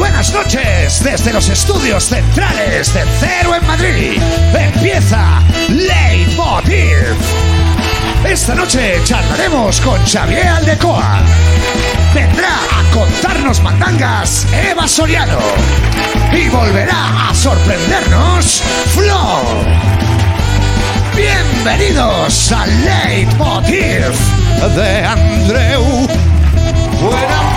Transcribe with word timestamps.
buenas 0.00 0.32
noches 0.32 1.04
desde 1.04 1.30
los 1.30 1.50
estudios 1.50 2.04
centrales 2.04 2.94
de 2.94 3.02
Cero 3.20 3.54
en 3.54 3.66
Madrid. 3.66 4.22
Empieza 4.58 5.42
Leitmotiv. 5.68 7.14
Esta 8.24 8.54
noche 8.54 8.98
charlaremos 9.04 9.78
con 9.82 10.00
Xavier 10.06 10.48
Aldecoa. 10.48 11.20
Vendrá 12.14 12.48
a 12.48 12.94
contarnos 12.94 13.60
mandangas 13.60 14.46
Eva 14.70 14.88
Soriano. 14.88 15.38
Y 16.32 16.48
volverá 16.48 17.28
a 17.28 17.34
sorprendernos 17.34 18.62
Flo. 18.94 19.42
Bienvenidos 21.14 22.52
a 22.52 22.66
Leitmotiv 22.66 24.14
de 24.74 25.04
Andreu 25.04 26.08
Tranquilos, 27.00 27.49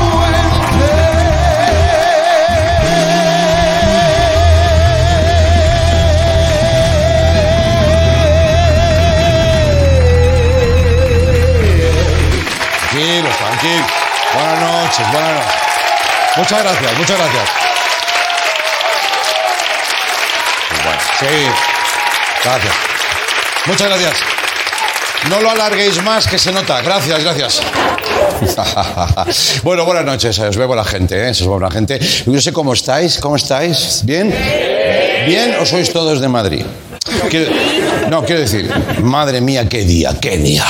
Buenas 13.63 14.59
noches, 14.59 15.11
buenas 15.13 15.35
noches. 15.35 15.61
Muchas 16.35 16.63
gracias, 16.63 16.97
muchas 16.97 17.17
gracias. 17.17 17.49
Sí. 21.19 21.25
Gracias. 22.43 22.73
Muchas 23.65 23.87
gracias. 23.87 24.13
No 25.29 25.39
lo 25.39 25.49
alarguéis 25.51 26.03
más, 26.03 26.27
que 26.27 26.37
se 26.37 26.51
nota. 26.51 26.81
Gracias, 26.81 27.23
gracias. 27.23 27.61
bueno, 29.63 29.85
buenas 29.85 30.03
noches. 30.03 30.37
Os 30.39 30.57
veo 30.57 30.75
la 30.75 30.83
gente, 30.83 31.25
¿eh? 31.25 31.29
Os 31.29 31.39
veo 31.39 31.59
la 31.59 31.71
gente. 31.71 31.99
Yo 32.25 32.41
sé 32.41 32.51
cómo 32.51 32.73
estáis. 32.73 33.19
¿Cómo 33.19 33.37
estáis? 33.37 34.01
¿Bien? 34.03 34.35
¿Bien 35.25 35.55
o 35.61 35.65
sois 35.65 35.93
todos 35.93 36.19
de 36.19 36.27
Madrid? 36.27 36.65
No, 38.09 38.23
quiero 38.25 38.41
decir, 38.41 38.69
madre 39.01 39.39
mía, 39.39 39.67
qué 39.69 39.83
día, 39.83 40.13
qué 40.19 40.37
día. 40.37 40.65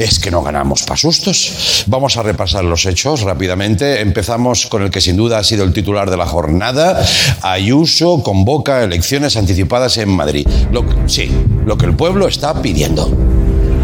Es 0.00 0.18
que 0.18 0.30
no 0.30 0.42
ganamos 0.42 0.84
pa' 0.84 0.96
sustos. 0.96 1.84
Vamos 1.86 2.16
a 2.16 2.22
repasar 2.22 2.64
los 2.64 2.86
hechos 2.86 3.20
rápidamente. 3.20 4.00
Empezamos 4.00 4.64
con 4.64 4.80
el 4.80 4.90
que 4.90 5.02
sin 5.02 5.14
duda 5.14 5.36
ha 5.36 5.44
sido 5.44 5.62
el 5.62 5.74
titular 5.74 6.08
de 6.08 6.16
la 6.16 6.24
jornada. 6.24 7.04
Ayuso 7.42 8.22
convoca 8.22 8.82
elecciones 8.82 9.36
anticipadas 9.36 9.98
en 9.98 10.08
Madrid. 10.08 10.48
Lo, 10.72 10.86
sí, 11.06 11.30
lo 11.66 11.76
que 11.76 11.84
el 11.84 11.96
pueblo 11.96 12.28
está 12.28 12.62
pidiendo. 12.62 13.14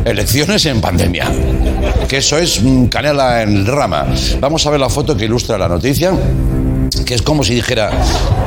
Elecciones 0.06 0.64
en 0.64 0.80
pandemia. 0.80 1.30
Que 2.08 2.16
eso 2.16 2.38
es 2.38 2.62
canela 2.88 3.42
en 3.42 3.66
rama. 3.66 4.06
Vamos 4.40 4.64
a 4.64 4.70
ver 4.70 4.80
la 4.80 4.88
foto 4.88 5.18
que 5.18 5.26
ilustra 5.26 5.58
la 5.58 5.68
noticia 5.68 6.14
que 7.04 7.14
es 7.14 7.22
como 7.22 7.44
si 7.44 7.54
dijera, 7.54 7.90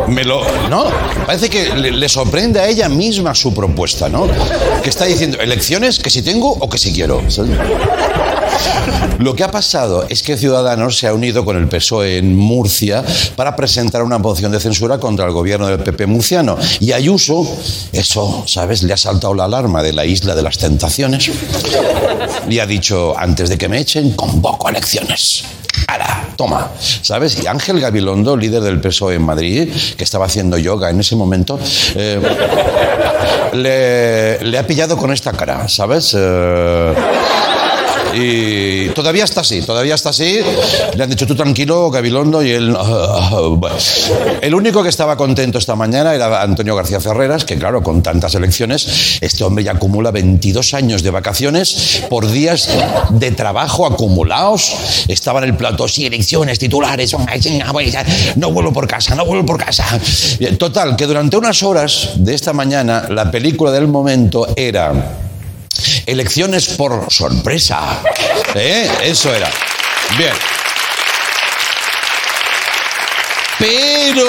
me 0.09 0.23
lo. 0.23 0.41
¿No? 0.69 0.85
Parece 1.25 1.49
que 1.49 1.75
le, 1.75 2.09
sorprende 2.09 2.59
a 2.59 2.67
ella 2.67 2.89
misma 2.89 3.35
su 3.35 3.53
propuesta, 3.53 4.09
¿no? 4.09 4.27
Que 4.83 4.89
está 4.89 5.05
diciendo, 5.05 5.38
elecciones 5.39 5.99
que 5.99 6.09
si 6.09 6.21
tengo 6.21 6.52
o 6.52 6.69
que 6.69 6.77
si 6.77 6.91
quiero. 6.93 7.21
Lo 9.19 9.35
que 9.35 9.43
ha 9.43 9.52
pasado 9.52 10.05
es 10.09 10.23
que 10.23 10.37
Ciudadanos 10.37 10.97
se 10.97 11.07
ha 11.07 11.13
unido 11.13 11.45
con 11.45 11.57
el 11.57 11.67
PSOE 11.67 12.17
en 12.17 12.35
Murcia 12.35 13.03
para 13.35 13.55
presentar 13.55 14.03
una 14.03 14.17
moción 14.17 14.52
de 14.52 14.59
censura 14.59 14.97
contra 14.97 15.25
el 15.25 15.31
gobierno 15.31 15.67
del 15.67 15.80
PP 15.80 16.05
murciano. 16.07 16.57
Y 16.80 16.91
Ayuso, 16.91 17.45
eso, 17.91 18.43
¿sabes? 18.47 18.83
Le 18.83 18.93
ha 18.93 18.97
saltado 18.97 19.33
la 19.33 19.45
alarma 19.45 19.83
de 19.83 19.93
la 19.93 20.05
isla 20.05 20.35
de 20.35 20.41
las 20.41 20.57
tentaciones 20.57 21.30
y 22.49 22.59
ha 22.59 22.65
dicho, 22.65 23.13
antes 23.17 23.49
de 23.49 23.57
que 23.57 23.67
me 23.67 23.80
echen, 23.80 24.11
convoco 24.11 24.69
elecciones. 24.69 25.43
¡Hala! 25.88 26.27
Toma, 26.35 26.72
¿sabes? 27.02 27.41
Y 27.44 27.47
Ángel 27.47 27.80
Gabilondo, 27.80 28.38
líder 28.38 28.61
del 28.61 28.80
PSOE 28.80 29.16
en 29.16 29.23
Madrid, 29.23 29.69
que 29.97 30.03
estaba 30.03 30.25
haciendo 30.25 30.58
yoga 30.58 30.89
en 30.89 30.99
ese 30.99 31.16
momento, 31.16 31.59
eh, 31.95 32.19
le, 33.53 34.44
le 34.44 34.58
ha 34.58 34.66
pillado 34.66 34.95
con 34.97 35.11
esta 35.11 35.33
cara, 35.33 35.67
¿sabes? 35.67 36.15
Eh, 36.17 36.93
y 38.14 38.89
todavía 38.89 39.23
está 39.23 39.42
así, 39.42 39.61
todavía 39.61 39.95
está 39.95 40.09
así. 40.09 40.39
Le 40.95 41.03
han 41.03 41.09
dicho 41.09 41.27
tú 41.27 41.36
tranquilo, 41.36 41.89
Gabilondo, 41.92 42.43
y 42.43 42.52
él. 42.52 42.75
bueno. 43.58 43.75
El 44.42 44.53
único 44.55 44.83
que 44.83 44.89
estaba 44.89 45.15
contento 45.15 45.58
esta 45.58 45.75
mañana 45.75 46.14
era 46.14 46.42
Antonio 46.42 46.75
García 46.75 46.99
Ferreras, 46.99 47.45
que 47.45 47.58
claro, 47.58 47.83
con 47.83 48.02
tantas 48.02 48.36
elecciones, 48.36 49.19
este 49.21 49.43
hombre 49.43 49.64
ya 49.64 49.73
acumula 49.73 50.11
22 50.11 50.73
años 50.73 51.03
de 51.03 51.11
vacaciones 51.11 52.03
por 52.09 52.30
días 52.30 52.69
de 53.11 53.31
trabajo 53.31 53.86
acumulados. 53.86 55.05
Estaba 55.08 55.39
en 55.39 55.45
el 55.45 55.58
plato, 55.58 55.87
sí, 55.87 56.05
elecciones, 56.05 56.59
titulares, 56.59 57.15
no 58.36 58.52
vuelvo 58.52 58.73
por 58.73 58.87
casa, 58.87 59.15
no 59.15 59.25
vuelvo 59.25 59.45
por 59.45 59.64
casa. 59.64 59.86
Total, 60.58 60.95
que 60.95 61.05
durante 61.05 61.37
unas 61.37 61.64
horas 61.64 62.11
de 62.15 62.33
esta 62.33 62.53
mañana, 62.53 63.05
la 63.09 63.31
película 63.31 63.71
del 63.71 63.87
momento 63.87 64.48
era. 64.55 65.15
Elecciones 66.06 66.67
por 66.70 67.12
sorpresa. 67.12 68.02
¿Eh? 68.56 68.90
Eso 69.04 69.34
era. 69.34 69.50
Bien. 70.17 70.34
Pero, 73.60 74.26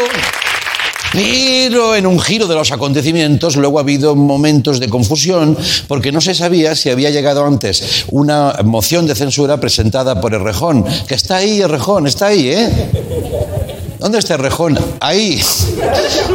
pero 1.13 1.95
en 1.95 2.07
un 2.07 2.19
giro 2.19 2.49
de 2.49 2.57
los 2.57 2.73
acontecimientos 2.73 3.55
luego 3.57 3.79
ha 3.79 3.83
habido 3.83 4.17
momentos 4.17 4.81
de 4.81 4.89
confusión 4.89 5.57
porque 5.87 6.11
no 6.11 6.21
se 6.21 6.35
sabía 6.35 6.75
si 6.75 6.91
había 6.91 7.11
llegado 7.11 7.47
antes 7.47 8.05
una 8.09 8.55
moción 8.65 9.07
de 9.07 9.15
censura 9.15 9.61
presentada 9.61 10.21
por 10.21 10.35
Errejón. 10.35 10.85
Que 11.07 11.15
está 11.15 11.37
ahí, 11.37 11.61
Errejón, 11.61 12.09
está 12.09 12.27
ahí, 12.27 12.49
¿eh? 12.49 13.60
¿Dónde 14.01 14.19
está 14.19 14.35
Errejón? 14.35 14.79
Ahí. 15.01 15.41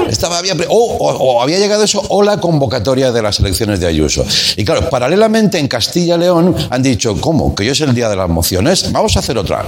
Estaba, 0.09 0.38
había, 0.38 0.53
o, 0.70 0.76
o- 0.78 1.18
o 1.38 1.42
había 1.42 1.58
llegado 1.58 1.84
eso 1.84 2.02
o 2.09 2.22
la 2.22 2.38
convocatoria 2.40 3.12
de 3.12 3.22
las 3.24 3.40
elecciones 3.40 3.80
de 3.80 3.88
Ayuso. 3.88 4.24
Y 4.56 4.64
claro, 4.64 4.88
paralelamente 4.90 5.58
en 5.58 5.68
Castilla 5.68 6.16
y 6.16 6.20
León 6.20 6.56
han 6.70 6.84
dicho, 6.84 7.20
¿cómo? 7.20 7.56
¿Que 7.56 7.64
hoy 7.64 7.70
es 7.70 7.81
el 7.81 7.94
día 7.96 8.08
de 8.08 8.16
las 8.16 8.30
mociones? 8.30 8.92
Vamos 8.92 9.16
a 9.16 9.20
hacer 9.20 9.38
otra. 9.40 9.66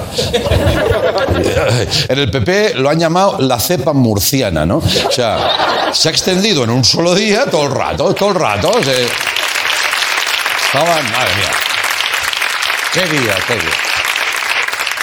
En 2.09 2.19
el 2.19 2.30
PP 2.31 2.75
lo 2.75 2.90
han 2.90 3.00
llamado 3.00 3.38
la 3.40 3.59
cepa 3.59 3.94
murciana, 3.94 4.66
¿no? 4.66 4.78
O 4.78 5.12
sea, 5.12 5.90
se 5.94 6.09
ha 6.09 6.12
extendido 6.12 6.64
en 6.64 6.69
un 6.69 6.84
solo 6.84 7.16
día 7.16 7.46
todo 7.50 7.64
el 7.66 7.72
rato, 7.72 8.14
todo 8.14 8.29
el 8.29 8.35
rato. 8.35 8.72
se- 8.84 9.08
Estaban, 10.68 11.03
madre 11.12 11.35
mía. 11.35 11.52
Qué 12.94 13.02
día, 13.02 13.35
qué 13.47 13.53
día. 13.56 13.72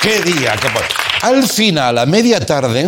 ¿Qué 0.03 0.32
día? 0.32 0.56
¿Qué 0.61 0.69
Al 1.24 1.48
final, 1.48 1.96
a 1.96 2.04
media 2.04 2.38
tarde, 2.38 2.84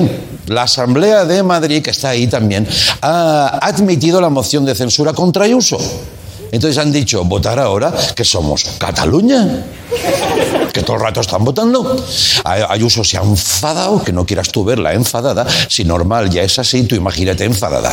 la 0.48 0.64
Asamblea 0.64 1.24
de 1.24 1.42
Madrid, 1.42 1.82
que 1.82 1.88
está 1.88 2.10
ahí 2.10 2.26
también, 2.26 2.69
ha 3.00 3.58
admitido 3.62 4.20
la 4.20 4.28
moción 4.28 4.66
de 4.66 4.74
censura 4.74 5.14
contra 5.14 5.47
Ayuso. 5.47 5.78
Entonces 6.52 6.76
han 6.76 6.92
dicho, 6.92 7.25
votar 7.25 7.58
ahora, 7.58 7.94
que 8.14 8.26
somos 8.26 8.64
Cataluña. 8.76 9.64
Que 10.70 10.82
todo 10.82 10.96
el 10.96 11.02
rato 11.02 11.22
están 11.22 11.46
votando. 11.46 11.96
Ayuso 12.44 13.02
se 13.02 13.16
ha 13.16 13.22
enfadado, 13.22 14.04
que 14.04 14.12
no 14.12 14.26
quieras 14.26 14.50
tú 14.50 14.66
verla 14.66 14.92
enfadada. 14.92 15.46
Si 15.70 15.86
normal 15.86 16.28
ya 16.28 16.42
es 16.42 16.58
así, 16.58 16.82
tú 16.82 16.94
imagínate 16.94 17.44
enfadada. 17.44 17.91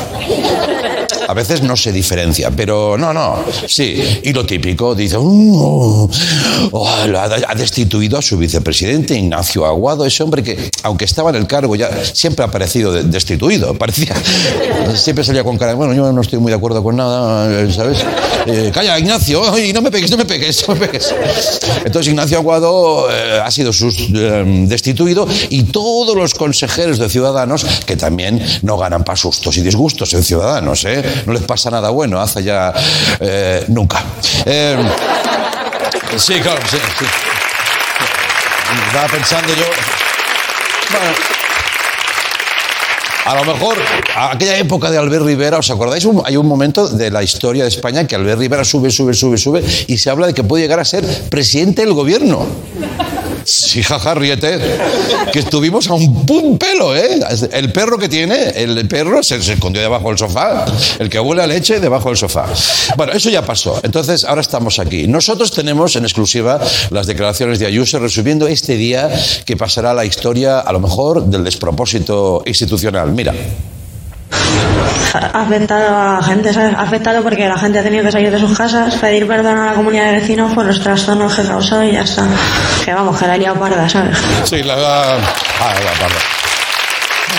A 1.28 1.34
veces 1.34 1.62
no 1.62 1.76
se 1.78 1.92
diferencia, 1.92 2.52
pero 2.52 2.98
no, 2.98 3.14
no, 3.14 3.44
sí. 3.68 4.02
Y 4.24 4.34
lo 4.34 4.46
típico, 4.46 4.94
dice, 4.96 5.18
"Uh, 5.18 6.10
ha, 7.48 7.56
destituido 7.56 8.18
a 8.18 8.22
su 8.22 8.38
vicepresidente 8.38 9.18
Ignacio 9.18 9.66
Aguado, 9.66 10.06
ese 10.06 10.24
hombre 10.24 10.44
que, 10.44 10.70
aunque 10.84 11.06
estaba 11.06 11.30
en 11.30 11.38
el 11.38 11.48
cargo, 11.48 11.76
ya 11.76 11.90
siempre 12.14 12.44
ha 12.46 12.50
parecido 12.52 12.92
de- 12.92 13.04
destituido. 13.04 13.74
Parecía, 13.84 14.14
siempre 14.96 15.24
salía 15.24 15.44
con 15.44 15.58
cara, 15.58 15.74
bueno, 15.76 15.94
yo 15.94 16.12
no 16.12 16.22
estoy 16.22 16.40
muy 16.40 16.52
de 16.52 16.58
acuerdo 16.58 16.84
con 16.84 16.96
nada, 16.96 17.72
¿sabes? 17.72 18.00
Eh, 18.46 18.72
calla, 18.74 18.98
Ignacio, 19.00 19.42
no 19.74 19.82
me 19.82 19.92
pegues, 19.92 20.12
no 20.12 20.18
me 20.18 20.26
pegues, 20.26 20.68
no 20.68 20.76
me 20.76 20.88
pegues. 20.88 21.14
Entonces 21.86 22.12
Ignacio 22.12 22.38
Aguado 22.38 23.08
eh, 23.12 23.40
ha 23.44 23.50
sido 23.52 23.72
sus- 23.74 24.10
eh, 24.14 24.44
destituido 24.68 25.28
y 25.50 25.64
todos 25.64 26.16
los 26.16 26.34
consejeros 26.34 26.98
de 27.00 27.10
Ciudadanos, 27.10 27.66
que 27.86 27.96
también 27.96 28.42
no 28.62 28.78
ganan 28.78 29.04
para 29.04 29.16
sustos 29.16 29.58
y 29.58 29.62
disgustos 29.62 30.14
en 30.14 30.24
Ciudadanos, 30.24 30.84
¿eh? 30.86 31.04
No 31.26 31.34
les 31.34 31.44
pasa 31.44 31.70
nada 31.72 31.90
bueno, 31.90 32.20
hace 32.22 32.44
ya 32.44 32.74
eh, 33.20 33.66
nunca. 33.68 34.04
Eh, 34.46 34.78
sí, 36.18 36.40
claro, 36.42 36.62
sí. 36.70 36.78
Estaba 38.88 39.08
pensando 39.08 39.50
yo... 39.54 39.66
Bueno, 40.92 41.14
a 43.26 43.36
lo 43.36 43.46
mejor, 43.46 43.78
aquella 44.16 44.58
época 44.58 44.92
de 44.92 44.98
Albert 44.98 45.24
Rivera, 45.26 45.58
¿os 45.58 45.70
acordáis? 45.70 46.04
Un- 46.04 46.22
hay 46.26 46.36
un 46.36 46.46
momento 46.46 46.88
de 46.90 47.10
la 47.10 47.24
historia 47.24 47.64
de 47.64 47.70
España 47.70 48.06
que 48.06 48.16
Albert 48.16 48.38
Rivera 48.40 48.66
sube, 48.66 48.92
sube, 48.92 49.14
sube, 49.14 49.38
sube 49.38 49.64
y 49.88 49.98
se 49.98 50.10
habla 50.10 50.28
de 50.28 50.34
que 50.34 50.44
puede 50.44 50.64
llegar 50.64 50.80
a 50.82 50.86
ser 50.86 51.06
presidente 51.30 51.84
del 51.84 51.94
gobierno. 51.94 52.46
Sí, 53.46 53.84
jaja, 53.84 54.14
ríete. 54.14 54.60
Que 55.32 55.40
estuvimos 55.40 55.88
a 55.90 55.94
un 55.94 56.26
pun 56.26 56.58
pelo, 56.58 56.96
¿eh? 56.96 57.20
El 57.52 57.72
perro 57.72 57.98
que 57.98 58.10
tiene, 58.10 58.50
el 58.56 58.88
perro 58.88 59.24
se, 59.24 59.42
se 59.42 59.54
escondió 59.54 59.82
debajo 59.82 60.10
del 60.10 60.18
sofá. 60.18 60.66
El 61.00 61.10
que 61.10 61.20
huele 61.20 61.44
a 61.44 61.48
leche 61.48 61.80
debajo 61.80 62.10
del 62.10 62.18
sofá. 62.18 62.46
Bueno, 62.96 63.14
eso 63.14 63.30
ya 63.30 63.46
pasó. 63.46 63.80
Entonces, 63.84 64.24
ahora 64.24 64.42
estamos 64.42 64.80
aquí. 64.80 65.08
Nosotros 65.08 65.52
tenemos 65.52 65.96
en 65.96 66.04
exclusiva 66.04 66.60
las 66.90 67.08
declaraciones 67.08 67.60
de 67.60 67.66
Ayuso 67.66 68.00
resumiendo 68.00 68.48
este 68.48 68.76
día 68.76 69.10
que 69.46 69.58
pasará 69.58 69.94
la 69.94 70.06
historia, 70.06 70.60
a 70.60 70.72
lo 70.72 70.80
mejor, 70.80 71.26
del 71.26 71.44
despropósito 71.44 72.44
institucional. 72.46 73.12
Mira. 73.12 73.34
Ha 75.14 75.42
afectado 75.42 75.96
a 75.96 76.24
gente, 76.24 76.54
¿sabes? 76.54 76.76
Ha 76.76 76.82
afectado 76.82 77.24
porque 77.24 77.48
la 77.48 77.58
gente 77.58 77.80
ha 77.80 77.84
tenido 77.84 78.04
que 78.04 78.12
salir 78.12 78.32
de 78.32 78.40
sus 78.40 78.58
casas, 78.58 78.96
pedir 78.96 79.28
perdón 79.28 79.58
a 79.58 79.68
la 79.68 79.74
comunidad 79.74 80.06
de 80.06 80.20
vecinos 80.20 80.54
por 80.54 80.66
los 80.66 80.80
trastornos 80.80 81.34
que 81.34 81.42
ha 81.42 81.48
causado 81.48 81.84
y 81.84 81.92
ya 81.92 82.02
está. 82.02 82.28
Que 82.84 82.94
vamos, 82.94 83.18
que 83.18 83.28
la 83.28 83.38
liado 83.38 83.60
parda, 83.60 83.88
¿sabes? 83.88 84.18
Sí, 84.44 84.64
la... 84.64 84.76
Ah, 84.76 85.18
la 85.84 85.92
parda. 86.00 86.20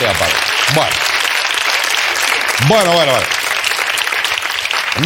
La 0.03 0.13
parda. 0.13 0.35
Bueno. 0.75 0.91
Bueno, 2.69 2.93
bueno, 2.93 3.13
bueno. 3.13 3.27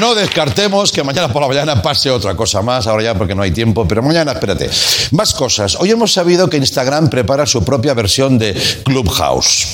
No 0.00 0.14
descartemos 0.14 0.92
que 0.92 1.02
mañana 1.02 1.32
por 1.32 1.40
la 1.40 1.48
mañana 1.48 1.80
pase 1.80 2.10
otra 2.10 2.36
cosa 2.36 2.60
más, 2.60 2.86
ahora 2.86 3.04
ya 3.04 3.14
porque 3.14 3.34
no 3.34 3.42
hay 3.42 3.52
tiempo, 3.52 3.88
pero 3.88 4.02
mañana 4.02 4.32
espérate. 4.32 4.70
Más 5.12 5.32
cosas. 5.32 5.76
Hoy 5.80 5.90
hemos 5.90 6.12
sabido 6.12 6.50
que 6.50 6.58
Instagram 6.58 7.08
prepara 7.08 7.46
su 7.46 7.64
propia 7.64 7.94
versión 7.94 8.38
de 8.38 8.52
Clubhouse. 8.84 9.66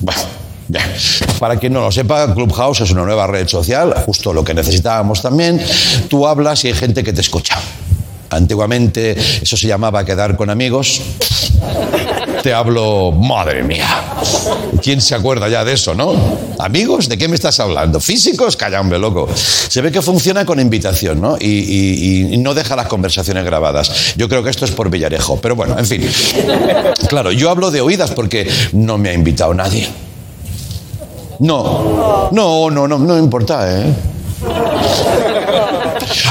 Bueno. 0.00 0.45
Para 1.38 1.56
quien 1.58 1.72
no 1.72 1.80
lo 1.80 1.92
sepa, 1.92 2.32
Clubhouse 2.34 2.80
es 2.82 2.90
una 2.90 3.04
nueva 3.04 3.26
red 3.26 3.46
social, 3.48 3.94
justo 4.06 4.32
lo 4.32 4.44
que 4.44 4.54
necesitábamos 4.54 5.22
también. 5.22 5.60
Tú 6.08 6.26
hablas 6.26 6.64
y 6.64 6.68
hay 6.68 6.74
gente 6.74 7.04
que 7.04 7.12
te 7.12 7.20
escucha. 7.20 7.56
Antiguamente 8.30 9.16
eso 9.42 9.56
se 9.56 9.68
llamaba 9.68 10.04
quedar 10.04 10.36
con 10.36 10.50
amigos. 10.50 11.00
Te 12.42 12.52
hablo, 12.52 13.12
madre 13.12 13.62
mía. 13.62 13.86
¿Quién 14.82 15.00
se 15.00 15.14
acuerda 15.14 15.48
ya 15.48 15.64
de 15.64 15.72
eso, 15.72 15.94
no? 15.94 16.12
¿Amigos? 16.58 17.08
¿De 17.08 17.16
qué 17.16 17.28
me 17.28 17.34
estás 17.36 17.58
hablando? 17.60 17.98
¿Físicos? 18.00 18.56
Calla, 18.56 18.80
hombre, 18.80 18.98
loco. 18.98 19.28
Se 19.34 19.80
ve 19.80 19.90
que 19.92 20.02
funciona 20.02 20.44
con 20.44 20.58
invitación, 20.60 21.20
¿no? 21.20 21.36
Y, 21.40 21.46
y- 21.46 22.34
y 22.34 22.36
no 22.38 22.54
deja 22.54 22.74
las 22.76 22.86
conversaciones 22.88 23.44
grabadas. 23.44 24.14
Yo 24.16 24.28
creo 24.28 24.42
que 24.42 24.50
esto 24.50 24.64
es 24.64 24.70
por 24.72 24.90
Villarejo. 24.90 25.40
Pero 25.40 25.54
bueno, 25.56 25.78
en 25.78 25.86
fin. 25.86 26.08
Claro, 27.08 27.30
yo 27.32 27.50
hablo 27.50 27.70
de 27.70 27.80
oídas 27.80 28.10
porque 28.10 28.48
no 28.72 28.98
me 28.98 29.10
ha 29.10 29.14
invitado 29.14 29.54
nadie. 29.54 29.88
No, 31.38 32.30
no, 32.32 32.70
no, 32.70 32.88
no, 32.88 32.98
no 32.98 33.18
importa, 33.18 33.66
¿eh? 33.70 33.94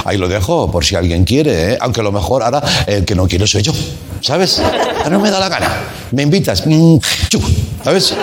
Ahí 0.06 0.18
lo 0.18 0.28
dejo, 0.28 0.70
por 0.72 0.86
si 0.86 0.96
alguien 0.96 1.24
quiere, 1.24 1.74
¿eh? 1.74 1.78
aunque 1.82 2.02
a 2.02 2.04
lo 2.04 2.12
mejor 2.12 2.44
ahora 2.44 2.62
el 2.88 3.06
que 3.06 3.16
no 3.16 3.28
quiere 3.28 3.48
soy 3.48 3.62
yo, 3.62 3.74
¿sabes? 4.22 4.62
No 5.10 5.20
me 5.20 5.32
da 5.32 5.40
la 5.40 5.50
gana. 5.50 5.70
Me 6.12 6.24
invitas, 6.24 6.64
mm, 6.66 6.98
¿sabes? 7.84 8.16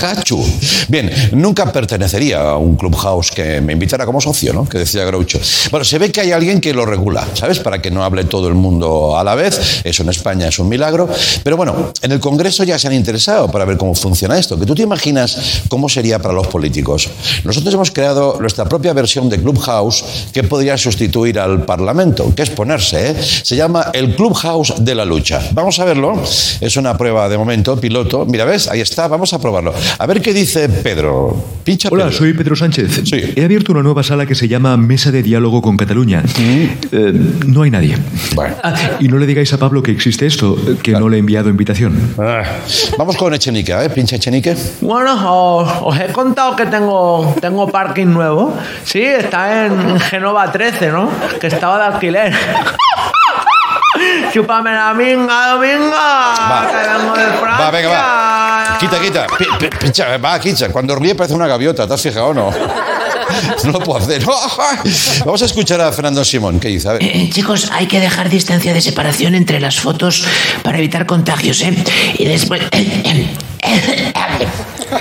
Hachu. 0.00 0.44
Bien, 0.88 1.10
nunca 1.32 1.70
pertenecería 1.72 2.40
a 2.40 2.56
un 2.56 2.76
clubhouse 2.76 3.30
que 3.30 3.60
me 3.60 3.72
invitara 3.72 4.06
como 4.06 4.20
socio, 4.20 4.52
¿no? 4.52 4.68
Que 4.68 4.78
decía 4.78 5.04
Groucho. 5.04 5.40
Bueno, 5.70 5.84
se 5.84 5.98
ve 5.98 6.10
que 6.10 6.20
hay 6.20 6.32
alguien 6.32 6.60
que 6.60 6.72
lo 6.72 6.86
regula, 6.86 7.26
¿sabes? 7.34 7.58
Para 7.60 7.80
que 7.80 7.90
no 7.90 8.04
hable 8.04 8.24
todo 8.24 8.48
el 8.48 8.54
mundo 8.54 9.16
a 9.16 9.24
la 9.24 9.34
vez. 9.34 9.82
Eso 9.84 10.02
en 10.02 10.08
España 10.08 10.48
es 10.48 10.58
un 10.58 10.68
milagro. 10.68 11.08
Pero 11.42 11.56
bueno, 11.56 11.92
en 12.02 12.12
el 12.12 12.20
Congreso 12.20 12.64
ya 12.64 12.78
se 12.78 12.88
han 12.88 12.94
interesado 12.94 13.50
para 13.50 13.64
ver 13.64 13.76
cómo 13.76 13.94
funciona 13.94 14.38
esto. 14.38 14.58
Que 14.58 14.66
tú 14.66 14.74
te 14.74 14.82
imaginas 14.82 15.62
cómo 15.68 15.88
sería 15.88 16.18
para 16.18 16.34
los 16.34 16.46
políticos. 16.46 17.08
Nosotros 17.44 17.72
hemos 17.74 17.90
creado 17.90 18.36
nuestra 18.40 18.64
propia 18.66 18.92
versión 18.92 19.28
de 19.28 19.40
Clubhouse 19.40 20.04
que 20.32 20.42
podría 20.42 20.76
sustituir 20.76 21.38
al 21.38 21.64
Parlamento, 21.64 22.32
que 22.34 22.42
es 22.42 22.50
ponerse, 22.50 23.10
¿eh? 23.10 23.16
Se 23.42 23.56
llama 23.56 23.90
el 23.92 24.14
Clubhouse 24.16 24.74
de 24.78 24.94
la 24.94 25.04
lucha. 25.04 25.40
Vamos 25.52 25.78
a 25.78 25.84
verlo. 25.84 26.20
Es 26.60 26.76
una 26.76 26.96
prueba 26.96 27.28
de 27.28 27.38
momento, 27.38 27.78
piloto. 27.78 28.24
Mira, 28.26 28.44
¿ves? 28.44 28.68
Ahí 28.68 28.80
está. 28.80 29.08
Vamos 29.08 29.32
a 29.32 29.38
probarlo. 29.38 29.63
A 29.98 30.06
ver 30.06 30.20
qué 30.20 30.32
dice 30.32 30.68
Pedro. 30.68 31.36
Pincha 31.64 31.88
Hola, 31.90 32.04
Pedro. 32.04 32.18
soy 32.18 32.34
Pedro 32.34 32.56
Sánchez. 32.56 33.00
Sí. 33.04 33.32
He 33.36 33.44
abierto 33.44 33.72
una 33.72 33.82
nueva 33.82 34.02
sala 34.02 34.26
que 34.26 34.34
se 34.34 34.48
llama 34.48 34.76
Mesa 34.76 35.10
de 35.10 35.22
Diálogo 35.22 35.62
con 35.62 35.76
Cataluña. 35.76 36.22
Eh, 36.38 37.12
no 37.46 37.62
hay 37.62 37.70
nadie. 37.70 37.96
Bueno. 38.34 38.54
Ah, 38.62 38.74
y 39.00 39.08
no 39.08 39.16
le 39.18 39.26
digáis 39.26 39.52
a 39.52 39.58
Pablo 39.58 39.82
que 39.82 39.90
existe 39.92 40.26
esto, 40.26 40.56
que 40.82 40.92
no 40.92 41.08
le 41.08 41.16
he 41.16 41.20
enviado 41.20 41.48
invitación. 41.48 42.14
Ah, 42.18 42.42
Vamos 42.98 43.16
con 43.16 43.32
Echenique, 43.32 43.72
¿eh? 43.72 43.88
Pincha 43.90 44.16
Echenique. 44.16 44.54
Bueno, 44.82 45.14
os, 45.58 45.72
os 45.82 46.00
he 46.00 46.12
contado 46.12 46.54
que 46.56 46.66
tengo, 46.66 47.34
tengo 47.40 47.68
parking 47.68 48.06
nuevo. 48.06 48.54
Sí, 48.84 49.00
está 49.02 49.66
en 49.66 49.98
Genova 50.00 50.50
13, 50.52 50.90
¿no? 50.90 51.08
Que 51.40 51.46
estaba 51.46 51.78
de 51.78 51.94
alquiler. 51.94 52.32
Chúpame 54.32 54.72
la 54.72 54.92
minga, 54.94 55.52
dominga. 55.52 56.66
Que 56.70 56.88
vengo 56.98 57.14
de 57.16 57.24
Francia. 57.38 57.64
Va, 57.64 57.70
venga, 57.70 57.88
va. 57.88 58.43
Quita, 58.84 59.00
quita. 59.00 59.26
Pi- 59.38 59.46
pi- 59.58 59.70
Pincha, 59.78 60.16
va, 60.18 60.38
quita. 60.38 60.68
Cuando 60.70 60.94
ríe 60.96 61.14
parece 61.14 61.34
una 61.34 61.46
gaviota, 61.46 61.86
¿te 61.86 61.94
has 61.94 62.02
fijado 62.02 62.26
o 62.28 62.34
no? 62.34 62.52
No 63.64 63.72
lo 63.72 63.80
puedo 63.80 63.98
hacer. 63.98 64.22
Vamos 65.24 65.42
a 65.42 65.46
escuchar 65.46 65.80
a 65.80 65.90
Fernando 65.92 66.24
Simón. 66.24 66.60
¿Qué 66.60 66.68
dice? 66.68 66.88
A 66.88 66.92
ver. 66.92 67.02
Eh, 67.02 67.30
chicos, 67.32 67.68
hay 67.72 67.86
que 67.86 67.98
dejar 67.98 68.28
distancia 68.28 68.72
de 68.74 68.80
separación 68.80 69.34
entre 69.34 69.58
las 69.60 69.80
fotos 69.80 70.24
para 70.62 70.78
evitar 70.78 71.06
contagios, 71.06 71.60
¿eh? 71.62 71.74
Y 72.18 72.26
después... 72.26 72.62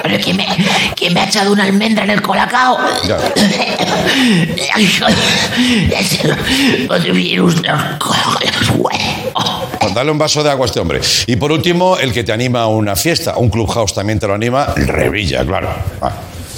Pero 0.02 0.18
¿quién 0.24 0.38
me, 0.38 0.48
quién 0.96 1.14
me 1.14 1.20
ha 1.20 1.26
echado 1.26 1.52
una 1.52 1.66
almendra 1.66 2.06
en 2.06 2.10
el 2.12 2.22
colacao? 2.22 2.78
Ya. 3.06 3.18
Otro 6.90 7.14
virus. 7.14 7.56
Dale 9.94 10.12
un 10.12 10.18
vaso 10.18 10.44
de 10.44 10.50
agua 10.50 10.66
a 10.66 10.68
este 10.68 10.80
hombre. 10.80 11.02
Y 11.28 11.36
por 11.36 11.52
último, 11.52 11.98
el 11.98 12.14
que 12.14 12.24
te 12.24 12.32
anima 12.32 12.62
a 12.62 12.68
una 12.68 12.96
fiesta. 12.96 13.38
Un 13.38 13.50
clubhouse 13.50 13.94
también 13.94 14.20
te 14.20 14.28
lo 14.28 14.34
anima. 14.34 14.74
Revilla, 14.76 15.46
claro. 15.46 15.70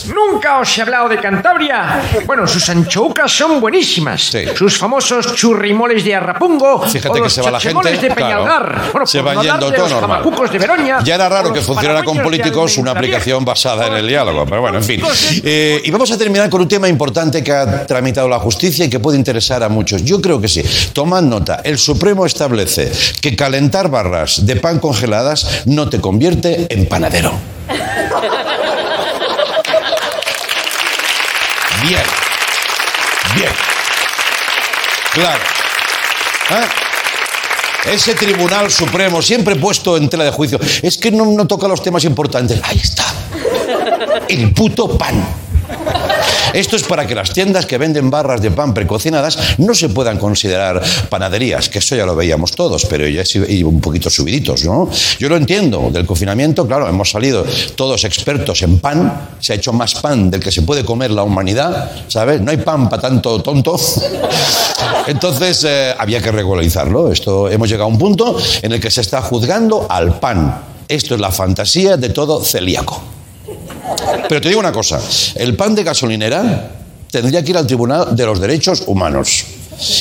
Nunca 0.07 0.59
os 0.59 0.77
he 0.77 0.81
hablado 0.81 1.09
de 1.09 1.17
Cantabria. 1.19 2.01
Bueno, 2.25 2.47
sus 2.47 2.67
anchoucas 2.69 3.31
son 3.31 3.59
buenísimas. 3.59 4.21
Sí. 4.21 4.43
Sus 4.55 4.77
famosos 4.77 5.35
churrimoles 5.35 6.03
de 6.03 6.15
Arrapungo. 6.15 6.81
Fíjate 6.83 7.09
o 7.09 7.13
que 7.13 7.19
los 7.21 7.33
se 7.33 7.41
va 7.41 7.51
la 7.51 7.59
gente, 7.59 7.97
de 7.97 8.11
Peñalgar. 8.11 8.65
claro. 8.71 8.81
Bueno, 8.91 9.07
Se 9.07 9.21
van 9.21 9.41
yendo 9.41 9.71
todo 9.71 9.89
normal. 9.89 10.23
de 10.51 10.57
Veroña. 10.59 10.99
Ya 11.03 11.15
era 11.15 11.29
raro 11.29 11.51
que 11.53 11.61
funcionara 11.61 12.03
con 12.03 12.17
políticos 12.19 12.77
una 12.77 12.91
aplicación 12.91 13.43
basada 13.45 13.87
en 13.87 13.93
el 13.93 14.07
diálogo, 14.07 14.45
pero 14.45 14.61
bueno, 14.61 14.77
en 14.77 14.83
fin. 14.83 15.01
Eh, 15.43 15.81
y 15.83 15.91
vamos 15.91 16.11
a 16.11 16.17
terminar 16.17 16.49
con 16.49 16.61
un 16.61 16.67
tema 16.67 16.87
importante 16.87 17.43
que 17.43 17.51
ha 17.51 17.85
tramitado 17.85 18.27
la 18.27 18.39
justicia 18.39 18.85
y 18.85 18.89
que 18.89 18.99
puede 18.99 19.17
interesar 19.17 19.63
a 19.63 19.69
muchos. 19.69 20.03
Yo 20.03 20.21
creo 20.21 20.39
que 20.39 20.47
sí. 20.47 20.63
Tomad 20.93 21.23
nota. 21.23 21.61
El 21.63 21.77
Supremo 21.77 22.25
establece 22.25 22.91
que 23.21 23.35
calentar 23.35 23.89
barras 23.89 24.45
de 24.45 24.55
pan 24.57 24.79
congeladas 24.79 25.63
no 25.65 25.89
te 25.89 25.99
convierte 25.99 26.67
en 26.69 26.87
panadero. 26.87 27.33
Bien. 31.87 32.01
Bien. 33.35 33.51
Claro. 35.13 35.43
¿Ah? 36.49 36.67
Ese 37.85 38.15
Tribunal 38.15 38.71
Supremo, 38.71 39.21
siempre 39.21 39.55
puesto 39.55 39.95
en 39.95 40.09
tela 40.09 40.23
de 40.23 40.31
juicio, 40.31 40.59
es 40.81 40.97
que 40.97 41.11
no, 41.11 41.25
no 41.25 41.45
toca 41.45 41.67
los 41.67 41.83
temas 41.83 42.03
importantes. 42.03 42.59
Ahí 42.63 42.79
está. 42.79 43.05
El 44.27 44.51
puto 44.51 44.97
pan. 44.97 45.44
Esto 46.55 46.77
es 46.77 46.83
para 46.83 47.05
que 47.05 47.13
las 47.13 47.33
tiendas 47.33 47.65
que 47.65 47.77
venden 47.77 48.09
barras 48.09 48.41
de 48.41 48.49
pan 48.49 48.73
precocinadas 48.73 49.37
no 49.57 49.75
se 49.75 49.89
puedan 49.89 50.17
considerar 50.17 50.81
panaderías, 51.09 51.67
que 51.67 51.79
eso 51.79 51.97
ya 51.97 52.05
lo 52.05 52.15
veíamos 52.15 52.51
todos, 52.51 52.85
pero 52.85 53.05
ya 53.09 53.23
es 53.23 53.35
un 53.35 53.81
poquito 53.81 54.09
subiditos, 54.09 54.63
¿no? 54.63 54.89
Yo 55.19 55.27
lo 55.27 55.35
entiendo, 55.35 55.89
del 55.91 56.05
confinamiento, 56.05 56.65
claro, 56.65 56.87
hemos 56.87 57.11
salido 57.11 57.45
todos 57.75 58.05
expertos 58.05 58.61
en 58.61 58.79
pan, 58.79 59.31
se 59.41 59.51
ha 59.51 59.57
hecho 59.57 59.73
más 59.73 59.95
pan 59.95 60.31
del 60.31 60.39
que 60.39 60.49
se 60.49 60.61
puede 60.61 60.85
comer 60.85 61.11
la 61.11 61.23
humanidad, 61.23 61.91
¿sabes? 62.07 62.39
No 62.39 62.51
hay 62.51 62.57
pan 62.57 62.87
para 62.87 63.01
tanto 63.01 63.41
tonto. 63.41 63.77
Entonces 65.07 65.65
eh, 65.65 65.93
había 65.97 66.21
que 66.21 66.31
regularizarlo. 66.31 67.11
Esto 67.11 67.49
hemos 67.49 67.67
llegado 67.67 67.89
a 67.89 67.91
un 67.91 67.99
punto 67.99 68.37
en 68.61 68.71
el 68.71 68.79
que 68.79 68.89
se 68.89 69.01
está 69.01 69.21
juzgando 69.21 69.87
al 69.89 70.19
pan. 70.19 70.61
Esto 70.87 71.15
es 71.15 71.21
la 71.21 71.31
fantasía 71.31 71.97
de 71.97 72.09
todo 72.09 72.41
celíaco. 72.41 73.14
Pero 74.27 74.41
te 74.41 74.47
digo 74.49 74.59
una 74.59 74.71
cosa, 74.71 74.99
el 75.35 75.55
pan 75.55 75.75
de 75.75 75.83
gasolinera 75.83 76.71
tendría 77.11 77.43
que 77.43 77.51
ir 77.51 77.57
al 77.57 77.67
Tribunal 77.67 78.15
de 78.15 78.25
los 78.25 78.39
Derechos 78.39 78.83
Humanos. 78.87 79.43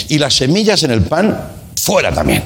Y 0.08 0.18
las 0.18 0.34
semillas 0.34 0.82
en 0.84 0.90
el 0.92 1.02
pan, 1.02 1.52
fuera 1.80 2.12
también. 2.12 2.42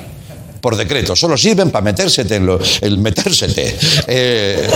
Por 0.60 0.76
decreto, 0.76 1.14
solo 1.14 1.36
sirven 1.36 1.70
para 1.70 1.84
metérsete 1.84 2.36
en 2.36 2.46
lo, 2.46 2.58
el 2.80 2.98
metérsete. 2.98 3.76
Eh, 4.08 4.68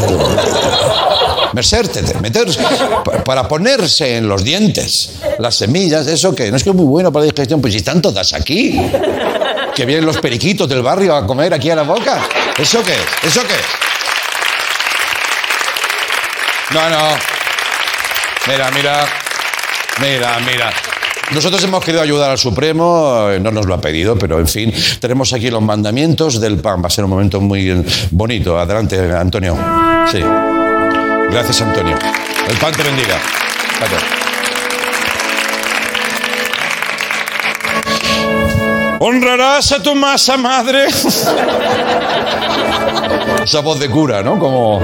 meterse, 2.21 2.59
pa- 3.04 3.25
para 3.25 3.49
ponerse 3.49 4.16
en 4.16 4.28
los 4.28 4.45
dientes. 4.45 5.14
Las 5.38 5.57
semillas, 5.57 6.07
eso 6.07 6.35
que 6.35 6.50
no 6.50 6.57
es 6.57 6.62
que 6.62 6.71
es 6.71 6.76
muy 6.76 6.87
bueno 6.87 7.12
para 7.12 7.25
la 7.26 7.33
digestión, 7.33 7.61
pues 7.61 7.73
si 7.73 7.78
están 7.78 8.00
todas 8.00 8.33
aquí. 8.33 8.81
Que 9.75 9.85
vienen 9.87 10.04
los 10.07 10.19
periquitos 10.19 10.69
del 10.69 10.83
barrio 10.83 11.16
a 11.16 11.26
comer 11.26 11.52
aquí 11.54 11.71
a 11.71 11.75
la 11.76 11.83
boca. 11.83 12.23
¿Eso 12.59 12.83
qué? 12.85 12.95
¿Eso 13.26 13.40
qué? 13.42 13.54
No, 16.74 16.88
no. 16.88 17.16
Mira, 18.46 18.70
mira. 18.70 19.04
Mira, 20.00 20.38
mira. 20.40 20.72
Nosotros 21.32 21.62
hemos 21.64 21.84
querido 21.84 22.02
ayudar 22.02 22.30
al 22.30 22.38
Supremo, 22.38 23.30
eh, 23.30 23.40
no 23.40 23.50
nos 23.50 23.66
lo 23.66 23.74
ha 23.74 23.80
pedido, 23.80 24.16
pero 24.18 24.38
en 24.38 24.46
fin, 24.46 24.72
tenemos 25.00 25.32
aquí 25.32 25.50
los 25.50 25.62
mandamientos 25.62 26.40
del 26.40 26.58
PAN. 26.58 26.82
Va 26.82 26.86
a 26.88 26.90
ser 26.90 27.04
un 27.04 27.10
momento 27.10 27.40
muy 27.40 27.70
eh, 27.70 27.82
bonito. 28.10 28.58
Adelante, 28.58 28.98
Antonio. 29.14 29.56
Sí. 30.10 30.20
Gracias, 31.30 31.62
Antonio. 31.62 31.96
El 32.48 32.56
PAN 32.56 32.72
te 32.74 32.82
bendiga. 32.82 33.18
Honrarás 38.98 39.72
a 39.72 39.82
tu 39.82 39.94
masa 39.94 40.36
madre. 40.36 40.86
Esa 43.42 43.60
voz 43.60 43.80
de 43.80 43.90
cura, 43.90 44.22
¿no? 44.22 44.38
Como. 44.38 44.80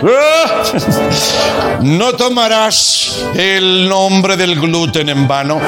No 1.82 2.12
tomarás 2.14 3.24
el 3.34 3.88
nombre 3.88 4.36
del 4.36 4.58
gluten 4.58 5.08
en 5.08 5.26
vano. 5.28 5.60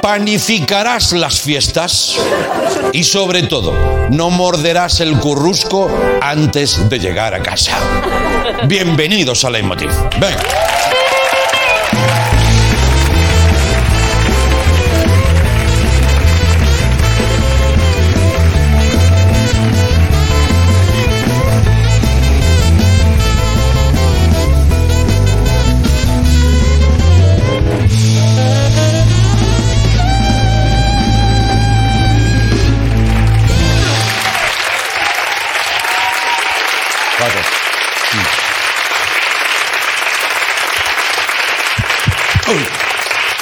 Panificarás 0.00 1.12
las 1.12 1.40
fiestas. 1.40 2.16
Y 2.92 3.04
sobre 3.04 3.42
todo, 3.44 4.08
no 4.10 4.30
morderás 4.30 5.00
el 5.00 5.18
currusco 5.18 5.90
antes 6.20 6.88
de 6.88 6.98
llegar 6.98 7.34
a 7.34 7.42
casa. 7.42 7.76
Bienvenidos 8.66 9.44
a 9.44 9.50
Leitmotiv. 9.50 9.90
Ven. 10.18 10.67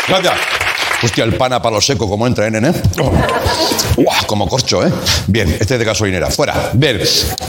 Gracias. 0.09 0.35
Hostia, 1.03 1.25
el 1.25 1.37
pana 1.37 1.61
para 1.61 1.75
lo 1.75 1.81
seco, 1.81 2.09
como 2.09 2.27
entra, 2.27 2.47
¿eh, 2.47 2.51
nene? 2.51 2.73
Oh. 3.01 3.13
Uah, 3.99 4.27
como 4.27 4.49
corcho, 4.49 4.87
¿eh? 4.87 4.91
Bien, 5.27 5.49
este 5.61 5.75
es 5.75 5.79
de 5.79 5.85
gasolinera. 5.85 6.31
Fuera. 6.31 6.71
Bien. 6.73 7.01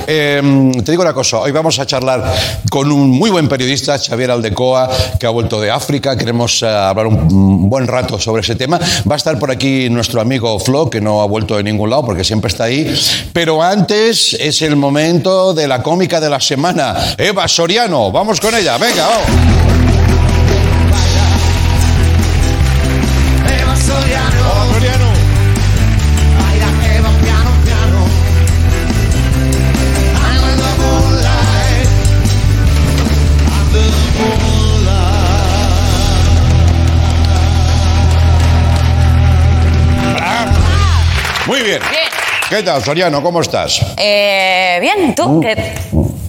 Eh, 0.06 0.72
te 0.84 0.92
digo 0.92 1.02
una 1.02 1.14
cosa. 1.14 1.40
Hoy 1.40 1.52
vamos 1.52 1.80
a 1.80 1.86
charlar 1.86 2.34
con 2.70 2.92
un 2.92 3.10
muy 3.10 3.30
buen 3.30 3.48
periodista, 3.48 3.98
Xavier 3.98 4.32
Aldecoa, 4.32 4.90
que 5.20 5.26
ha 5.26 5.30
vuelto 5.30 5.62
de 5.62 5.72
África. 5.72 6.18
Queremos 6.18 6.62
eh, 6.62 6.68
hablar 6.68 7.08
un 7.08 7.70
buen 7.70 7.88
rato 7.88 8.20
sobre 8.20 8.42
ese 8.42 8.56
tema. 8.56 8.80
Va 9.10 9.16
a 9.16 9.18
estar 9.18 9.40
por 9.40 9.50
aquí 9.50 9.90
nuestro 9.90 10.20
amigo 10.20 10.60
Flo, 10.60 10.90
que 10.90 11.00
no 11.00 11.22
ha 11.22 11.26
vuelto 11.26 11.56
de 11.56 11.64
ningún 11.64 11.90
lado 11.90 12.06
porque 12.06 12.24
siempre 12.26 12.50
está 12.50 12.66
ahí. 12.66 12.94
Pero 13.32 13.64
antes 13.64 14.34
es 14.34 14.62
el 14.62 14.76
momento 14.76 15.54
de 15.54 15.68
la 15.68 15.82
cómica 15.82 16.20
de 16.20 16.30
la 16.30 16.40
semana. 16.40 16.96
Eva 17.18 17.48
Soriano. 17.48 18.12
Vamos 18.12 18.42
con 18.42 18.54
ella. 18.56 18.78
Venga, 18.78 19.08
vamos. 19.08 19.77
Bien. 41.68 41.82
Bien. 41.90 42.04
¿Qué 42.50 42.64
tal, 42.64 42.82
Soriano? 42.82 43.22
¿Cómo 43.22 43.42
estás? 43.42 43.82
Eh, 43.98 44.78
bien, 44.80 45.14
¿tú? 45.14 45.42
¿Qué 45.42 45.56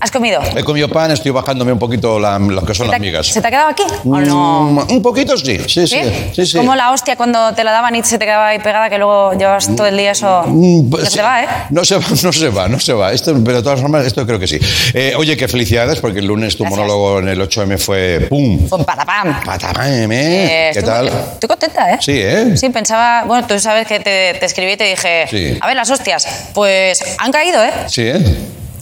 has 0.00 0.10
comido? 0.10 0.40
He 0.56 0.62
comido 0.64 0.88
pan, 0.88 1.10
estoy 1.10 1.30
bajándome 1.30 1.72
un 1.72 1.78
poquito 1.78 2.18
la- 2.18 2.38
lo 2.38 2.62
que 2.64 2.74
son 2.74 2.86
¿Se 2.86 2.92
las 2.92 3.00
migas. 3.00 3.26
¿Se 3.26 3.40
te 3.40 3.48
ha 3.48 3.50
quedado 3.50 3.68
aquí 3.68 3.82
o 4.04 4.20
no? 4.20 4.62
Mm, 4.86 4.92
Un 4.92 5.02
poquito 5.02 5.36
sí, 5.36 5.58
sí, 5.66 5.86
sí. 5.86 5.98
sí, 6.34 6.46
sí. 6.46 6.56
Como 6.58 6.74
la 6.76 6.92
hostia 6.92 7.16
cuando 7.16 7.52
te 7.54 7.64
la 7.64 7.72
daban 7.72 7.94
y 7.96 8.02
se 8.02 8.18
te 8.18 8.24
quedaba 8.24 8.48
ahí 8.48 8.58
pegada 8.58 8.88
que 8.90 8.98
luego 8.98 9.32
llevas 9.34 9.74
todo 9.76 9.86
el 9.86 9.96
día 9.96 10.12
eso. 10.12 10.44
Mm, 10.46 10.90
No 10.90 10.96
se 10.98 11.10
sí. 11.10 11.16
te 11.16 11.22
va, 11.22 11.42
¿eh? 11.42 11.46
No 11.70 11.84
se 11.84 11.96
va, 11.96 12.04
no 12.22 12.32
se 12.32 12.48
va, 12.48 12.68
no 12.68 12.80
se 12.80 12.92
va. 12.92 13.12
Esto, 13.12 13.34
pero 13.44 13.58
de 13.58 13.62
todas 13.62 13.80
formas, 13.80 14.04
esto 14.06 14.24
creo 14.26 14.38
que 14.38 14.46
sí. 14.46 14.58
Eh, 14.94 15.14
oye, 15.16 15.36
qué 15.36 15.48
felicidades, 15.48 16.00
porque 16.00 16.20
el 16.20 16.26
lunes 16.26 16.56
tu 16.56 16.64
Gracias. 16.64 16.78
monólogo 16.78 17.18
en 17.20 17.28
el 17.28 17.40
8M 17.40 17.78
fue 17.78 18.26
¡pum! 18.28 18.68
Con 18.68 18.84
patapam. 18.84 19.40
Patapam, 19.44 19.86
Eh, 20.12 20.68
¿eh? 20.68 20.70
¿Qué 20.72 20.78
estoy- 20.80 20.84
tal? 20.94 21.08
Estoy 21.08 21.48
contenta, 21.48 21.92
¿eh? 21.92 21.98
Sí, 22.00 22.12
¿eh? 22.14 22.56
Sí, 22.56 22.68
pensaba. 22.70 23.24
Bueno, 23.24 23.46
tú 23.46 23.58
sabes 23.58 23.86
que 23.86 23.98
te, 24.00 24.34
te 24.38 24.46
escribí 24.46 24.72
y 24.72 24.76
te 24.76 24.84
dije. 24.84 25.58
A 25.60 25.66
ver, 25.66 25.76
las 25.76 25.90
hostias. 25.90 26.26
Pues 26.54 27.02
han 27.18 27.32
caído, 27.32 27.62
¿eh? 27.62 27.72
Sí, 27.88 28.02
¿eh? 28.02 28.22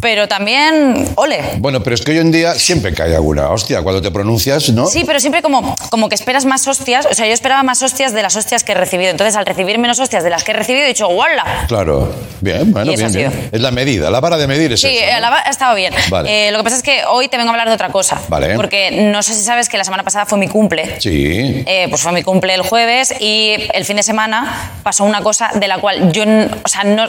Pero 0.01 0.29
también. 0.29 1.09
Ole. 1.17 1.41
Bueno, 1.59 1.83
pero 1.83 1.95
es 1.95 2.03
que 2.03 2.13
hoy 2.13 2.19
en 2.19 2.33
día 2.33 2.55
siempre 2.55 2.93
cae 2.95 3.15
alguna 3.15 3.51
hostia 3.51 3.83
cuando 3.83 4.01
te 4.03 4.11
pronuncias, 4.11 4.71
¿no? 4.71 4.87
Sí, 4.87 5.05
pero 5.07 5.21
siempre 5.21 5.43
como, 5.43 5.75
como 5.91 6.09
que 6.09 6.15
esperas 6.15 6.45
más 6.45 6.67
hostias. 6.67 7.07
O 7.11 7.15
sea, 7.15 7.27
yo 7.27 7.33
esperaba 7.33 7.63
más 7.63 7.83
hostias 7.83 8.13
de 8.13 8.23
las 8.23 8.37
hostias 8.37 8.65
que 8.65 8.73
he 8.73 8.75
recibido. 8.75 9.11
Entonces, 9.11 9.37
al 9.37 9.47
recibir 9.47 9.79
menos 9.79 9.99
hostias 9.99 10.25
de 10.25 10.31
las 10.31 10.45
que 10.45 10.53
he 10.53 10.55
recibido, 10.55 10.85
he 10.85 10.89
dicho, 10.89 11.09
¡guala! 11.09 11.65
Claro. 11.69 12.15
Bien, 12.41 12.71
bueno, 12.73 12.93
bien, 12.93 13.13
bien. 13.13 13.49
Es 13.51 13.61
la 13.61 13.71
medida, 13.71 14.11
la 14.11 14.21
vara 14.21 14.37
de 14.37 14.47
medir 14.47 14.73
es 14.73 14.81
Sí, 14.81 14.89
eso, 14.89 15.05
eh, 15.07 15.15
¿no? 15.15 15.21
la 15.21 15.37
ha 15.39 15.51
estado 15.51 15.75
bien. 15.75 15.95
Vale. 16.11 16.49
Eh, 16.49 16.51
lo 16.53 16.59
que 16.59 16.65
pasa 16.65 16.77
es 16.77 16.83
que 16.83 17.03
hoy 17.09 17.29
te 17.29 17.37
vengo 17.37 17.49
a 17.51 17.53
hablar 17.53 17.69
de 17.69 17.75
otra 17.75 17.89
cosa. 17.89 18.21
Vale. 18.29 18.55
Porque 18.55 18.91
no 18.91 19.23
sé 19.23 19.35
si 19.35 19.43
sabes 19.43 19.69
que 19.69 19.79
la 19.79 19.85
semana 19.85 20.03
pasada 20.03 20.27
fue 20.27 20.39
mi 20.39 20.49
cumple. 20.49 21.01
Sí. 21.01 21.65
Eh, 21.67 21.87
pues 21.89 22.03
fue 22.03 22.13
mi 22.13 22.23
cumple 22.23 22.55
el 22.55 22.63
jueves 22.63 23.15
y 23.21 23.55
el 23.73 23.85
fin 23.85 23.97
de 23.97 24.03
semana 24.03 24.73
pasó 24.83 25.05
una 25.05 25.23
cosa 25.23 25.51
de 25.55 25.67
la 25.67 25.79
cual 25.79 26.13
yo, 26.13 26.25
o 26.25 26.69
sea, 26.69 26.85
no, 26.85 27.07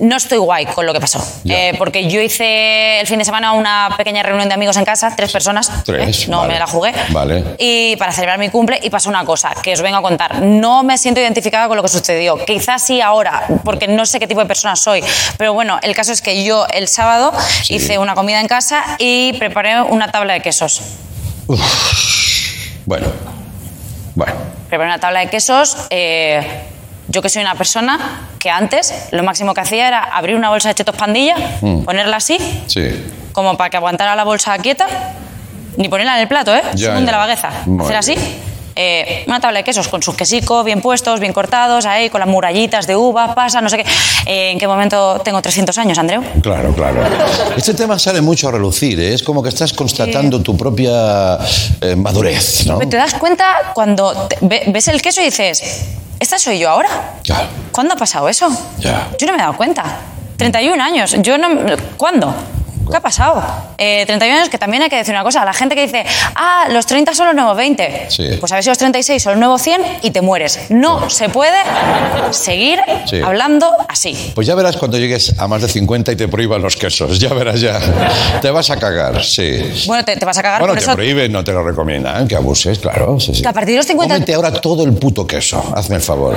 no 0.00 0.16
estoy 0.16 0.38
guay 0.38 0.66
con 0.66 0.86
lo 0.86 0.92
que 0.92 1.00
pasó. 1.00 1.24
Eh, 1.48 1.74
porque 1.78 2.08
yo 2.08 2.20
hice 2.20 3.00
el 3.00 3.06
fin 3.06 3.18
de 3.18 3.24
semana 3.24 3.52
una 3.52 3.88
pequeña 3.96 4.22
reunión 4.22 4.48
de 4.48 4.54
amigos 4.54 4.76
en 4.76 4.84
casa, 4.84 5.14
tres 5.16 5.32
personas. 5.32 5.70
Tres, 5.84 6.24
¿eh? 6.24 6.26
No 6.30 6.38
vale. 6.40 6.52
me 6.54 6.58
la 6.58 6.66
jugué. 6.66 6.92
Vale. 7.10 7.44
Y 7.58 7.96
para 7.96 8.12
celebrar 8.12 8.38
mi 8.38 8.48
cumple 8.50 8.78
y 8.82 8.90
pasó 8.90 9.08
una 9.08 9.24
cosa 9.24 9.52
que 9.62 9.72
os 9.72 9.80
vengo 9.82 9.96
a 9.98 10.02
contar. 10.02 10.40
No 10.42 10.82
me 10.82 10.98
siento 10.98 11.20
identificada 11.20 11.68
con 11.68 11.76
lo 11.76 11.82
que 11.82 11.88
sucedió. 11.88 12.36
Quizás 12.44 12.82
sí 12.82 13.00
ahora, 13.00 13.46
porque 13.64 13.88
no 13.88 14.04
sé 14.06 14.18
qué 14.20 14.26
tipo 14.26 14.40
de 14.40 14.46
persona 14.46 14.76
soy. 14.76 15.02
Pero 15.38 15.52
bueno, 15.54 15.78
el 15.82 15.94
caso 15.94 16.12
es 16.12 16.20
que 16.22 16.44
yo 16.44 16.66
el 16.72 16.88
sábado 16.88 17.32
Sí. 17.62 17.74
hice 17.76 17.98
una 17.98 18.14
comida 18.14 18.40
en 18.40 18.48
casa 18.48 18.82
y 18.98 19.32
preparé 19.34 19.80
una 19.82 20.10
tabla 20.10 20.34
de 20.34 20.40
quesos. 20.40 20.80
Bueno. 22.84 23.06
Bueno. 24.14 24.32
preparé 24.68 24.88
una 24.90 24.98
tabla 25.00 25.20
de 25.20 25.28
quesos. 25.28 25.76
eh, 25.90 26.44
yo 27.08 27.22
que 27.22 27.28
soy 27.28 27.42
una 27.42 27.54
persona 27.54 27.98
que 28.38 28.50
antes 28.50 29.08
lo 29.12 29.22
máximo 29.22 29.54
que 29.54 29.60
hacía 29.60 29.88
era 29.88 30.00
abrir 30.02 30.36
una 30.36 30.48
bolsa 30.50 30.68
de 30.68 30.74
chetos 30.74 30.96
pandilla, 30.96 31.36
Mm. 31.60 31.82
ponerla 31.84 32.16
así, 32.16 32.36
Sí. 32.66 33.04
como 33.32 33.56
para 33.56 33.70
que 33.70 33.76
aguantara 33.76 34.16
la 34.16 34.24
bolsa 34.24 34.56
quieta, 34.58 34.86
ni 35.76 35.88
ponerla 35.88 36.14
en 36.16 36.22
el 36.22 36.28
plato, 36.28 36.54
¿eh? 36.54 36.62
Según 36.74 37.04
de 37.06 37.12
la 37.12 37.18
bagueza. 37.18 37.50
Muy 37.66 37.84
Hacer 37.84 37.96
así. 37.96 38.14
Eh, 38.76 39.24
una 39.26 39.40
tabla 39.40 39.58
de 39.60 39.64
quesos 39.64 39.88
con 39.88 40.02
sus 40.02 40.14
quesicos 40.14 40.64
bien 40.64 40.80
puestos, 40.80 41.18
bien 41.18 41.32
cortados, 41.32 41.86
ahí 41.86 42.10
con 42.10 42.20
las 42.20 42.28
murallitas 42.28 42.86
de 42.86 42.94
uva, 42.94 43.34
pasa, 43.34 43.60
no 43.60 43.68
sé 43.68 43.78
qué. 43.78 43.84
Eh, 44.26 44.50
¿En 44.52 44.58
qué 44.58 44.68
momento 44.68 45.20
tengo 45.24 45.40
300 45.42 45.76
años, 45.78 45.98
Andreu? 45.98 46.22
Claro, 46.42 46.72
claro. 46.74 47.00
Este 47.56 47.74
tema 47.74 47.98
sale 47.98 48.20
mucho 48.20 48.48
a 48.48 48.52
relucir, 48.52 49.00
¿eh? 49.00 49.14
es 49.14 49.22
como 49.22 49.42
que 49.42 49.48
estás 49.48 49.72
constatando 49.72 50.40
tu 50.42 50.56
propia 50.56 51.38
madurez, 51.96 52.66
¿no? 52.66 52.78
Te 52.78 52.96
das 52.96 53.14
cuenta 53.14 53.72
cuando 53.74 54.28
ve- 54.42 54.64
ves 54.68 54.88
el 54.88 55.00
queso 55.02 55.20
y 55.20 55.24
dices, 55.26 55.62
¿esta 56.20 56.38
soy 56.38 56.58
yo 56.58 56.70
ahora? 56.70 57.14
Ya. 57.24 57.48
¿Cuándo 57.72 57.94
ha 57.94 57.96
pasado 57.96 58.28
eso? 58.28 58.48
Ya. 58.78 59.08
Yo 59.18 59.26
no 59.26 59.32
me 59.32 59.38
he 59.38 59.42
dado 59.42 59.56
cuenta. 59.56 59.84
31 60.36 60.82
años. 60.82 61.16
Yo 61.22 61.38
no. 61.38 61.48
¿Cuándo? 61.96 62.34
¿Qué 62.90 62.96
ha 62.96 63.00
pasado? 63.00 63.42
Eh, 63.78 64.04
31 64.06 64.36
años 64.38 64.48
que 64.48 64.58
también 64.58 64.82
hay 64.82 64.88
que 64.88 64.96
decir 64.96 65.14
una 65.14 65.22
cosa. 65.24 65.44
La 65.44 65.52
gente 65.52 65.74
que 65.74 65.82
dice, 65.82 66.04
ah, 66.34 66.66
los 66.70 66.86
30 66.86 67.14
son 67.14 67.26
los 67.26 67.34
nuevos 67.34 67.56
20. 67.56 68.06
Sí. 68.10 68.28
Pues 68.40 68.52
a 68.52 68.56
ver 68.56 68.64
si 68.64 68.70
los 68.70 68.78
36 68.78 69.22
son 69.22 69.32
los 69.34 69.40
nuevos 69.40 69.62
100 69.62 69.80
y 70.02 70.10
te 70.10 70.20
mueres. 70.20 70.58
No 70.70 71.08
se 71.10 71.28
puede 71.28 71.56
seguir 72.32 72.80
Sí. 73.06 73.20
hablando 73.24 73.70
así. 73.88 74.32
Pues 74.34 74.46
ya 74.46 74.54
verás 74.54 74.76
cuando 74.76 74.98
llegues 74.98 75.34
a 75.38 75.46
más 75.48 75.62
de 75.62 75.68
50 75.68 76.12
y 76.12 76.16
te 76.16 76.28
prohíban 76.28 76.62
los 76.62 76.76
quesos. 76.76 77.18
Ya 77.18 77.32
verás, 77.34 77.60
ya. 77.60 77.78
Te 78.40 78.50
vas 78.50 78.70
a 78.70 78.76
cagar, 78.78 79.24
sí. 79.24 79.84
Bueno, 79.86 80.04
te, 80.04 80.16
te 80.16 80.24
vas 80.24 80.38
a 80.38 80.42
cagar 80.42 80.60
Bueno, 80.60 80.74
por 80.74 80.78
te 80.78 80.84
eso. 80.84 80.94
prohíben, 80.94 81.32
no 81.32 81.42
te 81.44 81.52
lo 81.52 81.62
recomiendan, 81.62 82.26
que 82.28 82.36
abuses, 82.36 82.78
claro. 82.78 83.18
Sí. 83.20 83.32
Que 83.42 83.48
a 83.48 83.52
partir 83.52 83.72
de 83.72 83.78
los 83.78 83.86
50 83.86 84.14
Cómete 84.14 84.34
ahora 84.34 84.52
todo 84.52 84.84
el 84.84 84.92
puto 84.94 85.26
queso, 85.26 85.62
hazme 85.74 85.96
el 85.96 86.02
favor. 86.02 86.36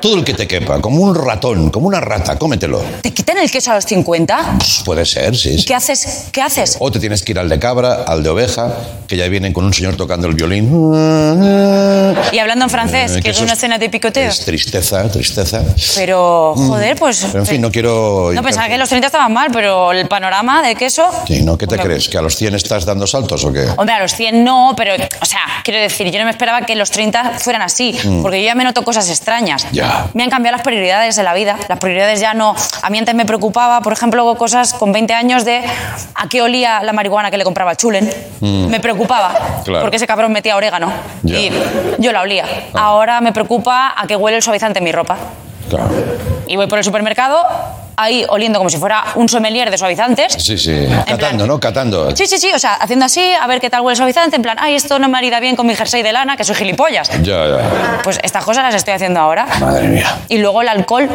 Todo 0.00 0.16
el 0.16 0.24
que 0.24 0.34
te 0.34 0.46
quepa, 0.46 0.80
como 0.80 1.02
un 1.02 1.14
ratón, 1.14 1.70
como 1.70 1.86
una 1.86 2.00
rata, 2.00 2.38
cómetelo. 2.38 2.82
¿Te 3.02 3.12
quitan 3.12 3.38
el 3.38 3.50
queso 3.50 3.70
a 3.72 3.76
los 3.76 3.84
50? 3.84 4.54
Pues 4.58 4.82
puede 4.84 5.04
ser, 5.04 5.36
sí. 5.36 5.50
¿Y 5.50 5.58
sí. 5.58 5.64
qué 5.64 5.74
haces 5.74 5.83
haces? 5.92 6.28
¿Qué 6.32 6.40
haces? 6.42 6.76
O 6.80 6.90
te 6.90 6.98
tienes 6.98 7.22
que 7.22 7.32
ir 7.32 7.38
al 7.38 7.48
de 7.48 7.58
cabra, 7.58 8.04
al 8.06 8.22
de 8.22 8.30
oveja, 8.30 8.72
que 9.06 9.16
ya 9.16 9.28
vienen 9.28 9.52
con 9.52 9.64
un 9.64 9.72
señor 9.74 9.96
tocando 9.96 10.26
el 10.28 10.34
violín. 10.34 10.68
Y 12.32 12.38
hablando 12.38 12.64
en 12.64 12.70
francés, 12.70 13.16
Eh, 13.16 13.22
que 13.22 13.30
es 13.30 13.40
una 13.40 13.52
escena 13.52 13.78
de 13.78 13.88
picoteo. 13.90 14.28
Es 14.30 14.44
tristeza, 14.44 15.08
tristeza. 15.10 15.62
Pero, 15.96 16.54
joder, 16.56 16.96
pues... 16.96 17.24
Pero 17.26 17.40
en 17.40 17.46
fin, 17.46 17.60
no 17.60 17.70
quiero... 17.70 18.30
No, 18.34 18.42
pensaba 18.42 18.68
que 18.68 18.78
los 18.78 18.88
30 18.88 19.06
estaban 19.06 19.32
mal, 19.32 19.48
pero 19.52 19.92
el 19.92 20.06
panorama 20.08 20.62
de 20.62 20.74
queso... 20.74 21.08
Sí, 21.26 21.42
¿no? 21.42 21.56
¿Qué 21.58 21.66
te 21.66 21.76
Bueno. 21.76 21.84
crees? 21.90 22.08
¿Que 22.08 22.18
a 22.18 22.22
los 22.22 22.36
100 22.36 22.54
estás 22.54 22.84
dando 22.84 23.06
saltos 23.06 23.44
o 23.44 23.52
qué? 23.52 23.66
Hombre, 23.76 23.94
a 23.94 24.00
los 24.00 24.14
100 24.14 24.42
no, 24.44 24.74
pero, 24.76 24.94
o 24.94 25.26
sea, 25.26 25.40
quiero 25.64 25.80
decir, 25.80 26.10
yo 26.10 26.18
no 26.18 26.24
me 26.24 26.30
esperaba 26.30 26.62
que 26.62 26.74
los 26.76 26.90
30 26.90 27.38
fueran 27.38 27.62
así, 27.62 27.96
porque 28.22 28.40
yo 28.40 28.46
ya 28.46 28.54
me 28.54 28.64
noto 28.64 28.82
cosas 28.84 29.08
extrañas. 29.10 29.64
Mm. 29.66 29.74
Ya. 29.74 30.06
Me 30.14 30.22
han 30.24 30.30
cambiado 30.30 30.56
las 30.56 30.64
prioridades 30.64 31.16
de 31.16 31.22
la 31.22 31.34
vida. 31.34 31.56
Las 31.68 31.78
prioridades 31.78 32.20
ya 32.20 32.34
no. 32.34 32.54
A 32.82 32.90
mí 32.90 32.98
antes 32.98 33.14
me 33.14 33.24
preocupaba, 33.26 33.80
por 33.80 33.92
ejemplo, 33.92 34.34
cosas 34.36 34.72
con 34.74 34.92
20 34.92 35.12
años 35.14 35.44
de 35.44 35.62
a 36.14 36.28
qué 36.28 36.42
olía 36.42 36.82
la 36.82 36.92
marihuana 36.92 37.30
que 37.30 37.36
le 37.38 37.44
compraba 37.44 37.72
a 37.72 37.76
Chulen. 37.76 38.10
Me 38.40 38.80
preocupaba, 38.80 39.30
Mm. 39.30 39.62
Claro. 39.64 39.80
porque 39.82 39.96
ese 39.96 40.06
cabrón 40.06 40.32
metía 40.32 40.56
orégano 40.56 40.92
y 41.24 41.50
yo 41.98 42.12
la 42.12 42.20
olía. 42.22 42.44
Ahora 42.74 43.20
me 43.20 43.32
preocupa 43.32 43.94
a 43.96 44.06
qué 44.06 44.16
huele 44.16 44.36
el 44.38 44.42
suavizante 44.42 44.78
en 44.78 44.84
mi 44.84 44.92
ropa. 44.92 45.16
Claro. 45.68 45.88
Y 46.46 46.56
voy 46.56 46.66
por 46.66 46.76
el 46.78 46.84
supermercado, 46.84 47.42
ahí 47.96 48.26
oliendo 48.28 48.58
como 48.58 48.68
si 48.68 48.76
fuera 48.76 49.02
un 49.14 49.28
sommelier 49.30 49.70
de 49.70 49.78
suavizantes. 49.78 50.34
Sí, 50.34 50.58
sí. 50.58 50.84
plan- 50.86 51.04
Catando, 51.06 51.46
¿no? 51.46 51.58
Catando. 51.58 52.14
Sí, 52.14 52.26
sí, 52.26 52.36
sí, 52.38 52.50
o 52.54 52.58
sea, 52.58 52.74
haciendo 52.74 53.06
así, 53.06 53.22
a 53.40 53.46
ver 53.46 53.60
qué 53.60 53.70
tal 53.70 53.80
huele 53.80 53.92
el 53.92 53.96
suavizante, 53.96 54.36
en 54.36 54.42
plan, 54.42 54.58
ay, 54.60 54.74
esto 54.74 54.98
no 54.98 55.06
me 55.08 55.12
marida 55.12 55.40
bien 55.40 55.56
con 55.56 55.66
mi 55.66 55.74
jersey 55.74 56.02
de 56.02 56.12
lana, 56.12 56.36
que 56.36 56.44
soy 56.44 56.54
gilipollas. 56.56 57.08
Ya, 57.22 57.46
ya. 57.46 58.00
Pues 58.04 58.20
estas 58.22 58.44
cosas 58.44 58.62
las 58.64 58.74
estoy 58.74 58.92
haciendo 58.94 59.20
ahora. 59.20 59.46
Madre 59.60 59.88
mía. 59.88 60.16
Y 60.28 60.36
luego 60.38 60.60
el 60.60 60.68
alcohol, 60.68 61.08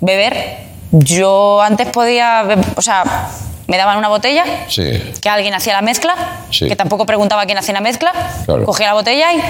beber. 0.00 0.68
Yo 0.90 1.60
antes 1.62 1.88
podía, 1.88 2.44
o 2.76 2.82
sea, 2.82 3.04
me 3.68 3.76
daban 3.76 3.96
una 3.98 4.08
botella, 4.08 4.44
Sí. 4.68 5.12
que 5.22 5.28
alguien 5.28 5.54
hacía 5.54 5.74
la 5.74 5.82
mezcla, 5.82 6.16
Sí. 6.50 6.66
que 6.68 6.74
tampoco 6.74 7.06
preguntaba 7.06 7.46
quién 7.46 7.58
hacía 7.58 7.74
la 7.74 7.80
mezcla, 7.80 8.12
Claro. 8.44 8.64
cogía 8.64 8.88
la 8.88 8.94
botella 8.94 9.32
y 9.32 9.40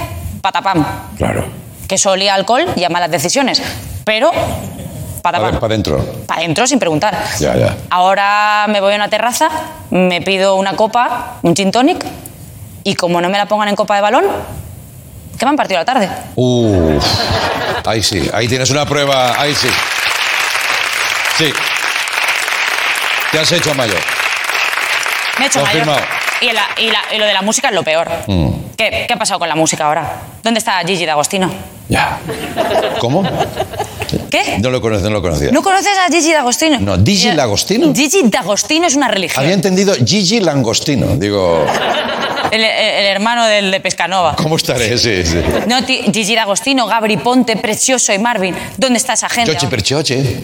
patapam. 0.42 0.84
Claro. 1.16 1.46
Que 1.88 1.94
eso 1.94 2.10
olía 2.10 2.34
alcohol 2.34 2.66
y 2.76 2.84
a 2.84 2.90
malas 2.90 3.10
decisiones. 3.10 3.62
Pero, 4.04 4.30
Para 5.22 5.38
adentro. 5.38 6.04
Para 6.26 6.40
adentro 6.40 6.66
sin 6.66 6.78
preguntar. 6.78 7.16
Ya, 7.38 7.54
ya. 7.56 7.76
Ahora 7.90 8.66
me 8.68 8.80
voy 8.80 8.92
a 8.92 8.96
una 8.96 9.08
terraza, 9.08 9.48
me 9.90 10.20
pido 10.22 10.54
una 10.56 10.74
copa, 10.74 11.38
un 11.42 11.54
gin 11.56 11.70
tonic, 11.72 12.04
y 12.84 12.94
como 12.94 13.20
no 13.20 13.28
me 13.28 13.36
la 13.38 13.46
pongan 13.46 13.68
en 13.68 13.76
copa 13.76 13.96
de 13.96 14.00
balón, 14.00 14.24
que 15.38 15.44
me 15.44 15.50
han 15.50 15.56
partido 15.56 15.78
la 15.80 15.84
tarde. 15.84 16.08
Uf. 16.36 17.04
Ahí 17.84 18.02
sí. 18.02 18.28
Ahí 18.32 18.48
tienes 18.48 18.70
una 18.70 18.86
prueba. 18.86 19.38
Ahí 19.40 19.54
sí. 19.54 19.68
Sí. 21.36 21.52
Te 23.32 23.38
has 23.38 23.52
hecho 23.52 23.74
mayor. 23.74 23.98
Me 25.38 25.44
he 25.44 25.48
hecho 25.48 25.60
Confirmado. 25.60 25.98
mayor. 26.00 26.08
Y, 26.40 26.52
la- 26.52 26.68
y 26.78 26.90
la- 26.90 27.14
y 27.14 27.18
lo 27.18 27.26
de 27.26 27.32
la 27.32 27.42
música 27.42 27.68
es 27.68 27.74
lo 27.74 27.82
peor. 27.82 28.08
Mm. 28.26 28.48
¿Qué, 28.76 29.04
qué 29.06 29.12
ha 29.12 29.16
pasado 29.16 29.38
con 29.40 29.48
la 29.48 29.56
música 29.56 29.86
ahora? 29.86 30.12
¿Dónde 30.42 30.58
está 30.58 30.80
Gigi 30.86 31.04
D'Agostino? 31.04 31.50
Ya. 31.88 32.18
¿Cómo? 33.00 33.22
¿Qué? 34.30 34.58
No 34.60 34.70
lo 34.70 34.80
conocía, 34.80 35.08
no 35.08 35.14
lo 35.16 35.22
conocía. 35.22 35.50
¿No 35.50 35.62
conoces 35.62 35.96
a 35.98 36.10
Gigi 36.12 36.32
D'Agostino? 36.32 36.78
No, 36.80 36.96
Gigi 37.04 37.30
D'Agostino. 37.32 37.92
Gigi 37.94 38.22
D'Agostino 38.24 38.86
es 38.86 38.94
una 38.94 39.08
religión. 39.08 39.42
Había 39.42 39.54
entendido 39.54 39.94
Gigi 39.94 40.40
Langostino. 40.40 41.16
Digo, 41.16 41.66
El, 42.52 42.62
el- 42.62 43.06
hermano 43.06 43.46
del 43.46 43.70
de 43.70 43.80
Pescanova. 43.80 44.36
¿cómo 44.36 44.56
estaré? 44.56 44.96
Sí, 44.96 45.24
sí. 45.24 45.42
No, 45.66 45.78
Gigi 45.84 46.34
D'Agostino, 46.34 46.86
Gabri 46.86 47.16
Ponte, 47.16 47.56
Precioso 47.56 48.12
y 48.12 48.18
Marvin. 48.18 48.54
¿Dónde 48.76 48.98
está 48.98 49.14
esa 49.14 49.28
gente? 49.28 49.52
Chochi 49.54 49.66
perchoche. 49.66 50.40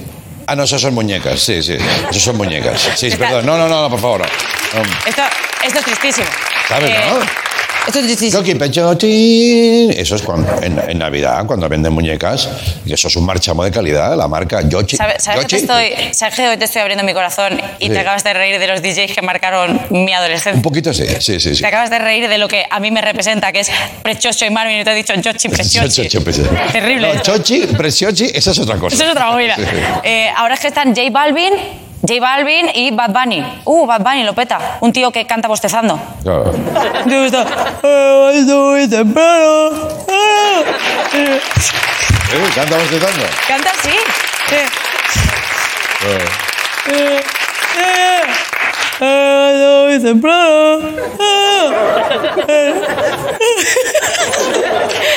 Ah, 0.47 0.57
no, 0.57 0.65
esos 0.65 0.81
son 0.81 0.95
muñecas. 0.95 1.41
Sí, 1.41 1.63
sí. 1.63 1.77
Esos 2.11 2.23
son 2.23 2.37
muñecas. 2.37 2.81
Sí, 2.97 3.07
Está- 3.09 3.27
perdón. 3.27 3.47
No, 3.47 3.57
no, 3.59 3.69
no, 3.69 3.83
no, 3.83 3.91
por 3.91 4.01
favor. 4.01 4.21
no. 4.21 4.83
No. 4.83 4.91
Esto, 5.07 5.23
esto 5.65 5.79
es 5.79 5.85
tristísimo. 5.85 6.27
¿Sabes, 6.69 6.91
Eh, 6.91 6.97
no? 7.09 7.44
Esto 7.87 7.99
es 7.99 8.07
tristísimo. 8.07 8.41
Chochi 8.43 8.55
perchochi. 8.55 9.91
Eso 9.97 10.17
es 10.17 10.23
cuando, 10.23 10.50
en, 10.62 10.79
en 10.88 10.99
Navidad, 10.99 11.45
cuando 11.47 11.69
venden 11.69 11.93
muñecas. 11.93 12.49
Y 12.87 12.93
eso 12.93 13.09
es 13.09 13.17
un 13.17 13.26
marchamo 13.26 13.62
de 13.64 13.71
calidad. 13.71 14.17
La 14.17 14.26
marca 14.29 14.62
Yochi. 14.67 14.97
¿Sabes, 14.97 15.23
sabes 15.23 15.41
que 15.47 15.57
te 15.57 15.62
Yochi. 15.62 15.64
estoy, 15.91 16.14
sabes 16.14 16.35
que 16.35 16.49
hoy 16.49 16.57
te 16.57 16.64
estoy 16.64 16.81
abriendo 16.83 17.05
mi 17.05 17.12
corazón 17.12 17.61
y 17.79 17.87
Sí. 17.87 17.93
te 17.93 17.99
acabas 17.99 18.25
de 18.25 18.33
reír 18.33 18.59
de 18.59 18.67
los 18.67 18.81
DJs 18.83 19.12
que 19.14 19.23
marcaron 19.23 19.79
mi 19.91 20.05
Un 20.05 20.12
adolescencia? 20.14 20.62
poquito 20.62 20.93
sí, 20.95 21.05
sí, 21.21 21.38
sí. 21.41 21.55
sí. 21.57 21.61
Te 21.61 21.67
acabas 21.67 21.91
de 21.91 21.99
reír 21.99 22.29
de 22.29 22.38
lo 22.38 22.49
que 22.49 22.64
a 22.69 22.81
mí 22.81 22.91
me 22.91 23.00
representa, 23.03 23.53
que 23.53 23.61
es 23.61 23.71
Precioso 24.03 24.45
y 24.47 24.50
Marvin, 24.50 24.81
y 24.81 24.85
te 24.85 24.91
he 24.91 24.95
dicho. 24.95 25.12
Chochi, 25.21 25.49
perchochi. 25.49 26.09
Terrible. 26.73 27.14
No, 27.14 27.21
chochi, 27.23 27.61
preciochi, 27.67 28.31
esa 28.35 28.50
es 28.53 28.59
otra 28.59 28.76
cosa. 28.76 28.95
Eso 28.95 29.05
es 29.05 29.11
otra 29.11 29.31
movida. 29.31 29.57
Sí. 29.57 29.62
Eh, 30.05 30.29
ahora 30.37 30.55
es 30.55 30.61
que 30.61 30.69
están 30.69 30.95
J 30.95 31.11
Balvin, 31.11 31.53
J 32.07 32.21
Balvin 32.21 32.71
y 32.75 32.91
Bad 32.91 33.11
Bunny. 33.11 33.43
Uh, 33.65 33.87
Bad 33.87 34.03
Bunny 34.03 34.25
lo 34.25 34.35
peta. 34.35 34.77
Un 34.81 34.93
tío 34.93 35.11
que 35.11 35.27
canta 35.27 35.49
bostezando. 35.49 35.99
Claro. 36.23 36.53
Eh, 37.83 38.87
temprano. 38.91 39.71
Ah. 40.09 40.63
Eh, 41.15 41.41
¿Eh? 42.33 42.51
¿Canta 42.55 42.77
bostezando? 42.77 43.25
Canta 43.49 43.71
así. 43.71 43.97
Eh, 44.51 44.67
Eh. 46.07 46.25
eh, 46.91 47.21
eh, 49.01 49.95
eh, 49.95 50.01
temprano. 50.03 50.81
Ah. 51.19 51.71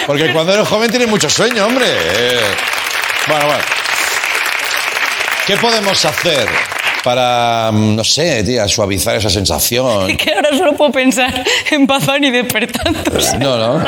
Porque 0.05 0.31
cuando 0.31 0.53
eres 0.53 0.67
joven 0.67 0.89
tienes 0.89 1.09
mucho 1.09 1.29
sueño, 1.29 1.65
hombre. 1.65 1.85
Eh, 1.89 2.39
Bueno, 3.27 3.45
bueno. 3.47 3.63
¿Qué 5.45 5.57
podemos 5.57 6.03
hacer 6.05 6.47
para, 7.03 7.71
mm, 7.71 7.95
no 7.95 8.03
sé, 8.03 8.43
tía, 8.43 8.67
suavizar 8.67 9.15
esa 9.15 9.29
sensación? 9.29 10.15
Que 10.17 10.33
ahora 10.33 10.49
solo 10.57 10.73
puedo 10.73 10.91
pensar 10.91 11.43
en 11.71 11.85
Bad 11.87 12.01
Bunny 12.03 12.31
despertándose. 12.31 13.37
No, 13.37 13.57
no. 13.57 13.79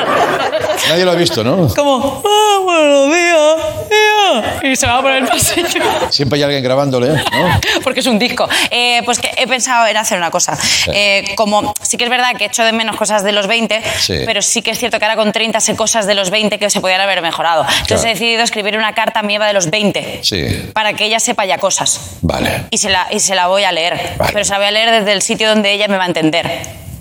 Nadie 0.89 1.05
lo 1.05 1.11
ha 1.11 1.15
visto, 1.15 1.43
¿no? 1.43 1.67
Como, 1.75 2.21
ah, 2.25 2.59
buenos 2.63 3.07
días. 3.07 4.63
Y 4.63 4.75
se 4.75 4.85
va 4.85 5.01
por 5.01 5.11
el 5.11 5.25
pasillo. 5.25 5.81
Siempre 6.11 6.37
hay 6.37 6.43
alguien 6.43 6.63
grabándole, 6.63 7.09
¿no? 7.09 7.59
Porque 7.83 8.01
es 8.01 8.05
un 8.05 8.19
disco. 8.19 8.47
Eh, 8.69 9.01
pues 9.05 9.19
que 9.19 9.31
he 9.37 9.47
pensado 9.47 9.87
en 9.87 9.97
hacer 9.97 10.17
una 10.17 10.29
cosa. 10.29 10.57
Eh, 10.93 11.23
como 11.35 11.73
sí 11.81 11.97
que 11.97 12.03
es 12.03 12.09
verdad 12.09 12.35
que 12.37 12.45
echo 12.45 12.63
de 12.63 12.71
menos 12.71 12.95
cosas 12.95 13.23
de 13.23 13.31
los 13.31 13.47
20, 13.47 13.81
Sí. 13.99 14.19
pero 14.25 14.41
sí 14.41 14.61
que 14.61 14.71
es 14.71 14.79
cierto 14.79 14.99
que 14.99 15.05
ahora 15.05 15.15
con 15.15 15.31
30 15.31 15.59
sé 15.59 15.75
cosas 15.75 16.05
de 16.05 16.13
los 16.13 16.29
20 16.29 16.59
que 16.59 16.69
se 16.69 16.79
podían 16.81 17.01
haber 17.01 17.21
mejorado. 17.21 17.63
Entonces 17.63 17.87
Claro. 17.87 18.07
he 18.07 18.13
decidido 18.13 18.43
escribir 18.43 18.77
una 18.77 18.93
carta 18.93 19.21
a 19.21 19.23
mi 19.23 19.35
Eva 19.35 19.47
de 19.47 19.53
los 19.53 19.69
20 19.69 20.19
Sí. 20.23 20.69
para 20.73 20.93
que 20.93 21.05
ella 21.05 21.19
sepa 21.19 21.45
ya 21.45 21.57
cosas. 21.57 21.99
Vale, 22.21 22.65
Y 22.69 22.77
se, 22.77 22.89
la, 22.89 23.07
y 23.11 23.19
se 23.19 23.35
la 23.35 23.47
voy 23.47 23.63
a 23.63 23.71
leer. 23.71 24.15
Vale. 24.17 24.31
Pero 24.33 24.45
se 24.45 24.51
la 24.51 24.57
voy 24.57 24.67
a 24.67 24.71
leer 24.71 24.91
desde 24.91 25.13
el 25.13 25.21
sitio 25.21 25.49
donde 25.49 25.71
ella 25.73 25.87
me 25.87 25.97
va 25.97 26.03
a 26.03 26.07
entender. 26.07 26.49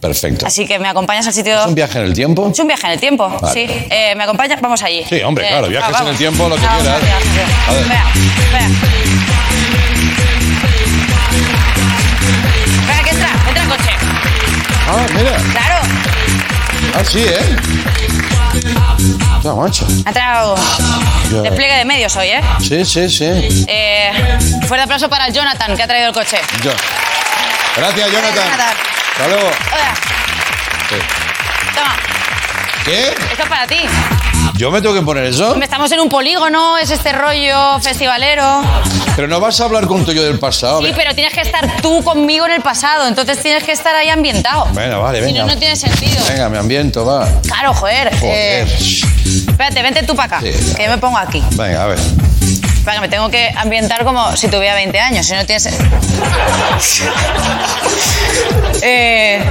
perfecto. 0.00 0.46
Así 0.46 0.66
que 0.66 0.78
me 0.78 0.88
acompañas 0.88 1.26
al 1.26 1.32
sitio... 1.32 1.58
¿Es 1.60 1.66
un 1.66 1.74
viaje 1.74 1.98
en 1.98 2.04
el 2.04 2.14
tiempo? 2.14 2.48
Es 2.52 2.58
un 2.58 2.66
viaje 2.68 2.86
en 2.86 2.92
el 2.92 3.00
tiempo, 3.00 3.28
Vale. 3.28 3.52
sí. 3.52 3.66
Eh, 3.90 4.14
¿Me 4.16 4.24
acompañas? 4.24 4.60
Vamos 4.60 4.82
allí. 4.82 5.04
Sí, 5.08 5.20
hombre, 5.22 5.44
Eh, 5.46 5.48
claro, 5.50 5.68
viajes 5.68 6.00
en 6.00 6.06
el 6.08 6.16
tiempo, 6.16 6.48
lo 6.48 6.56
que 6.56 6.62
Vamos, 6.66 6.82
quieras. 6.82 7.00
vamos, 7.02 7.24
vamos. 7.26 7.68
A 7.68 7.72
ver. 7.72 7.88
Vea, 7.88 8.04
vea. 8.52 9.78
Venga, 12.86 13.02
que 13.04 13.10
entra, 13.10 13.28
entra 13.48 13.62
el 13.62 13.68
coche. 13.68 13.90
Ah, 14.88 15.06
mira. 15.14 15.36
Claro, 15.52 15.74
Ah, 16.94 17.04
sí, 17.04 17.20
¿eh? 17.26 18.07
Ya, 19.42 19.54
macho. 19.54 19.86
ha 20.04 20.12
Ya. 21.30 21.42
despliegue 21.42 21.76
de 21.76 21.84
medios 21.84 22.14
hoy, 22.16 22.28
¿eh? 22.28 22.40
Sí, 22.60 22.84
sí, 22.84 23.08
sí. 23.08 23.64
eh 23.68 24.12
fuerte 24.66 24.84
aplauso 24.84 25.08
para 25.08 25.26
el 25.26 25.32
Jonathan, 25.32 25.76
que 25.76 25.82
ha 25.82 25.86
traído 25.86 26.08
el 26.08 26.14
coche. 26.14 26.38
Yo. 26.62 26.72
Gracias, 27.76 28.10
Jonathan. 28.10 28.34
Jonathan. 28.34 28.76
Hasta 29.12 29.28
luego. 29.28 29.50
Hola. 29.72 29.94
Toma, 31.74 31.96
¿Qué? 32.88 33.08
esto 33.30 33.42
es 33.42 33.48
para 33.48 33.66
ti. 33.66 33.76
¿Yo 34.56 34.70
me 34.70 34.80
tengo 34.80 34.94
que 34.94 35.02
poner 35.02 35.24
eso? 35.24 35.54
Estamos 35.62 35.92
en 35.92 36.00
un 36.00 36.08
polígono, 36.08 36.78
es 36.78 36.90
este 36.90 37.12
rollo 37.12 37.78
festivalero. 37.80 38.62
Pero 39.14 39.28
no 39.28 39.38
vas 39.40 39.60
a 39.60 39.64
hablar 39.64 39.86
con 39.86 40.04
tu 40.04 40.12
yo 40.12 40.22
del 40.24 40.38
pasado. 40.38 40.80
Sí, 40.82 40.92
pero 40.96 41.14
tienes 41.14 41.34
que 41.34 41.42
estar 41.42 41.80
tú 41.82 42.02
conmigo 42.02 42.46
en 42.46 42.52
el 42.52 42.62
pasado, 42.62 43.06
entonces 43.06 43.40
tienes 43.42 43.62
que 43.62 43.72
estar 43.72 43.94
ahí 43.94 44.08
ambientado. 44.08 44.66
Venga, 44.72 44.96
vale, 44.98 45.18
Si 45.20 45.26
venga. 45.26 45.44
no, 45.44 45.52
no 45.52 45.58
tiene 45.58 45.76
sentido. 45.76 46.24
Venga, 46.28 46.48
me 46.48 46.58
ambiento, 46.58 47.04
va. 47.04 47.28
Claro, 47.42 47.74
joder. 47.74 48.08
Joder. 48.18 48.66
eh, 48.68 48.78
espérate, 49.48 49.82
vente 49.82 50.02
tú 50.04 50.16
para 50.16 50.38
acá, 50.38 50.40
Sí. 50.40 50.74
que 50.76 50.84
yo 50.84 50.90
me 50.90 50.98
pongo 50.98 51.18
aquí. 51.18 51.42
Venga, 51.52 51.84
a 51.84 51.86
ver. 51.88 51.98
Para 52.84 52.96
que 52.96 53.00
me 53.02 53.08
tengo 53.08 53.28
que 53.30 53.52
ambientar 53.54 54.04
como 54.04 54.34
si 54.36 54.48
tuviera 54.48 54.74
20 54.74 54.98
años, 54.98 55.26
si 55.26 55.34
no 55.34 55.44
tienes... 55.44 55.66
eh, 58.82 59.44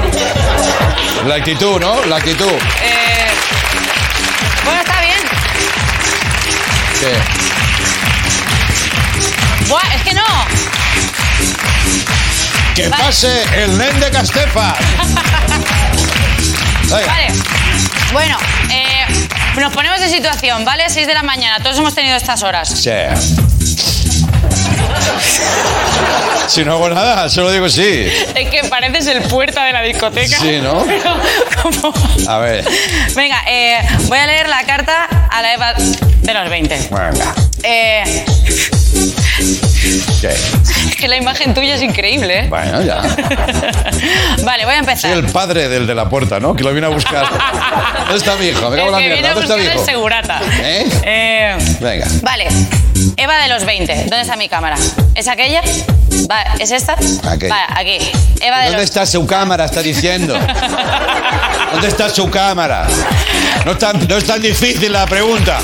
La 1.26 1.36
actitud, 1.36 1.80
¿no? 1.80 2.04
La 2.06 2.16
actitud. 2.18 2.48
eh, 2.84 3.27
bueno, 4.68 4.82
está 4.82 5.02
bien. 5.02 5.18
¿Qué? 7.00 7.14
Buah, 9.68 9.96
es 9.96 10.02
que 10.04 10.14
no. 10.14 10.24
¡Que 12.76 12.88
Vale. 12.90 13.04
pase 13.04 13.44
el 13.64 13.78
nen 13.78 14.00
de 14.00 14.12
Castefa! 14.12 14.76
Vale. 16.90 17.28
Bueno, 18.14 18.38
eh, 18.72 19.06
nos 19.58 19.74
ponemos 19.74 20.00
en 20.02 20.10
situación, 20.10 20.64
¿vale? 20.64 20.90
6 20.90 21.06
de 21.08 21.14
la 21.14 21.24
mañana, 21.24 21.62
todos 21.62 21.78
hemos 21.80 21.94
tenido 21.96 22.16
estas 22.16 22.44
horas. 22.44 22.70
Sí. 22.70 22.92
Si 26.48 26.64
no 26.64 26.74
hago 26.76 26.88
nada, 26.90 27.28
solo 27.30 27.52
digo 27.52 27.68
sí. 27.68 28.08
Es 28.34 28.50
que 28.50 28.64
pareces 28.70 29.06
el 29.08 29.22
puerta 29.24 29.66
de 29.66 29.74
la 29.74 29.82
discoteca. 29.82 30.38
Sí, 30.40 30.60
¿no? 30.64 30.82
Pero, 30.88 31.18
¿cómo? 31.62 31.94
A 32.30 32.38
ver, 32.38 32.64
Venga, 33.16 33.38
eh, 33.50 33.80
voy 34.04 34.18
a 34.18 34.26
leer 34.28 34.48
la 34.48 34.64
carta 34.64 35.08
a 35.30 35.42
la 35.42 35.54
Eva 35.54 35.74
de 35.74 36.34
los 36.34 36.50
20. 36.50 36.88
venga. 36.90 37.36
Eh, 37.64 38.26
¿Qué? 40.22 40.30
es 40.30 40.96
que 40.96 41.08
la 41.10 41.18
imagen 41.18 41.54
tuya 41.54 41.76
es 41.76 41.82
increíble, 41.82 42.40
¿eh? 42.40 42.46
Bueno, 42.48 42.82
ya. 42.82 43.02
Vale, 44.44 44.64
voy 44.66 44.74
a 44.74 44.78
Soy 44.78 44.80
empezar. 44.80 45.12
el 45.12 45.26
padre 45.26 45.68
del 45.68 45.86
de 45.86 45.96
la 45.96 46.08
puerta, 46.10 46.40
¿no? 46.40 46.56
Que 46.56 46.64
lo 46.64 46.74
vine 46.74 46.88
a 46.88 46.90
buscar. 46.90 47.26
¿Dónde 48.00 48.16
está 48.18 48.36
mi 48.38 48.48
hijo? 48.48 48.70
Me 48.70 48.78
cago 48.78 48.88
en 48.88 48.92
la 48.94 48.98
viene 49.00 49.14
mierda. 49.16 49.32
a 49.32 49.34
¿Dónde 49.34 49.44
está 49.46 49.56
buscar 49.56 49.60
mi 49.60 49.66
el 49.66 49.74
hijo? 49.76 49.86
segurata. 49.86 50.42
¿Eh? 50.62 50.90
Eh, 51.04 51.58
Venga. 51.82 52.08
Vale. 52.22 52.48
Eva 53.18 53.38
de 53.42 53.48
los 53.48 53.66
20. 53.66 53.96
¿Dónde 54.02 54.22
está 54.22 54.36
mi 54.36 54.48
cámara? 54.48 54.76
¿Es 55.16 55.28
aquella? 55.28 55.62
Va, 56.32 56.44
¿Es 56.60 56.70
esta? 56.72 56.94
Aquella. 57.28 57.50
Vale, 57.56 57.74
aquí. 57.98 58.12
Eva 58.42 58.58
de 58.60 58.64
¿Dónde 58.66 58.78
los... 58.78 58.84
está 58.84 59.06
su 59.08 59.26
cámara? 59.26 59.66
Está 59.66 59.82
diciendo. 59.82 60.38
¿Dónde 61.72 61.88
está 61.88 62.10
su 62.10 62.30
cámara? 62.30 62.88
No 63.66 63.72
es 63.72 63.80
tan, 63.80 64.08
no 64.08 64.18
es 64.18 64.24
tan 64.26 64.42
difícil 64.42 64.94
la 64.94 65.06
pregunta. 65.08 65.60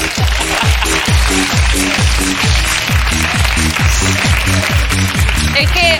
Es 5.57 5.69
que 5.71 5.99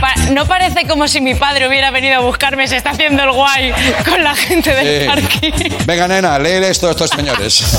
pa- 0.00 0.14
no 0.30 0.46
parece 0.46 0.86
como 0.86 1.06
si 1.06 1.20
mi 1.20 1.34
padre 1.34 1.68
hubiera 1.68 1.90
venido 1.90 2.16
a 2.16 2.20
buscarme, 2.20 2.66
se 2.66 2.76
está 2.76 2.90
haciendo 2.90 3.22
el 3.24 3.32
guay 3.32 3.72
con 4.04 4.22
la 4.24 4.34
gente 4.34 4.74
del 4.74 5.06
parking. 5.06 5.52
Venga, 5.84 6.08
nena, 6.08 6.38
lee 6.38 6.64
esto 6.64 6.88
a 6.88 6.90
estos 6.92 7.10
señores. 7.10 7.64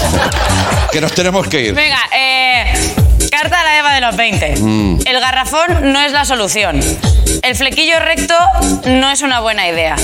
Que 0.91 1.01
nos 1.01 1.11
tenemos 1.11 1.45
que 1.49 1.61
ir. 1.61 1.73
Venga, 1.73 1.99
eh, 2.15 2.73
a 3.55 3.63
la 3.63 3.77
Eva 3.79 3.93
de 3.93 4.01
los 4.01 4.15
20. 4.15 4.55
Mm. 4.59 4.99
El 5.05 5.19
garrafón 5.19 5.91
no 5.93 5.99
es 6.01 6.11
la 6.11 6.25
solución. 6.25 6.79
El 7.41 7.55
flequillo 7.55 7.99
recto 7.99 8.33
no 8.85 9.09
es 9.11 9.21
una 9.21 9.39
buena 9.39 9.67
idea. 9.67 9.95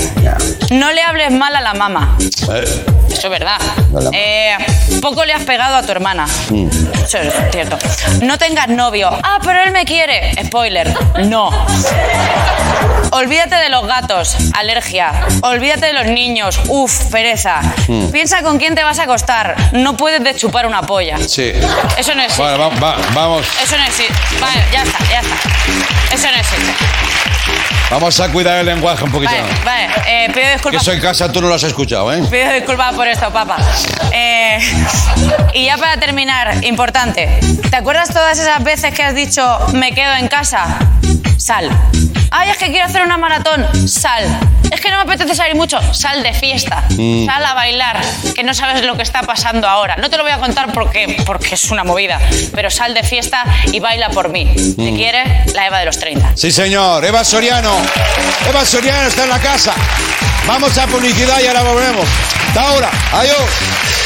No 0.70 0.92
le 0.92 1.02
hables 1.02 1.30
mal 1.32 1.54
a 1.56 1.60
la 1.60 1.74
mamá. 1.74 2.16
Eh, 2.20 2.84
Eso 3.10 3.26
es 3.26 3.30
verdad. 3.30 3.58
No 3.92 4.10
Eh, 4.12 4.56
poco 5.00 5.24
le 5.24 5.32
has 5.32 5.42
pegado 5.44 5.76
a 5.76 5.82
tu 5.82 5.90
hermana. 5.92 6.26
Eso 7.04 7.18
es 7.18 7.32
cierto. 7.52 7.78
No 8.22 8.38
tengas 8.38 8.68
novio. 8.68 9.10
Ah, 9.22 9.38
pero 9.42 9.62
él 9.62 9.72
me 9.72 9.84
quiere. 9.84 10.32
Spoiler. 10.44 10.94
No. 11.26 11.50
Olvídate 13.14 13.54
de 13.54 13.68
los 13.68 13.86
gatos. 13.86 14.36
Alergia. 14.54 15.12
Olvídate 15.42 15.86
de 15.86 15.92
los 15.92 16.06
niños. 16.06 16.60
Uf, 16.68 17.04
pereza. 17.12 17.60
Piensa 18.10 18.42
con 18.42 18.58
quién 18.58 18.74
te 18.74 18.82
vas 18.82 18.98
a 18.98 19.04
acostar. 19.04 19.54
No 19.72 19.96
puedes 19.96 20.22
deschupar 20.24 20.66
una 20.66 20.82
polla. 20.82 21.16
sí. 21.18 21.52
Eso 21.96 22.12
no 22.16 22.22
existe. 22.22 22.42
Bueno, 22.42 22.58
va- 22.58 22.68
va- 22.80 22.96
vamos, 23.12 23.46
Eso 23.62 23.76
no 23.78 23.84
existe. 23.84 24.12
Vale, 24.40 24.64
ya 24.72 24.82
está, 24.82 24.98
ya 25.08 25.20
está. 25.20 26.14
Eso 26.14 26.26
no 26.32 26.36
existe. 26.38 26.72
vamos 27.88 28.18
a 28.18 28.32
cuidar 28.32 28.58
el 28.58 28.66
lenguaje 28.66 29.04
un 29.04 29.12
poquito. 29.12 29.32
Vale, 29.32 29.54
vale. 29.64 29.88
Eh, 30.08 30.30
pido 30.34 30.50
disculpas. 30.52 30.82
eso 30.82 30.92
en 30.92 31.00
casa 31.00 31.30
tú 31.30 31.40
no 31.40 31.46
lo 31.48 31.54
has 31.54 31.62
escuchado, 31.62 32.12
¿eh? 32.12 32.20
Pido 32.28 32.52
disculpas 32.52 32.94
por 32.94 33.06
esto, 33.06 33.32
papá. 33.32 33.58
Eh, 34.12 34.58
y 35.52 35.66
ya 35.66 35.76
para 35.78 35.98
terminar, 35.98 36.64
importante. 36.64 37.38
¿Te 37.70 37.76
acuerdas 37.76 38.08
todas 38.08 38.36
esas 38.40 38.62
veces 38.64 38.92
que 38.92 39.04
has 39.04 39.14
dicho 39.14 39.58
me 39.72 39.92
quedo 39.94 40.14
en 40.14 40.26
casa? 40.26 40.78
Sal. 41.36 41.70
Ay, 42.36 42.50
es 42.50 42.56
que 42.56 42.66
quiero 42.66 42.84
hacer 42.86 43.02
una 43.02 43.16
maratón. 43.16 43.64
Sal. 43.88 44.24
Es 44.68 44.80
que 44.80 44.90
no 44.90 44.96
me 44.96 45.02
apetece 45.04 45.36
salir 45.36 45.54
mucho. 45.54 45.78
Sal 45.94 46.20
de 46.24 46.34
fiesta. 46.34 46.82
Sal 46.88 47.46
a 47.46 47.54
bailar. 47.54 48.00
Que 48.34 48.42
no 48.42 48.52
sabes 48.54 48.82
lo 48.84 48.96
que 48.96 49.04
está 49.04 49.22
pasando 49.22 49.68
ahora. 49.68 49.94
No 49.98 50.10
te 50.10 50.16
lo 50.16 50.24
voy 50.24 50.32
a 50.32 50.38
contar 50.38 50.72
porque, 50.72 51.22
porque 51.24 51.54
es 51.54 51.70
una 51.70 51.84
movida. 51.84 52.20
Pero 52.52 52.72
sal 52.72 52.92
de 52.92 53.04
fiesta 53.04 53.44
y 53.70 53.78
baila 53.78 54.08
por 54.10 54.30
mí. 54.30 54.46
¿Te 54.46 54.94
quiere? 54.96 55.44
La 55.54 55.68
Eva 55.68 55.78
de 55.78 55.84
los 55.84 55.96
30. 56.00 56.32
Sí, 56.36 56.50
señor. 56.50 57.04
Eva 57.04 57.22
Soriano. 57.22 57.76
Eva 58.48 58.64
Soriano 58.66 59.06
está 59.06 59.22
en 59.22 59.30
la 59.30 59.38
casa. 59.38 59.72
Vamos 60.44 60.76
a 60.76 60.88
publicidad 60.88 61.40
y 61.40 61.46
ahora 61.46 61.62
volvemos. 61.62 62.08
Hasta 62.48 62.62
ahora. 62.62 62.90
Adiós. 63.12 64.03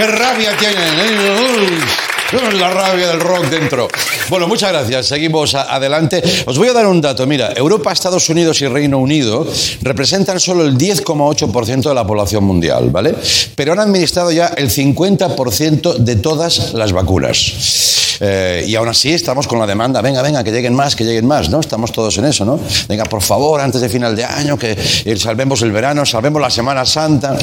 Qué 0.00 0.06
rabia 0.06 0.56
tienen. 0.56 0.94
¿eh? 0.98 2.56
La 2.58 2.70
rabia 2.70 3.08
del 3.08 3.20
rock 3.20 3.50
dentro. 3.50 3.86
Bueno, 4.30 4.48
muchas 4.48 4.72
gracias. 4.72 5.04
Seguimos 5.04 5.54
adelante. 5.54 6.22
Os 6.46 6.56
voy 6.56 6.68
a 6.68 6.72
dar 6.72 6.86
un 6.86 7.02
dato. 7.02 7.26
Mira, 7.26 7.52
Europa, 7.54 7.92
Estados 7.92 8.26
Unidos 8.30 8.62
y 8.62 8.66
Reino 8.66 8.96
Unido 8.96 9.46
representan 9.82 10.40
solo 10.40 10.64
el 10.64 10.78
10,8% 10.78 11.82
de 11.82 11.94
la 11.94 12.06
población 12.06 12.44
mundial, 12.44 12.88
¿vale? 12.88 13.14
Pero 13.54 13.74
han 13.74 13.80
administrado 13.80 14.32
ya 14.32 14.46
el 14.56 14.70
50% 14.70 15.96
de 15.96 16.16
todas 16.16 16.72
las 16.72 16.92
vacunas. 16.92 18.16
Eh, 18.20 18.64
y 18.68 18.76
aún 18.76 18.88
así 18.88 19.12
estamos 19.12 19.46
con 19.46 19.58
la 19.58 19.66
demanda, 19.66 20.00
venga, 20.00 20.22
venga, 20.22 20.42
que 20.42 20.50
lleguen 20.50 20.74
más, 20.74 20.96
que 20.96 21.04
lleguen 21.04 21.26
más, 21.26 21.50
¿no? 21.50 21.60
Estamos 21.60 21.92
todos 21.92 22.16
en 22.16 22.24
eso, 22.24 22.46
¿no? 22.46 22.58
Venga, 22.88 23.04
por 23.04 23.20
favor, 23.20 23.60
antes 23.60 23.82
de 23.82 23.90
final 23.90 24.16
de 24.16 24.24
año, 24.24 24.58
que 24.58 24.78
eh, 25.04 25.16
salvemos 25.18 25.60
el 25.60 25.72
verano, 25.72 26.06
salvemos 26.06 26.40
la 26.40 26.48
Semana 26.48 26.86
Santa. 26.86 27.36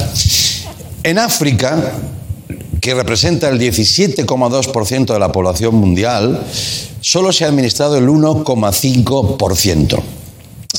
En 1.04 1.20
África, 1.20 1.94
que 2.88 2.94
representa 2.94 3.50
el 3.50 3.60
17,2% 3.60 5.12
de 5.12 5.20
la 5.20 5.30
población 5.30 5.76
mundial, 5.76 6.42
solo 7.02 7.34
se 7.34 7.44
ha 7.44 7.50
administrado 7.50 7.98
el 7.98 8.08
1,5%. 8.08 10.02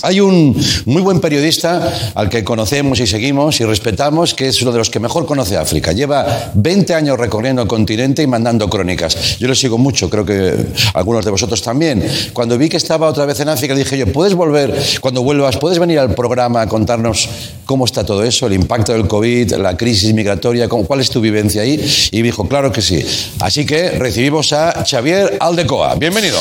Hay 0.03 0.21
un 0.21 0.57
muy 0.87 1.03
buen 1.03 1.21
periodista 1.21 2.13
al 2.15 2.29
que 2.29 2.45
conocemos 2.45 3.01
y 3.01 3.07
seguimos 3.07 3.61
y 3.61 3.65
respetamos, 3.65 4.35
que 4.35 4.49
es 4.49 4.63
uno 4.63 4.73
de 4.73 4.79
los 4.79 4.91
que 4.91 5.01
mejor 5.01 5.27
conoce 5.27 5.57
África. 5.57 5.93
Lleva 5.93 6.51
20 6.55 6.95
años 6.95 7.19
recorriendo 7.19 7.63
el 7.63 7.69
continente 7.69 8.23
y 8.23 8.27
mandando 8.27 8.69
crónicas. 8.69 9.39
Yo 9.39 9.49
lo 9.49 9.55
sigo 9.55 9.79
mucho, 9.79 10.09
creo 10.09 10.25
que 10.25 10.55
algunos 10.95 11.25
de 11.25 11.31
vosotros 11.31 11.63
también. 11.63 12.07
Cuando 12.33 12.59
vi 12.59 12.69
que 12.69 12.77
estaba 12.77 13.09
otra 13.09 13.27
vez 13.27 13.41
en 13.41 13.49
África, 13.49 13.75
le 13.75 13.81
dije 13.81 13.99
yo, 13.99 14.13
¿puedes 14.13 14.35
volver, 14.35 14.75
cuando 15.01 15.23
vuelvas, 15.23 15.57
puedes 15.57 15.79
venir 15.79 15.99
al 15.99 16.15
programa 16.15 16.63
a 16.63 16.69
contarnos 16.69 17.29
cómo 17.65 17.85
está 17.85 18.05
todo 18.05 18.23
eso, 18.25 18.47
el 18.47 18.55
impacto 18.55 18.93
del 18.93 19.07
COVID, 19.07 19.55
la 19.55 19.77
crisis 19.77 20.13
migratoria, 20.15 20.69
cuál 20.69 21.01
es 21.01 21.11
tu 21.11 21.21
vivencia 21.21 21.63
ahí? 21.63 21.85
Y 22.13 22.23
dijo, 22.23 22.49
claro 22.49 22.73
que 22.73 22.83
sí. 22.83 23.05
Así 23.41 23.67
que 23.67 23.91
recibimos 23.91 24.53
a 24.53 24.85
Xavier 24.85 25.37
Aldecoa. 25.41 25.95
Bienvenido. 25.97 26.39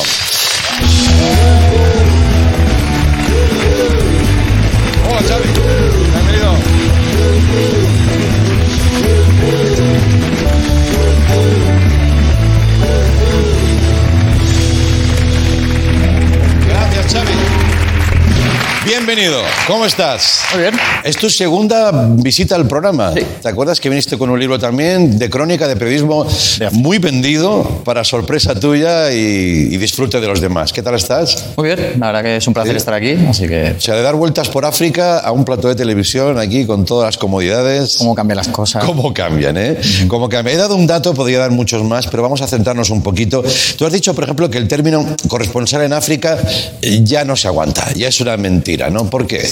Bienvenido, 19.28 19.54
¿cómo 19.66 19.84
estás? 19.84 20.40
Muy 20.54 20.62
bien. 20.62 20.74
Es 21.04 21.18
tu 21.18 21.28
segunda 21.28 21.92
visita 22.16 22.54
al 22.54 22.66
programa. 22.66 23.12
¿Te 23.12 23.46
acuerdas 23.46 23.78
que 23.78 23.90
viniste 23.90 24.16
con 24.16 24.30
un 24.30 24.40
libro 24.40 24.58
también 24.58 25.18
de 25.18 25.28
crónica 25.28 25.68
de 25.68 25.76
periodismo 25.76 26.26
muy 26.72 26.96
vendido 26.96 27.62
para 27.84 28.04
sorpresa 28.04 28.58
tuya 28.58 29.12
y, 29.12 29.68
y 29.70 29.76
disfrute 29.76 30.18
de 30.22 30.26
los 30.26 30.40
demás? 30.40 30.72
¿Qué 30.72 30.80
tal 30.80 30.94
estás? 30.94 31.44
Muy 31.58 31.66
bien, 31.66 31.96
la 32.00 32.06
verdad 32.06 32.22
que 32.22 32.36
es 32.36 32.46
un 32.46 32.54
placer 32.54 32.74
estar 32.74 32.94
aquí, 32.94 33.18
así 33.28 33.46
que 33.46 33.74
O 33.76 33.80
sea, 33.80 33.96
de 33.96 34.02
dar 34.02 34.14
vueltas 34.14 34.48
por 34.48 34.64
África 34.64 35.18
a 35.18 35.30
un 35.30 35.44
plato 35.44 35.68
de 35.68 35.74
televisión 35.74 36.38
aquí 36.38 36.64
con 36.64 36.86
todas 36.86 37.08
las 37.08 37.18
comodidades. 37.18 37.96
cómo 37.98 38.14
cambian 38.14 38.38
las 38.38 38.48
cosas. 38.48 38.82
¿Cómo 38.82 39.12
cambian, 39.12 39.58
eh? 39.58 39.78
¿Cómo 40.08 40.30
cambian? 40.30 40.56
He 40.56 40.58
dado 40.58 40.74
un 40.74 40.86
dato, 40.86 41.12
podría 41.12 41.40
dar 41.40 41.50
muchos 41.50 41.84
más, 41.84 42.06
pero 42.06 42.22
vamos 42.22 42.40
a 42.40 42.46
centrarnos 42.46 42.88
un 42.88 43.02
poquito. 43.02 43.44
Tú 43.76 43.84
has 43.84 43.92
dicho, 43.92 44.14
por 44.14 44.24
ejemplo, 44.24 44.48
que 44.48 44.56
el 44.56 44.68
término 44.68 45.04
corresponsal 45.28 45.82
en 45.82 45.92
África 45.92 46.38
ya 47.02 47.26
no 47.26 47.36
se 47.36 47.46
aguanta, 47.46 47.92
ya 47.94 48.08
es 48.08 48.22
una 48.22 48.34
mentira, 48.38 48.88
¿no? 48.88 49.10
¿Por 49.18 49.26
qué? 49.26 49.44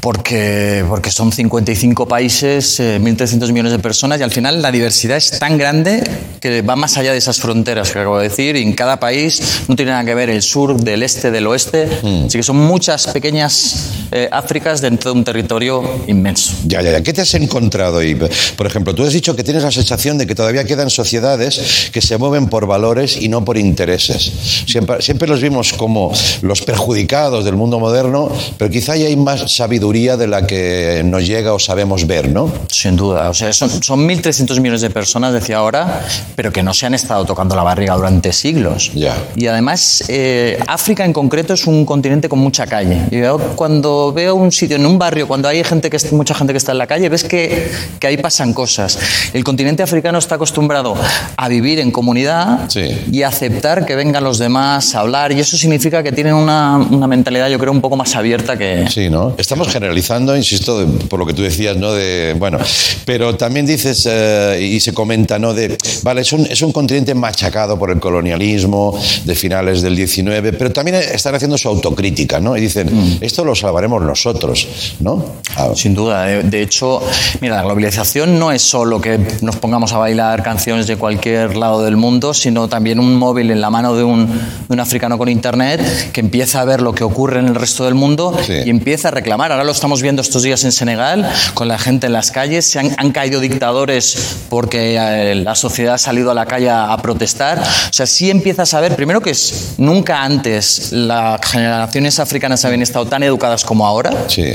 Porque, 0.00 0.84
porque 0.88 1.10
son 1.12 1.30
55 1.30 2.08
países, 2.08 2.80
eh, 2.80 2.98
1.300 3.00 3.52
millones 3.52 3.70
de 3.70 3.78
personas 3.78 4.18
y 4.18 4.24
al 4.24 4.32
final 4.32 4.60
la 4.60 4.72
diversidad 4.72 5.16
es 5.16 5.38
tan 5.38 5.56
grande 5.56 6.02
que 6.40 6.62
va 6.62 6.74
más 6.74 6.96
allá 6.96 7.12
de 7.12 7.18
esas 7.18 7.38
fronteras 7.38 7.92
que 7.92 7.98
acabo 8.00 8.18
de 8.18 8.28
decir 8.28 8.56
y 8.56 8.62
en 8.62 8.72
cada 8.72 8.98
país 8.98 9.62
no 9.68 9.76
tiene 9.76 9.92
nada 9.92 10.04
que 10.04 10.14
ver 10.14 10.30
el 10.30 10.42
sur 10.42 10.80
del 10.80 11.04
este 11.04 11.30
del 11.30 11.46
oeste, 11.46 11.88
así 12.26 12.38
que 12.38 12.42
son 12.42 12.56
muchas 12.56 13.06
pequeñas 13.08 13.90
eh, 14.10 14.28
Áfricas 14.32 14.80
dentro 14.80 15.12
de 15.12 15.18
un 15.18 15.24
territorio 15.24 15.82
inmenso. 16.06 16.54
Ya, 16.64 16.80
ya, 16.82 16.92
ya. 16.92 17.02
¿Qué 17.02 17.12
te 17.12 17.20
has 17.20 17.34
encontrado 17.34 17.98
ahí? 17.98 18.14
Por 18.14 18.66
ejemplo, 18.66 18.94
tú 18.94 19.04
has 19.04 19.12
dicho 19.12 19.36
que 19.36 19.44
tienes 19.44 19.62
la 19.62 19.70
sensación 19.70 20.18
de 20.18 20.26
que 20.26 20.34
todavía 20.34 20.64
quedan 20.64 20.90
sociedades 20.90 21.90
que 21.92 22.00
se 22.00 22.16
mueven 22.18 22.48
por 22.48 22.66
valores 22.66 23.16
y 23.20 23.28
no 23.28 23.44
por 23.44 23.58
intereses. 23.58 24.32
Siempre, 24.66 25.02
siempre 25.02 25.28
los 25.28 25.40
vimos 25.40 25.72
como 25.72 26.12
los 26.42 26.62
perjudicados 26.62 27.44
del 27.44 27.56
mundo 27.56 27.78
moderno, 27.78 28.30
pero 28.56 28.70
quizá 28.70 28.87
ya 28.96 29.06
hay 29.06 29.16
más 29.16 29.52
sabiduría 29.54 30.16
de 30.16 30.26
la 30.26 30.46
que 30.46 31.02
nos 31.04 31.26
llega 31.26 31.52
o 31.52 31.58
sabemos 31.58 32.06
ver, 32.06 32.28
¿no? 32.30 32.50
Sin 32.70 32.96
duda, 32.96 33.30
o 33.30 33.34
sea, 33.34 33.52
son, 33.52 33.70
son 33.82 34.06
1.300 34.08 34.60
millones 34.60 34.80
de 34.80 34.90
personas, 34.90 35.32
decía 35.32 35.58
ahora, 35.58 36.02
pero 36.36 36.52
que 36.52 36.62
no 36.62 36.72
se 36.74 36.86
han 36.86 36.94
estado 36.94 37.24
tocando 37.24 37.54
la 37.56 37.62
barriga 37.62 37.94
durante 37.94 38.32
siglos. 38.32 38.92
Ya. 38.94 39.16
Y 39.36 39.46
además, 39.46 40.04
eh, 40.08 40.58
África 40.66 41.04
en 41.04 41.12
concreto 41.12 41.54
es 41.54 41.66
un 41.66 41.84
continente 41.84 42.28
con 42.28 42.38
mucha 42.38 42.66
calle. 42.66 43.02
Yo 43.10 43.38
cuando 43.56 44.12
veo 44.12 44.34
un 44.34 44.52
sitio, 44.52 44.76
en 44.76 44.86
un 44.86 44.98
barrio, 44.98 45.26
cuando 45.28 45.48
hay 45.48 45.62
gente 45.64 45.90
que 45.90 45.98
mucha 46.12 46.34
gente 46.34 46.52
que 46.52 46.58
está 46.58 46.72
en 46.72 46.78
la 46.78 46.86
calle, 46.86 47.08
ves 47.08 47.24
que, 47.24 47.70
que 47.98 48.06
ahí 48.06 48.16
pasan 48.16 48.52
cosas. 48.52 48.98
El 49.32 49.44
continente 49.44 49.82
africano 49.82 50.18
está 50.18 50.36
acostumbrado 50.36 50.94
a 51.36 51.48
vivir 51.48 51.78
en 51.80 51.90
comunidad 51.90 52.68
Sí. 52.68 53.06
y 53.10 53.22
a 53.22 53.28
aceptar 53.28 53.86
que 53.86 53.94
vengan 53.96 54.24
los 54.24 54.38
demás 54.38 54.94
a 54.94 55.00
hablar. 55.00 55.32
Y 55.32 55.40
eso 55.40 55.56
significa 55.56 56.02
que 56.02 56.12
tienen 56.12 56.34
una, 56.34 56.76
una 56.76 57.06
mentalidad, 57.06 57.48
yo 57.48 57.58
creo, 57.58 57.72
un 57.72 57.80
poco 57.80 57.96
más 57.96 58.14
abierta 58.16 58.56
que, 58.56 58.67
Sí, 58.90 59.08
¿no? 59.10 59.34
Estamos 59.38 59.68
generalizando, 59.68 60.36
insisto, 60.36 60.78
de- 60.80 61.06
por 61.06 61.18
lo 61.18 61.26
que 61.26 61.34
tú 61.34 61.42
decías, 61.42 61.76
¿no? 61.76 61.92
De, 61.92 62.34
bueno, 62.38 62.58
pero 63.04 63.36
también 63.36 63.66
dices, 63.66 64.06
eh, 64.10 64.58
y 64.60 64.80
se 64.80 64.92
comenta, 64.94 65.38
¿no? 65.38 65.54
De, 65.54 65.76
vale, 66.02 66.22
es 66.22 66.32
un, 66.32 66.46
es 66.46 66.62
un 66.62 66.72
continente 66.72 67.14
machacado 67.14 67.78
por 67.78 67.90
el 67.90 68.00
colonialismo 68.00 68.98
de 69.24 69.34
finales 69.34 69.82
del 69.82 69.96
19, 69.96 70.52
pero 70.52 70.70
también 70.72 70.96
están 70.96 71.34
haciendo 71.34 71.58
su 71.58 71.68
autocrítica, 71.68 72.40
¿no? 72.40 72.56
Y 72.56 72.60
dicen, 72.60 73.18
esto 73.20 73.44
lo 73.44 73.54
salvaremos 73.54 74.02
nosotros, 74.02 74.66
¿no? 75.00 75.24
Ah, 75.56 75.70
Sin 75.74 75.94
duda. 75.94 76.24
De, 76.24 76.42
de 76.42 76.62
hecho, 76.62 77.00
mira, 77.40 77.56
la 77.56 77.62
globalización 77.62 78.38
no 78.38 78.52
es 78.52 78.62
solo 78.62 79.00
que 79.00 79.18
nos 79.42 79.56
pongamos 79.56 79.92
a 79.92 79.98
bailar 79.98 80.42
canciones 80.42 80.86
de 80.86 80.96
cualquier 80.96 81.56
lado 81.56 81.82
del 81.84 81.96
mundo, 81.96 82.34
sino 82.34 82.68
también 82.68 82.98
un 83.00 83.14
móvil 83.16 83.50
en 83.50 83.60
la 83.60 83.70
mano 83.70 83.94
de 83.94 84.04
un, 84.04 84.26
de 84.26 84.32
un 84.68 84.80
africano 84.80 85.18
con 85.18 85.28
internet 85.28 85.80
que 86.12 86.20
empieza 86.20 86.60
a 86.60 86.64
ver 86.64 86.80
lo 86.82 86.92
que 86.94 87.04
ocurre 87.04 87.38
en 87.40 87.46
el 87.46 87.54
resto 87.54 87.84
del 87.84 87.94
mundo 87.94 88.36
Sí. 88.46 88.57
Y 88.64 88.70
empieza 88.70 89.08
a 89.08 89.10
reclamar. 89.10 89.52
Ahora 89.52 89.64
lo 89.64 89.72
estamos 89.72 90.02
viendo 90.02 90.22
estos 90.22 90.42
días 90.42 90.64
en 90.64 90.72
Senegal, 90.72 91.30
con 91.54 91.68
la 91.68 91.78
gente 91.78 92.06
en 92.06 92.12
las 92.12 92.30
calles. 92.30 92.70
Se 92.70 92.78
han, 92.78 92.94
han 92.96 93.12
caído 93.12 93.40
dictadores 93.40 94.36
porque 94.48 94.96
eh, 94.96 95.34
la 95.34 95.54
sociedad 95.54 95.94
ha 95.94 95.98
salido 95.98 96.30
a 96.30 96.34
la 96.34 96.46
calle 96.46 96.70
a, 96.70 96.92
a 96.92 96.98
protestar. 96.98 97.58
O 97.58 97.92
sea, 97.92 98.06
sí 98.06 98.30
empiezas 98.30 98.74
a 98.74 98.80
ver, 98.80 98.96
primero 98.96 99.20
que 99.20 99.30
es, 99.30 99.74
nunca 99.78 100.22
antes 100.22 100.92
las 100.92 101.40
generaciones 101.42 102.18
africanas 102.18 102.64
habían 102.64 102.82
estado 102.82 103.06
tan 103.06 103.22
educadas 103.22 103.64
como 103.64 103.86
ahora 103.86 104.10
sí. 104.28 104.54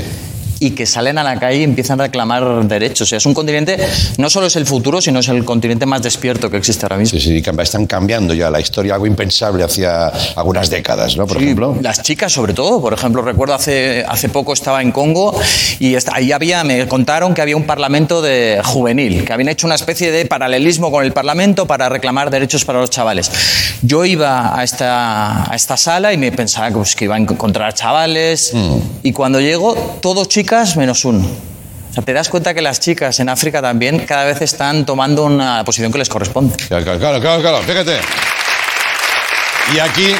Y 0.66 0.70
que 0.70 0.86
salen 0.86 1.18
a 1.18 1.22
la 1.22 1.38
calle 1.38 1.58
y 1.58 1.62
empiezan 1.64 2.00
a 2.00 2.04
reclamar 2.04 2.66
derechos. 2.66 3.02
O 3.02 3.06
sea, 3.08 3.18
es 3.18 3.26
un 3.26 3.34
continente, 3.34 3.76
no 4.18 4.30
solo 4.30 4.46
es 4.46 4.56
el 4.56 4.66
futuro, 4.66 5.00
sino 5.00 5.20
es 5.20 5.28
el 5.28 5.44
continente 5.44 5.84
más 5.86 6.02
despierto 6.02 6.50
que 6.50 6.56
existe 6.56 6.86
ahora 6.86 6.96
mismo. 6.96 7.18
Sí, 7.18 7.24
sí, 7.24 7.42
están 7.62 7.86
cambiando 7.86 8.34
ya 8.34 8.50
la 8.50 8.60
historia, 8.60 8.94
algo 8.94 9.06
impensable 9.06 9.64
hacia 9.64 10.08
algunas 10.36 10.70
décadas, 10.70 11.16
¿no? 11.16 11.26
Por 11.26 11.38
Sí, 11.38 11.44
ejemplo. 11.44 11.76
Las 11.80 12.02
chicas, 12.02 12.32
sobre 12.32 12.54
todo. 12.54 12.80
Por 12.80 12.92
ejemplo, 12.94 13.22
recuerdo 13.22 13.54
hace, 13.54 14.04
hace 14.08 14.28
poco 14.28 14.52
estaba 14.52 14.80
en 14.82 14.92
Congo 14.92 15.34
y 15.78 15.96
ahí 16.12 16.32
había, 16.32 16.64
me 16.64 16.86
contaron 16.88 17.34
que 17.34 17.42
había 17.42 17.56
un 17.56 17.64
parlamento 17.64 18.22
de 18.22 18.60
juvenil, 18.64 19.24
que 19.24 19.32
habían 19.32 19.48
hecho 19.48 19.66
una 19.66 19.76
especie 19.76 20.10
de 20.12 20.24
paralelismo 20.26 20.90
con 20.90 21.04
el 21.04 21.12
parlamento 21.12 21.66
para 21.66 21.88
reclamar 21.88 22.30
derechos 22.30 22.64
para 22.64 22.80
los 22.80 22.90
chavales. 22.90 23.30
Yo 23.82 24.04
iba 24.04 24.58
a 24.58 24.64
esta, 24.64 25.50
a 25.50 25.54
esta 25.56 25.76
sala 25.76 26.12
y 26.12 26.16
me 26.18 26.32
pensaba 26.32 26.68
que, 26.68 26.74
pues, 26.74 26.94
que 26.96 27.04
iba 27.04 27.16
a 27.16 27.18
encontrar 27.18 27.74
chavales 27.74 28.52
y 29.02 29.12
cuando 29.12 29.40
llego, 29.40 29.74
todo 30.00 30.24
chicas 30.24 30.53
menos 30.76 31.04
uno. 31.04 31.26
O 31.90 31.94
sea, 31.94 32.02
te 32.02 32.12
das 32.12 32.28
cuenta 32.28 32.54
que 32.54 32.62
las 32.62 32.80
chicas 32.80 33.20
en 33.20 33.28
África 33.28 33.62
también 33.62 34.00
cada 34.00 34.24
vez 34.24 34.40
están 34.42 34.84
tomando 34.84 35.24
una 35.24 35.64
posición 35.64 35.92
que 35.92 35.98
les 35.98 36.08
corresponde. 36.08 36.56
Claro, 36.68 36.84
claro, 36.84 36.98
claro, 36.98 37.20
claro, 37.20 37.40
claro, 37.40 37.62
fíjate. 37.62 38.00
Y 39.74 39.78
aquí, 39.78 40.14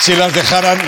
si 0.00 0.14
las 0.14 0.32
dejaran, 0.32 0.78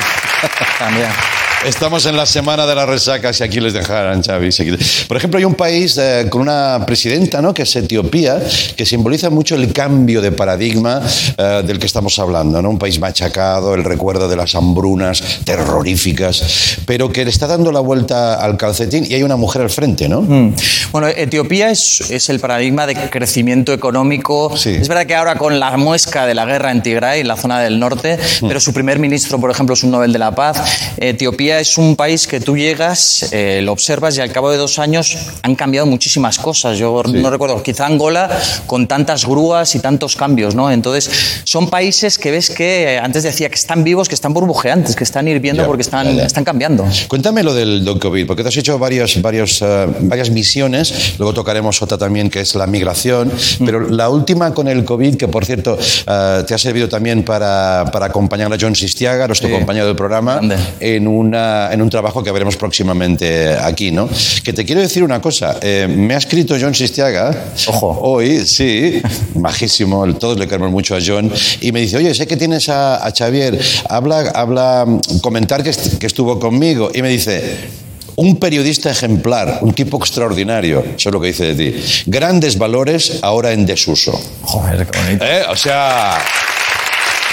También. 0.78 1.37
Estamos 1.66 2.06
en 2.06 2.16
la 2.16 2.24
semana 2.26 2.66
de 2.66 2.74
las 2.74 2.88
resacas 2.88 3.40
y 3.40 3.42
aquí 3.44 3.60
les 3.60 3.72
dejaran, 3.72 4.22
Xavi. 4.22 4.52
si 4.52 4.62
aquí- 4.62 4.84
Por 5.06 5.16
ejemplo, 5.16 5.38
hay 5.38 5.44
un 5.44 5.54
país 5.54 5.96
eh, 5.98 6.26
con 6.30 6.40
una 6.42 6.82
presidenta, 6.86 7.42
¿no? 7.42 7.52
Que 7.52 7.62
es 7.62 7.76
Etiopía, 7.76 8.40
que 8.76 8.86
simboliza 8.86 9.28
mucho 9.30 9.54
el 9.54 9.72
cambio 9.72 10.20
de 10.22 10.32
paradigma 10.32 11.02
eh, 11.36 11.62
del 11.66 11.78
que 11.78 11.86
estamos 11.86 12.18
hablando, 12.18 12.62
¿no? 12.62 12.70
Un 12.70 12.78
país 12.78 12.98
machacado, 13.00 13.74
el 13.74 13.84
recuerdo 13.84 14.28
de 14.28 14.36
las 14.36 14.54
hambrunas 14.54 15.22
terroríficas, 15.44 16.76
pero 16.86 17.12
que 17.12 17.24
le 17.24 17.30
está 17.30 17.46
dando 17.46 17.72
la 17.72 17.80
vuelta 17.80 18.34
al 18.36 18.56
calcetín 18.56 19.04
y 19.08 19.14
hay 19.14 19.22
una 19.22 19.36
mujer 19.36 19.62
al 19.62 19.70
frente, 19.70 20.08
¿no? 20.08 20.22
Mm. 20.22 20.54
Bueno, 20.92 21.08
Etiopía 21.08 21.70
es, 21.70 22.00
es 22.10 22.28
el 22.28 22.40
paradigma 22.40 22.86
de 22.86 22.94
crecimiento 23.10 23.72
económico. 23.72 24.56
Sí. 24.56 24.70
Es 24.70 24.88
verdad 24.88 25.06
que 25.06 25.14
ahora 25.14 25.36
con 25.36 25.60
la 25.60 25.76
muesca 25.76 26.24
de 26.26 26.34
la 26.34 26.46
guerra 26.46 26.70
en 26.70 26.82
Tigray, 26.82 27.20
en 27.20 27.28
la 27.28 27.36
zona 27.36 27.60
del 27.60 27.78
norte, 27.78 28.18
Mm. 28.40 28.48
pero 28.48 28.60
su 28.60 28.72
primer 28.72 28.98
ministro, 28.98 29.38
por 29.40 29.50
ejemplo, 29.50 29.74
es 29.74 29.82
un 29.82 29.90
Nobel 29.90 30.12
de 30.12 30.18
la 30.18 30.34
Paz. 30.34 30.58
Etiopía 30.98 31.47
es 31.56 31.78
un 31.78 31.96
país 31.96 32.26
que 32.26 32.40
tú 32.40 32.56
llegas, 32.56 33.28
eh, 33.32 33.60
lo 33.62 33.72
observas 33.72 34.16
y 34.16 34.20
al 34.20 34.30
cabo 34.30 34.50
de 34.50 34.56
dos 34.58 34.78
años 34.78 35.16
han 35.42 35.54
cambiado 35.56 35.86
muchísimas 35.86 36.38
cosas. 36.38 36.76
Yo 36.78 37.02
no 37.04 37.30
recuerdo, 37.30 37.62
quizá 37.62 37.86
Angola 37.86 38.28
con 38.66 38.86
tantas 38.86 39.24
grúas 39.24 39.74
y 39.74 39.80
tantos 39.80 40.16
cambios, 40.16 40.54
¿no? 40.54 40.70
Entonces, 40.70 41.10
son 41.44 41.70
países 41.70 42.18
que 42.18 42.30
ves 42.30 42.50
que 42.50 42.94
eh, 42.94 42.98
antes 42.98 43.22
decía 43.22 43.48
que 43.48 43.54
están 43.54 43.84
vivos, 43.84 44.08
que 44.08 44.14
están 44.14 44.34
burbujeantes, 44.34 44.94
que 44.96 45.04
están 45.04 45.26
hirviendo 45.28 45.62
Ya, 45.62 45.66
porque 45.66 45.82
están, 45.82 46.06
ya, 46.08 46.12
ya. 46.22 46.24
están 46.26 46.44
cambiando. 46.44 46.86
Cuéntame 47.08 47.42
lo 47.42 47.54
del, 47.54 47.84
del 47.84 47.98
COVID, 47.98 48.26
porque 48.26 48.42
te 48.42 48.48
has 48.50 48.56
hecho 48.56 48.78
varios, 48.78 49.20
varios, 49.22 49.62
eh, 49.62 49.86
varias 50.00 50.30
misiones, 50.30 51.14
luego 51.18 51.32
tocaremos 51.34 51.80
otra 51.82 51.96
también 51.98 52.28
que 52.30 52.40
es 52.40 52.54
la 52.54 52.66
migración, 52.66 53.32
pero 53.64 53.80
la 53.88 54.08
última 54.10 54.52
con 54.54 54.68
el 54.68 54.84
COVID, 54.84 55.16
que 55.16 55.28
por 55.28 55.44
cierto 55.44 55.78
eh, 56.06 56.44
te 56.46 56.54
ha 56.54 56.58
servido 56.58 56.88
también 56.88 57.22
para, 57.24 57.88
para 57.92 58.06
acompañar 58.06 58.52
a 58.52 58.56
John 58.60 58.74
Sistiaga, 58.74 59.26
nuestro 59.26 59.48
Sí. 59.48 59.54
compañero 59.54 59.86
del 59.86 59.96
programa, 59.96 60.34
Grande. 60.36 60.56
en, 60.80 61.06
una, 61.06 61.37
en 61.72 61.82
un 61.82 61.90
trabajo 61.90 62.22
que 62.22 62.30
veremos 62.32 62.56
próximamente 62.56 63.54
aquí, 63.54 63.90
¿no? 63.90 64.08
Que 64.42 64.52
te 64.52 64.64
quiero 64.64 64.80
decir 64.80 65.02
una 65.02 65.20
cosa, 65.20 65.58
eh, 65.62 65.86
me 65.88 66.14
ha 66.14 66.18
escrito 66.18 66.56
John 66.60 66.74
Sistiaga 66.74 67.52
Ojo. 67.66 67.98
hoy, 68.02 68.46
sí, 68.46 69.00
majísimo, 69.34 70.06
todos 70.14 70.38
le 70.38 70.46
queremos 70.46 70.70
mucho 70.70 70.94
a 70.96 70.98
John, 71.04 71.32
y 71.60 71.72
me 71.72 71.80
dice, 71.80 71.96
oye, 71.96 72.14
sé 72.14 72.26
que 72.26 72.36
tienes 72.36 72.68
a, 72.68 73.04
a 73.06 73.10
Xavier, 73.12 73.58
habla, 73.88 74.30
habla, 74.34 74.84
comentar 75.22 75.62
que, 75.62 75.70
est- 75.70 75.98
que 75.98 76.06
estuvo 76.06 76.38
conmigo, 76.38 76.90
y 76.94 77.02
me 77.02 77.08
dice... 77.08 77.78
Un 78.20 78.34
periodista 78.40 78.90
ejemplar, 78.90 79.60
un 79.62 79.72
tipo 79.74 79.96
extraordinario, 79.96 80.80
eso 80.96 81.08
es 81.08 81.12
lo 81.12 81.20
que 81.20 81.28
dice 81.28 81.54
de 81.54 81.70
ti. 81.70 81.80
Grandes 82.06 82.58
valores 82.58 83.20
ahora 83.22 83.52
en 83.52 83.64
desuso. 83.64 84.10
Joder, 84.42 84.84
qué 84.88 84.98
bonito. 84.98 85.24
¿Eh? 85.24 85.42
O 85.48 85.54
sea, 85.54 86.18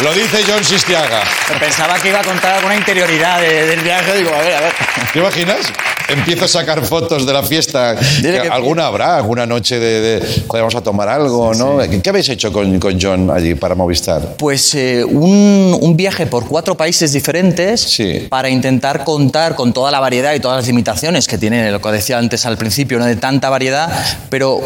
lo 0.03 0.13
dice 0.13 0.43
John 0.47 0.63
Sistiaga. 0.63 1.21
Pensaba 1.59 1.99
que 1.99 2.09
iba 2.09 2.19
a 2.19 2.23
contar 2.23 2.55
alguna 2.55 2.75
interioridad 2.75 3.39
de- 3.39 3.65
del 3.67 3.79
viaje. 3.81 4.13
Digo, 4.15 4.33
a 4.35 4.41
ver, 4.41 4.53
a 4.55 4.61
ver. 4.61 4.73
¿Te 5.13 5.19
imaginas? 5.19 5.71
Empiezo 6.07 6.45
a 6.45 6.47
sacar 6.47 6.83
fotos 6.85 7.25
de 7.25 7.33
la 7.33 7.41
fiesta. 7.43 7.95
Que- 8.21 8.39
¿Alguna 8.51 8.85
habrá? 8.87 9.17
¿Alguna 9.17 9.45
noche 9.45 9.79
de, 9.79 10.01
de 10.01 10.19
joder, 10.47 10.61
vamos 10.63 10.75
a 10.75 10.81
tomar 10.81 11.09
algo? 11.09 11.53
¿no? 11.55 11.79
¿Qué, 11.79 12.01
qué 12.01 12.09
habéis 12.09 12.29
hecho 12.29 12.51
con, 12.53 12.79
con 12.79 12.99
John 13.01 13.31
allí 13.31 13.55
para 13.55 13.73
Movistar? 13.75 14.35
Pues 14.37 14.75
eh, 14.75 15.03
un, 15.03 15.77
un 15.81 15.97
viaje 15.97 16.25
por 16.27 16.45
cuatro 16.47 16.75
países 16.77 17.11
diferentes 17.13 17.81
Sí. 17.81 18.27
para 18.29 18.49
intentar 18.49 19.03
contar 19.03 19.55
con 19.55 19.73
toda 19.73 19.89
la 19.91 19.99
variedad 19.99 20.33
y 20.33 20.39
todas 20.39 20.57
las 20.57 20.67
limitaciones 20.67 21.27
que 21.27 21.37
tiene, 21.37 21.71
lo 21.71 21.81
que 21.81 21.89
decía 21.91 22.17
antes 22.17 22.45
al 22.45 22.57
principio, 22.57 22.99
¿no? 22.99 23.05
de 23.05 23.15
tanta 23.15 23.49
variedad, 23.49 23.89
pero 24.29 24.59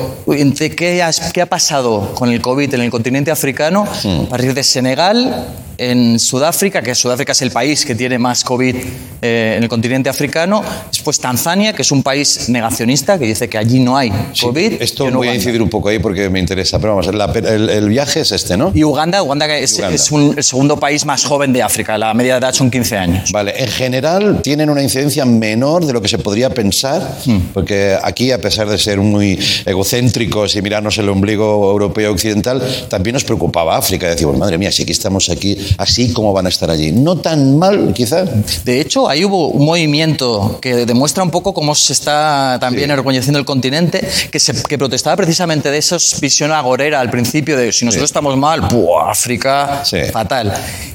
qué, 0.75 1.01
has- 1.03 1.31
qué 1.31 1.41
ha 1.41 1.45
pasado 1.45 2.13
con 2.15 2.29
el 2.31 2.41
COVID 2.41 2.73
en 2.73 2.81
el 2.81 2.89
continente 2.91 3.31
africano, 3.31 3.85
Hmm. 4.03 4.25
a 4.25 4.29
partir 4.29 4.53
de 4.53 4.63
Senegal 4.63 5.45
en 5.79 6.19
Sudáfrica, 6.19 6.81
que 6.81 6.93
Sudáfrica 6.93 7.31
es 7.31 7.41
el 7.41 7.51
país 7.51 7.85
que 7.85 7.95
tiene 7.95 8.19
más 8.19 8.43
COVID 8.43 8.75
eh, 9.21 9.53
en 9.57 9.63
el 9.63 9.69
continente 9.69 10.09
africano. 10.09 10.61
Después 10.91 11.19
Tanzania, 11.19 11.73
que 11.73 11.81
es 11.81 11.91
un 11.91 12.03
país 12.03 12.49
negacionista, 12.49 13.17
que 13.17 13.25
dice 13.25 13.47
que 13.49 13.57
allí 13.57 13.79
no 13.79 13.97
hay 13.97 14.11
Sí, 14.33 14.41
COVID. 14.45 14.73
Esto 14.81 15.05
y 15.05 15.07
en 15.07 15.13
voy 15.15 15.27
a 15.29 15.35
incidir 15.35 15.61
un 15.61 15.69
poco 15.69 15.89
ahí 15.89 15.99
porque 15.99 16.29
me 16.29 16.39
interesa. 16.39 16.79
Pero 16.79 16.95
vamos, 16.95 17.13
la- 17.13 17.25
el, 17.33 17.69
el 17.69 17.89
viaje 17.89 18.19
es 18.21 18.31
este, 18.31 18.57
¿no? 18.57 18.71
Y 18.75 18.83
Uganda, 18.83 19.23
Uganda 19.23 19.47
que 19.47 19.63
es, 19.63 19.73
Uganda. 19.73 19.95
es 19.95 20.11
un- 20.11 20.33
el 20.37 20.43
segundo 20.43 20.77
país 20.79 21.05
más 21.05 21.23
joven 21.25 21.53
de 21.53 21.63
África. 21.63 21.97
La 21.97 22.13
media 22.13 22.33
de 22.33 22.39
edad 22.39 22.53
son 22.53 22.69
15 22.69 22.97
años. 22.97 23.31
Vale, 23.31 23.53
en 23.57 23.67
general 23.69 24.41
tienen 24.43 24.69
una 24.69 24.83
incidencia 24.83 25.25
menor 25.25 25.85
de 25.85 25.93
lo 25.93 26.01
que 26.01 26.07
se 26.07 26.17
podría 26.17 26.49
pensar, 26.49 27.17
Hmm. 27.25 27.37
porque 27.53 27.97
aquí, 28.03 28.31
a 28.31 28.39
pesar 28.41 28.67
de 28.69 28.77
ser 28.77 28.99
muy 28.99 29.39
egocéntricos 29.65 30.55
y 30.55 30.61
mirarnos 30.61 30.97
el 30.97 31.07
ombligo 31.09 31.71
europeo 31.71 32.11
occidental, 32.11 32.61
también 32.89 33.13
nos 33.13 33.23
preocupaba 33.23 33.77
África. 33.77 34.07
Decimos, 34.09 34.37
madre 34.37 34.57
mía, 34.57 34.71
si 34.71 34.83
aquí 34.83 34.91
estamos 34.91 35.29
aquí, 35.29 35.57
así 35.77 36.13
como 36.13 36.33
van 36.33 36.45
a 36.45 36.49
estar 36.49 36.69
allí. 36.69 36.91
No 36.91 37.15
tan 37.17 37.57
mal, 37.57 37.93
quizá. 37.93 38.23
De 38.63 38.81
hecho, 38.81 39.07
ahí 39.09 39.25
hubo 39.25 39.47
un 39.49 39.65
movimiento 39.65 40.59
que 40.61 40.85
demuestra 40.85 41.23
un 41.23 41.31
poco 41.31 41.53
cómo 41.53 41.75
se 41.75 41.93
está 41.93 42.57
también 42.59 42.89
Sí. 42.89 42.93
el 43.35 43.45
continente, 43.45 44.07
que, 44.31 44.39
se, 44.39 44.53
que 44.63 44.77
protestaba 44.77 45.15
precisamente 45.15 45.69
de 45.71 45.77
esa 45.77 45.97
visión 46.21 46.51
agorera 46.51 46.99
al 46.99 47.09
principio 47.09 47.57
de 47.57 47.71
si 47.71 47.85
nosotros 47.85 48.09
Sí. 48.09 48.11
estamos 48.11 48.35
mal, 48.37 48.61
¡buah, 48.61 49.11
África, 49.11 49.83
Sí. 49.85 49.97
fatal. 50.11 50.53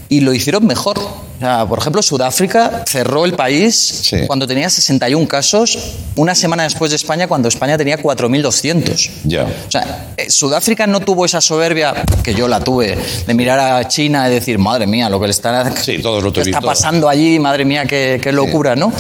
Y 0.09 0.21
lo 0.21 0.33
hicieron 0.35 0.67
mejor. 0.67 0.99
Sea, 1.45 1.67
por 1.67 1.79
ejemplo, 1.79 2.01
Sudáfrica 2.03 2.85
cerró 2.87 3.27
el 3.27 3.35
país 3.35 3.77
Sí. 4.05 4.17
cuando 4.27 4.47
tenía 4.47 4.71
61 4.71 5.29
casos, 5.29 5.77
una 6.17 6.35
semana 6.35 6.63
después 6.63 6.91
de 6.91 6.97
España, 6.97 7.29
cuando 7.29 7.49
España 7.49 7.77
tenía 7.77 7.99
4.200. 7.99 9.11
Ya. 9.25 9.43
O 9.45 9.71
sea, 9.71 10.15
eh, 10.17 10.31
Sudáfrica 10.31 10.87
no 10.87 11.01
tuvo 11.01 11.27
esa 11.27 11.43
soberbia, 11.43 11.93
que 12.23 12.35
yo 12.35 12.49
la 12.49 12.61
tuve, 12.61 12.97
de 13.27 13.35
mirar 13.35 13.59
a 13.61 13.87
China 13.89 14.27
y 14.27 14.33
decir, 14.33 14.59
madre 14.59 14.87
mía, 14.87 15.11
lo 15.11 15.21
que 15.21 15.27
le 15.27 15.33
está, 15.33 15.71
Sí, 15.85 15.99
todos 15.99 16.23
lo 16.25 16.33
¿qué 16.33 16.41
está 16.41 16.63
pasando 16.63 17.11
allí, 17.11 17.39
madre 17.39 17.67
mía, 17.67 17.85
qué, 17.85 18.19
qué 18.23 18.33
locura, 18.33 18.75
¿no? 18.75 18.91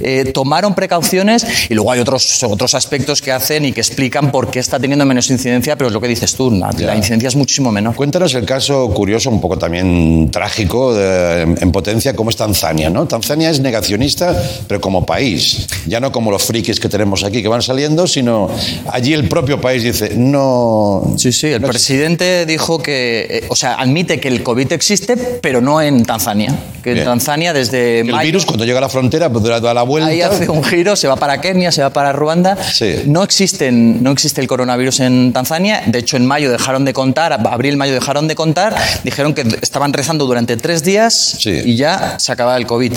Eh, 0.00 0.24
tomaron 0.34 0.74
precauciones 0.74 1.46
y 1.70 1.74
luego 1.74 1.92
hay 1.92 2.00
otros, 2.00 2.42
otros 2.42 2.74
aspectos 2.74 3.22
que 3.22 3.30
hacen 3.30 3.64
y 3.64 3.72
que 3.72 3.80
explican 3.80 4.32
por 4.32 4.50
qué 4.50 4.58
está 4.58 4.80
teniendo 4.80 5.04
menos 5.06 5.30
incidencia, 5.30 5.76
pero 5.76 5.86
es 5.86 5.92
lo 5.94 6.00
que 6.00 6.08
dices 6.08 6.34
tú, 6.34 6.50
la, 6.50 6.70
la 6.78 6.96
incidencia 6.96 7.28
es 7.28 7.36
muchísimo 7.36 7.70
menor. 7.70 7.94
Cuéntanos 7.94 8.34
el 8.34 8.44
caso 8.44 8.88
curioso, 8.92 9.30
un 9.30 9.40
poco 9.40 9.56
también 9.56 10.28
trágico, 10.32 10.94
de- 10.94 11.42
en 11.42 11.70
potencia, 11.70 11.91
como 12.16 12.30
es 12.30 12.36
Tanzania, 12.36 12.90
¿no? 12.90 13.06
Tanzania 13.06 13.50
es 13.50 13.60
negacionista, 13.60 14.34
pero 14.66 14.80
como 14.80 15.04
país. 15.06 15.66
Ya 15.86 16.00
no 16.00 16.10
como 16.12 16.30
los 16.30 16.42
frikis 16.44 16.80
que 16.80 16.88
tenemos 16.88 17.22
aquí 17.24 17.42
que 17.42 17.48
van 17.48 17.62
saliendo, 17.62 18.06
sino 18.06 18.48
allí 18.90 19.12
el 19.12 19.28
propio 19.28 19.60
país 19.60 19.82
dice, 19.82 20.12
no... 20.16 21.14
Sí, 21.18 21.32
sí, 21.32 21.48
el 21.48 21.62
no 21.62 21.68
presidente 21.68 22.46
dijo 22.46 22.82
que, 22.82 23.26
eh, 23.30 23.44
o 23.48 23.56
sea, 23.56 23.74
admite 23.74 24.18
que 24.20 24.28
el 24.28 24.42
COVID 24.42 24.72
existe, 24.72 25.16
pero 25.16 25.60
no 25.60 25.80
en 25.82 26.04
Tanzania. 26.04 26.54
Que 26.82 26.92
en. 26.98 27.04
Tanzania 27.04 27.52
desde 27.52 28.00
El 28.00 28.06
mayo- 28.10 28.26
virus 28.26 28.44
cuando 28.44 28.64
llega 28.64 28.78
a 28.78 28.80
la 28.80 28.88
frontera 28.88 29.30
pues 29.30 29.44
da 29.44 29.74
la 29.74 29.82
vuelta. 29.82 30.08
Ahí 30.10 30.20
hace 30.20 30.48
un 30.48 30.64
giro, 30.64 30.96
se 30.96 31.06
va 31.06 31.16
para 31.16 31.40
Kenia, 31.40 31.70
se 31.70 31.82
va 31.82 31.90
para 31.90 32.12
Ruanda. 32.12 32.56
Sí. 32.72 33.02
No, 33.06 33.22
existen, 33.22 34.02
no 34.02 34.10
existe 34.10 34.40
el 34.40 34.48
coronavirus 34.48 35.00
en 35.00 35.32
Tanzania. 35.32 35.82
De 35.86 35.98
hecho, 36.00 36.16
en 36.16 36.26
mayo 36.26 36.50
dejaron 36.50 36.84
de 36.84 36.92
contar, 36.92 37.32
abril, 37.32 37.76
mayo 37.76 37.92
dejaron 37.94 38.26
de 38.26 38.34
contar. 38.34 38.74
Dijeron 39.04 39.32
que 39.34 39.42
estaban 39.62 39.92
rezando 39.92 40.26
durante 40.26 40.56
tres 40.56 40.82
días 40.82 41.36
Sí. 41.38 41.60
y 41.64 41.71
ya 41.76 42.18
se 42.18 42.32
acababa 42.32 42.56
el 42.56 42.66
COVID. 42.66 42.92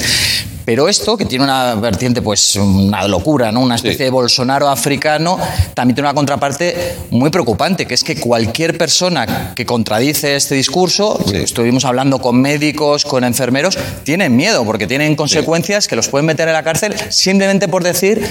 Pero 0.65 0.89
esto, 0.89 1.15
que 1.15 1.25
tiene 1.25 1.43
una 1.43 1.75
vertiente, 1.75 2.23
pues 2.23 2.55
una 2.55 3.07
locura, 3.07 3.51
¿no? 3.51 3.59
una 3.59 3.75
especie 3.75 3.97
Sí. 3.99 4.03
de 4.05 4.09
Bolsonaro 4.09 4.67
africano, 4.67 5.37
también 5.75 5.93
tiene 5.93 6.07
una 6.09 6.15
contraparte 6.15 6.95
muy 7.11 7.29
preocupante, 7.29 7.85
que 7.85 7.93
es 7.93 8.03
que 8.03 8.19
cualquier 8.19 8.75
persona 8.75 9.53
que 9.55 9.63
contradice 9.63 10.35
este 10.35 10.55
discurso, 10.55 11.19
Sí. 11.27 11.35
estuvimos 11.37 11.85
hablando 11.85 12.17
con 12.19 12.41
médicos, 12.41 13.05
con 13.05 13.23
enfermeros, 13.23 13.77
tienen 14.03 14.35
miedo, 14.35 14.65
porque 14.65 14.87
tienen 14.87 15.15
consecuencias 15.15 15.87
que 15.87 15.95
los 15.95 16.07
pueden 16.09 16.25
meter 16.25 16.47
en 16.47 16.55
la 16.55 16.63
cárcel 16.63 16.95
simplemente 17.11 17.67
por 17.67 17.83
decir 17.83 18.25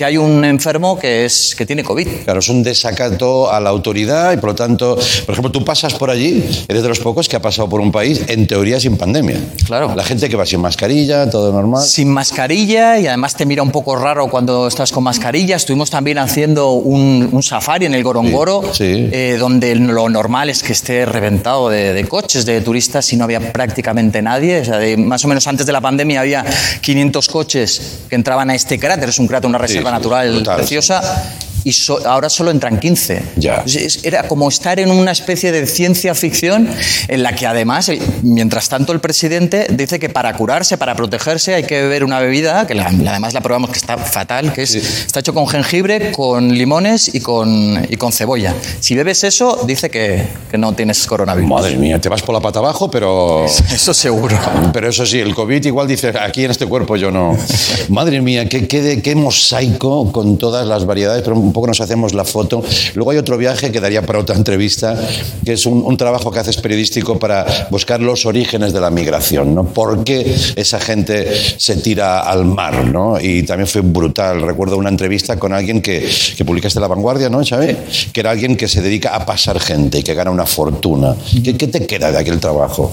que 0.00 0.06
hay 0.06 0.16
un 0.16 0.42
enfermo 0.46 0.98
que, 0.98 1.26
es, 1.26 1.54
que 1.54 1.66
tiene 1.66 1.84
COVID. 1.84 2.08
Claro, 2.24 2.40
es 2.40 2.48
un 2.48 2.62
desacato 2.62 3.52
a 3.52 3.60
la 3.60 3.68
autoridad 3.68 4.32
y 4.32 4.38
por 4.38 4.48
lo 4.48 4.54
tanto, 4.54 4.96
por 5.26 5.32
ejemplo, 5.34 5.52
tú 5.52 5.62
pasas 5.62 5.92
por 5.92 6.08
allí, 6.08 6.42
eres 6.68 6.82
de 6.82 6.88
los 6.88 7.00
pocos 7.00 7.28
que 7.28 7.36
ha 7.36 7.42
pasado 7.42 7.68
por 7.68 7.82
un 7.82 7.92
país 7.92 8.22
en 8.28 8.46
teoría 8.46 8.80
sin 8.80 8.96
pandemia. 8.96 9.36
Claro. 9.66 9.94
La 9.94 10.02
gente 10.02 10.30
que 10.30 10.36
va 10.36 10.46
sin 10.46 10.60
mascarilla, 10.60 11.28
todo 11.28 11.52
normal. 11.52 11.84
Sin 11.84 12.08
mascarilla 12.08 12.98
y 12.98 13.08
además 13.08 13.34
te 13.36 13.44
mira 13.44 13.62
un 13.62 13.70
poco 13.70 13.94
raro 13.94 14.28
cuando 14.30 14.66
estás 14.68 14.90
con 14.90 15.04
mascarilla. 15.04 15.56
Estuvimos 15.56 15.90
también 15.90 16.16
haciendo 16.16 16.70
un, 16.72 17.28
un 17.30 17.42
safari 17.42 17.84
en 17.84 17.92
el 17.94 18.02
Gorongoro, 18.02 18.62
Sí, 18.72 18.94
sí. 18.94 19.08
eh, 19.12 19.36
donde 19.38 19.74
lo 19.74 20.08
normal 20.08 20.48
es 20.48 20.62
que 20.62 20.72
esté 20.72 21.04
reventado 21.04 21.68
de, 21.68 21.92
de 21.92 22.04
coches, 22.08 22.46
de 22.46 22.62
turistas 22.62 23.12
y 23.12 23.16
no 23.18 23.24
había 23.24 23.52
prácticamente 23.52 24.22
nadie. 24.22 24.60
O 24.60 24.64
sea, 24.64 24.78
de- 24.78 24.96
más 24.96 25.22
o 25.26 25.28
menos 25.28 25.46
antes 25.46 25.66
de 25.66 25.72
la 25.72 25.82
pandemia 25.82 26.20
había 26.22 26.42
500 26.80 27.28
coches 27.28 27.98
que 28.08 28.14
entraban 28.16 28.48
a 28.48 28.54
este 28.54 28.78
cráter. 28.78 29.10
Es 29.10 29.18
un 29.18 29.26
cráter, 29.26 29.46
una 29.50 29.58
reserva 29.58 29.89
sí, 29.89 29.89
natural 29.90 30.32
brutal, 30.32 30.56
preciosa. 30.56 31.36
Y 31.62 31.74
so- 31.74 32.00
ahora 32.08 32.30
solo 32.30 32.50
entran 32.50 32.80
15. 32.80 33.22
Ya. 33.36 33.62
Era 34.02 34.22
como 34.26 34.48
estar 34.48 34.80
en 34.80 34.90
una 34.90 35.10
especie 35.12 35.52
de 35.52 35.66
ciencia 35.66 36.14
ficción 36.14 36.66
en 37.06 37.22
la 37.22 37.34
que 37.34 37.46
además, 37.46 37.90
el- 37.90 38.00
mientras 38.22 38.70
tanto, 38.70 38.94
el 38.94 39.00
presidente 39.00 39.66
dice 39.68 39.98
que 39.98 40.08
para 40.08 40.32
curarse, 40.32 40.78
para 40.78 40.94
protegerse, 40.96 41.52
hay 41.54 41.64
que 41.64 41.82
beber 41.82 42.02
una 42.02 42.18
bebida, 42.18 42.66
que 42.66 42.74
la- 42.74 42.90
la- 42.90 43.10
además 43.10 43.34
la 43.34 43.42
probamos 43.42 43.68
que 43.72 43.76
está 43.78 43.98
fatal, 43.98 44.54
que 44.54 44.62
es, 44.62 44.74
está 44.74 45.20
hecho 45.20 45.34
con 45.34 45.46
jengibre, 45.48 46.12
con 46.12 46.48
limones 46.48 47.14
y 47.14 47.20
con, 47.20 47.86
y 47.90 47.94
con 47.98 48.10
cebolla. 48.10 48.54
Si 48.80 48.94
bebes 48.94 49.22
eso, 49.24 49.62
dice 49.66 49.90
que, 49.90 50.24
que 50.50 50.56
no 50.56 50.72
tienes 50.72 51.04
coronavirus. 51.06 51.50
Madre 51.50 51.76
mía, 51.76 52.00
te 52.00 52.08
vas 52.08 52.22
por 52.22 52.34
la 52.34 52.40
pata 52.40 52.60
abajo, 52.60 52.90
pero... 52.90 53.44
Eso 53.70 53.92
seguro. 53.92 54.38
Pero 54.72 54.88
eso 54.88 55.04
sí, 55.04 55.18
el 55.20 55.34
COVID 55.34 55.62
igual 55.66 55.86
dice, 55.86 56.10
aquí 56.18 56.42
en 56.46 56.52
este 56.52 56.64
cuerpo 56.64 56.96
yo 56.96 57.10
no. 57.10 57.36
Madre 57.90 58.22
mía, 58.22 58.48
qué, 58.48 58.66
qué, 58.66 59.02
qué 59.02 59.14
mosaico 59.14 59.79
con 59.80 60.36
todas 60.36 60.66
las 60.66 60.84
variedades, 60.84 61.22
pero 61.22 61.36
un 61.36 61.52
poco 61.52 61.66
nos 61.66 61.80
hacemos 61.80 62.12
la 62.14 62.24
foto. 62.24 62.62
Luego 62.94 63.12
hay 63.12 63.18
otro 63.18 63.38
viaje 63.38 63.72
que 63.72 63.80
daría 63.80 64.02
para 64.02 64.18
otra 64.18 64.36
entrevista, 64.36 64.96
que 65.44 65.54
es 65.54 65.66
un, 65.66 65.82
un 65.84 65.96
trabajo 65.96 66.30
que 66.30 66.38
haces 66.38 66.58
periodístico 66.58 67.18
para 67.18 67.68
buscar 67.70 68.00
los 68.00 68.26
orígenes 68.26 68.72
de 68.72 68.80
la 68.80 68.90
migración, 68.90 69.54
¿no? 69.54 69.64
¿Por 69.64 70.04
qué 70.04 70.36
esa 70.56 70.78
gente 70.78 71.26
se 71.56 71.76
tira 71.76 72.20
al 72.20 72.44
mar, 72.44 72.84
¿no? 72.84 73.18
Y 73.18 73.42
también 73.44 73.66
fue 73.66 73.80
brutal. 73.80 74.42
Recuerdo 74.42 74.76
una 74.76 74.90
entrevista 74.90 75.38
con 75.38 75.52
alguien 75.52 75.80
que, 75.80 76.08
que 76.36 76.44
publicaste 76.44 76.78
en 76.78 76.82
La 76.82 76.88
Vanguardia, 76.88 77.30
¿no, 77.30 77.42
Xavi? 77.44 77.76
Que 78.12 78.20
era 78.20 78.30
alguien 78.30 78.56
que 78.56 78.68
se 78.68 78.82
dedica 78.82 79.14
a 79.14 79.24
pasar 79.24 79.58
gente 79.60 79.98
y 79.98 80.02
que 80.02 80.14
gana 80.14 80.30
una 80.30 80.46
fortuna. 80.46 81.16
¿Qué, 81.42 81.56
qué 81.56 81.66
te 81.66 81.86
queda 81.86 82.12
de 82.12 82.18
aquel 82.18 82.38
trabajo? 82.38 82.92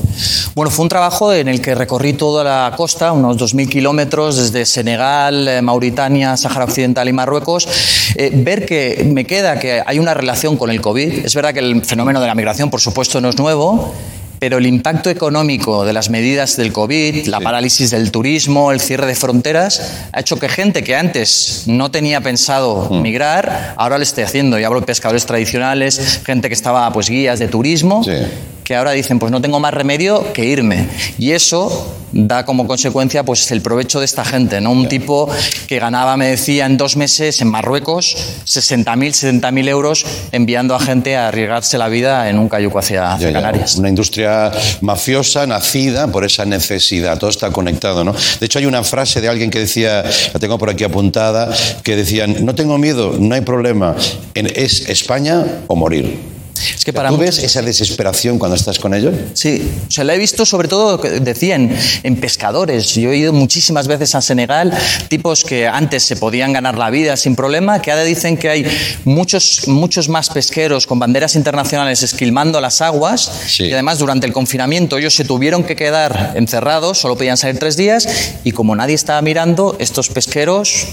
Bueno, 0.56 0.72
fue 0.72 0.84
un 0.84 0.90
trabajo 0.90 1.34
en 1.34 1.48
el 1.48 1.62
que 1.62 1.76
recorrí 1.76 2.14
toda 2.14 2.44
la 2.44 2.74
costa, 2.76 3.12
unos 3.12 3.38
2.000 3.38 3.70
kilómetros, 3.70 4.38
desde 4.38 4.66
Senegal, 4.66 5.48
eh, 5.48 5.62
Mauritania, 5.62 6.38
Sáhara 6.38 6.67
Occidental 6.68 7.08
y 7.10 7.14
Marruecos. 7.14 7.68
Eh, 8.16 8.32
ver 8.34 8.66
que 8.66 9.04
me 9.12 9.26
queda 9.26 9.60
que 9.60 9.82
hay 9.86 10.00
una 10.00 10.14
relación 10.14 10.58
con 10.58 10.70
el 10.70 10.82
COVID. 10.82 11.26
Es 11.26 11.36
verdad 11.36 11.54
que 11.54 11.60
el 11.60 11.84
fenómeno 11.84 12.22
de 12.22 12.28
la 12.28 12.36
migración, 12.36 12.70
por 12.70 12.82
supuesto, 12.82 13.20
no 13.22 13.30
es 13.30 13.38
nuevo. 13.38 13.94
Pero 14.40 14.60
el 14.60 14.68
impacto 14.68 15.10
económico 15.10 15.84
de 15.84 15.94
las 15.94 16.12
medidas 16.12 16.58
del 16.58 16.72
COVID, 16.72 17.26
la 17.26 17.40
parálisis 17.40 17.90
del 17.90 18.12
turismo, 18.12 18.72
el 18.72 18.80
cierre 18.80 19.08
de 19.08 19.16
fronteras, 19.16 19.82
ha 20.12 20.20
hecho 20.20 20.38
que 20.38 20.48
gente 20.48 20.84
que 20.84 20.96
antes 20.96 21.64
no 21.66 21.90
tenía 21.90 22.22
pensado 22.22 22.88
migrar, 22.92 23.74
ahora 23.78 23.98
lo 23.98 24.04
esté 24.04 24.24
haciendo. 24.24 24.60
Y 24.60 24.64
hablo 24.64 24.82
de 24.82 24.86
pescadores 24.86 25.26
tradicionales, 25.26 26.22
gente 26.24 26.50
que 26.50 26.54
estaba, 26.54 26.94
pues, 26.94 27.10
guías 27.10 27.40
de 27.40 27.48
turismo, 27.48 28.04
Sí. 28.04 28.12
Que 28.68 28.76
ahora 28.76 28.92
dicen, 28.92 29.18
pues 29.18 29.32
no 29.32 29.40
tengo 29.40 29.62
más 29.62 29.74
remedio 29.74 30.34
que 30.34 30.44
irme. 30.44 30.90
Y 31.18 31.32
eso 31.32 31.96
da 32.12 32.44
como 32.44 32.68
consecuencia 32.68 33.24
pues 33.24 33.50
el 33.52 33.62
provecho 33.62 34.00
de 34.00 34.06
esta 34.06 34.26
gente, 34.26 34.60
¿no? 34.60 34.72
Un 34.72 34.90
tipo 34.90 35.30
que 35.68 35.80
ganaba, 35.80 36.18
me 36.18 36.28
decía, 36.28 36.66
en 36.66 36.76
dos 36.76 36.98
meses 36.98 37.40
en 37.40 37.48
Marruecos 37.48 38.18
60.000, 38.46 39.40
70.000 39.40 39.70
euros 39.70 40.06
enviando 40.34 40.76
a 40.76 40.82
gente 40.82 41.16
a 41.16 41.30
arriesgarse 41.30 41.78
la 41.78 41.88
vida 41.88 42.30
en 42.30 42.40
un 42.40 42.50
cayuco 42.50 42.78
hacia, 42.80 43.14
hacia 43.14 43.28
Ya, 43.28 43.34
ya. 43.36 43.40
Canarias. 43.40 43.78
Una 43.78 43.88
industria 43.88 44.52
mafiosa 44.82 45.48
nacida 45.48 46.08
por 46.08 46.26
esa 46.26 46.44
necesidad. 46.44 47.18
Todo 47.20 47.30
está 47.30 47.52
conectado, 47.52 48.04
¿no? 48.04 48.14
De 48.42 48.46
hecho, 48.46 48.60
hay 48.60 48.66
una 48.66 48.84
frase 48.84 49.22
de 49.22 49.30
alguien 49.30 49.50
que 49.50 49.60
decía, 49.60 50.04
la 50.34 50.40
tengo 50.42 50.58
por 50.58 50.70
aquí 50.70 50.84
apuntada, 50.84 51.56
que 51.84 51.96
decían, 51.96 52.44
no 52.46 52.54
tengo 52.54 52.78
miedo, 52.78 53.16
no 53.18 53.34
hay 53.34 53.42
problema, 53.42 53.96
es 54.34 54.90
España 54.90 55.46
o 55.68 55.78
morir. 55.78 56.36
Es 56.78 56.86
que 56.86 56.94
para 56.94 57.10
¿Tú 57.10 57.18
muchos- 57.18 57.38
ves 57.38 57.44
esa 57.46 57.62
desesperación 57.64 58.38
cuando 58.38 58.56
estás 58.56 58.78
con 58.78 58.94
ellos? 58.94 59.14
Sí, 59.34 59.68
o 59.88 59.92
sea, 59.92 60.04
la 60.04 60.14
he 60.14 60.18
visto 60.20 60.46
sobre 60.46 60.68
todo, 60.68 61.02
que 61.02 61.10
decían, 61.20 61.76
en 62.04 62.16
pescadores. 62.18 62.94
Yo 62.94 63.12
he 63.12 63.18
ido 63.18 63.34
muchísimas 63.34 63.88
veces 63.88 64.14
a 64.14 64.22
Senegal, 64.22 64.72
tipos 65.10 65.44
que 65.44 65.68
antes 65.68 66.04
se 66.04 66.16
podían 66.18 66.54
ganar 66.54 66.78
la 66.78 66.90
vida 66.92 67.18
sin 67.18 67.36
problema, 67.36 67.82
que 67.82 67.92
ahora 67.92 68.04
dicen 68.04 68.38
que 68.38 68.50
hay 68.50 68.66
muchos, 69.06 69.68
muchos 69.68 70.08
más 70.08 70.30
pesqueros 70.30 70.86
con 70.86 71.00
banderas 71.00 71.36
internacionales 71.36 72.04
esquilmando 72.04 72.62
las 72.62 72.82
aguas 72.82 73.30
Sí. 73.48 73.64
y 73.64 73.74
además 73.74 73.98
durante 73.98 74.28
el 74.28 74.34
confinamiento 74.34 74.98
ellos 74.98 75.16
se 75.16 75.26
tuvieron 75.26 75.64
que 75.64 75.76
quedar 75.76 76.34
encerrados, 76.36 77.00
solo 77.00 77.16
podían 77.18 77.38
salir 77.38 77.58
tres 77.60 77.76
días 77.76 78.08
y 78.44 78.52
como 78.52 78.76
nadie 78.76 78.94
estaba 78.96 79.22
mirando, 79.24 79.76
estos 79.80 80.10
pesqueros 80.10 80.86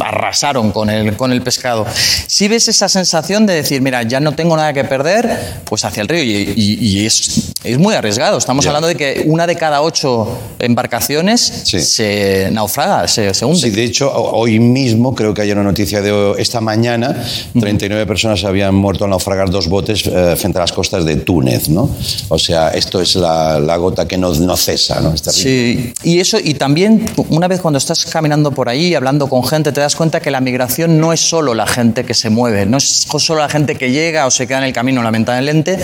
arrasaron 0.00 0.72
con 0.72 0.90
el, 0.90 1.16
con 1.16 1.32
el 1.32 1.42
pescado. 1.42 1.86
Si 2.26 2.48
ves 2.48 2.68
esa 2.68 2.88
sensación 2.88 3.46
de 3.46 3.54
decir, 3.54 3.80
mira, 3.82 4.02
ya 4.02 4.20
no 4.20 4.34
tengo 4.34 4.56
nada 4.56 4.72
que 4.72 4.84
perder, 4.84 5.60
pues 5.64 5.84
hacia 5.84 6.00
el 6.02 6.08
río. 6.08 6.22
Y, 6.22 6.52
y- 6.56 6.78
y 6.80 7.06
es, 7.06 7.52
Es 7.64 7.78
muy 7.78 7.94
arriesgado. 7.94 8.38
Estamos 8.38 8.64
hablando 8.66 8.86
de 8.88 8.94
que 8.94 9.24
una 9.26 9.46
de 9.46 9.56
cada 9.56 9.82
ocho 9.82 10.28
embarcaciones 10.60 11.62
Sí. 11.64 11.80
se 11.80 12.48
naufraga, 12.52 13.08
se, 13.08 13.32
se 13.34 13.44
hunde. 13.44 13.58
Sí, 13.60 13.70
de 13.70 13.84
hecho, 13.84 14.08
ho- 14.12 14.36
hoy 14.38 14.58
mismo, 14.60 15.14
creo 15.14 15.32
que 15.34 15.42
hay 15.42 15.50
una 15.52 15.62
noticia 15.62 16.00
de 16.00 16.34
esta 16.38 16.60
mañana, 16.60 17.24
39 17.58 18.06
personas 18.06 18.44
habían 18.44 18.74
muerto 18.74 19.04
al 19.04 19.10
naufragar 19.10 19.50
dos 19.50 19.68
botes 19.68 20.06
eh, 20.06 20.34
frente 20.36 20.58
a 20.58 20.60
las 20.62 20.72
costas 20.72 21.04
de 21.04 21.16
Túnez, 21.16 21.68
¿no? 21.68 21.90
O 22.28 22.38
sea, 22.38 22.70
esto 22.70 23.00
es 23.00 23.16
la, 23.16 23.58
la 23.58 23.76
gota 23.76 24.06
que 24.06 24.16
no, 24.18 24.32
no 24.34 24.56
cesa, 24.56 25.00
¿no? 25.00 25.14
Sí, 25.16 25.92
y 26.04 26.20
eso, 26.20 26.38
y 26.42 26.54
también 26.54 27.06
una 27.30 27.48
vez 27.48 27.60
cuando 27.60 27.78
estás 27.78 28.04
caminando 28.06 28.52
por 28.52 28.68
ahí, 28.68 28.94
hablando 28.94 29.28
con 29.28 29.42
gente, 29.44 29.72
te 29.72 29.80
das 29.86 29.96
cuenta 29.96 30.20
que 30.20 30.30
la 30.30 30.40
migración 30.40 30.98
no 31.00 31.12
es 31.12 31.20
solo 31.20 31.54
la 31.54 31.66
gente 31.66 32.04
que 32.04 32.12
se 32.14 32.28
mueve, 32.28 32.66
no 32.66 32.76
es 32.78 33.06
solo 33.18 33.40
la 33.40 33.48
gente 33.48 33.76
que 33.76 33.90
llega 33.92 34.26
o 34.26 34.30
se 34.30 34.46
queda 34.46 34.58
en 34.58 34.64
el 34.64 34.72
camino, 34.72 35.02
lamentablemente, 35.02 35.78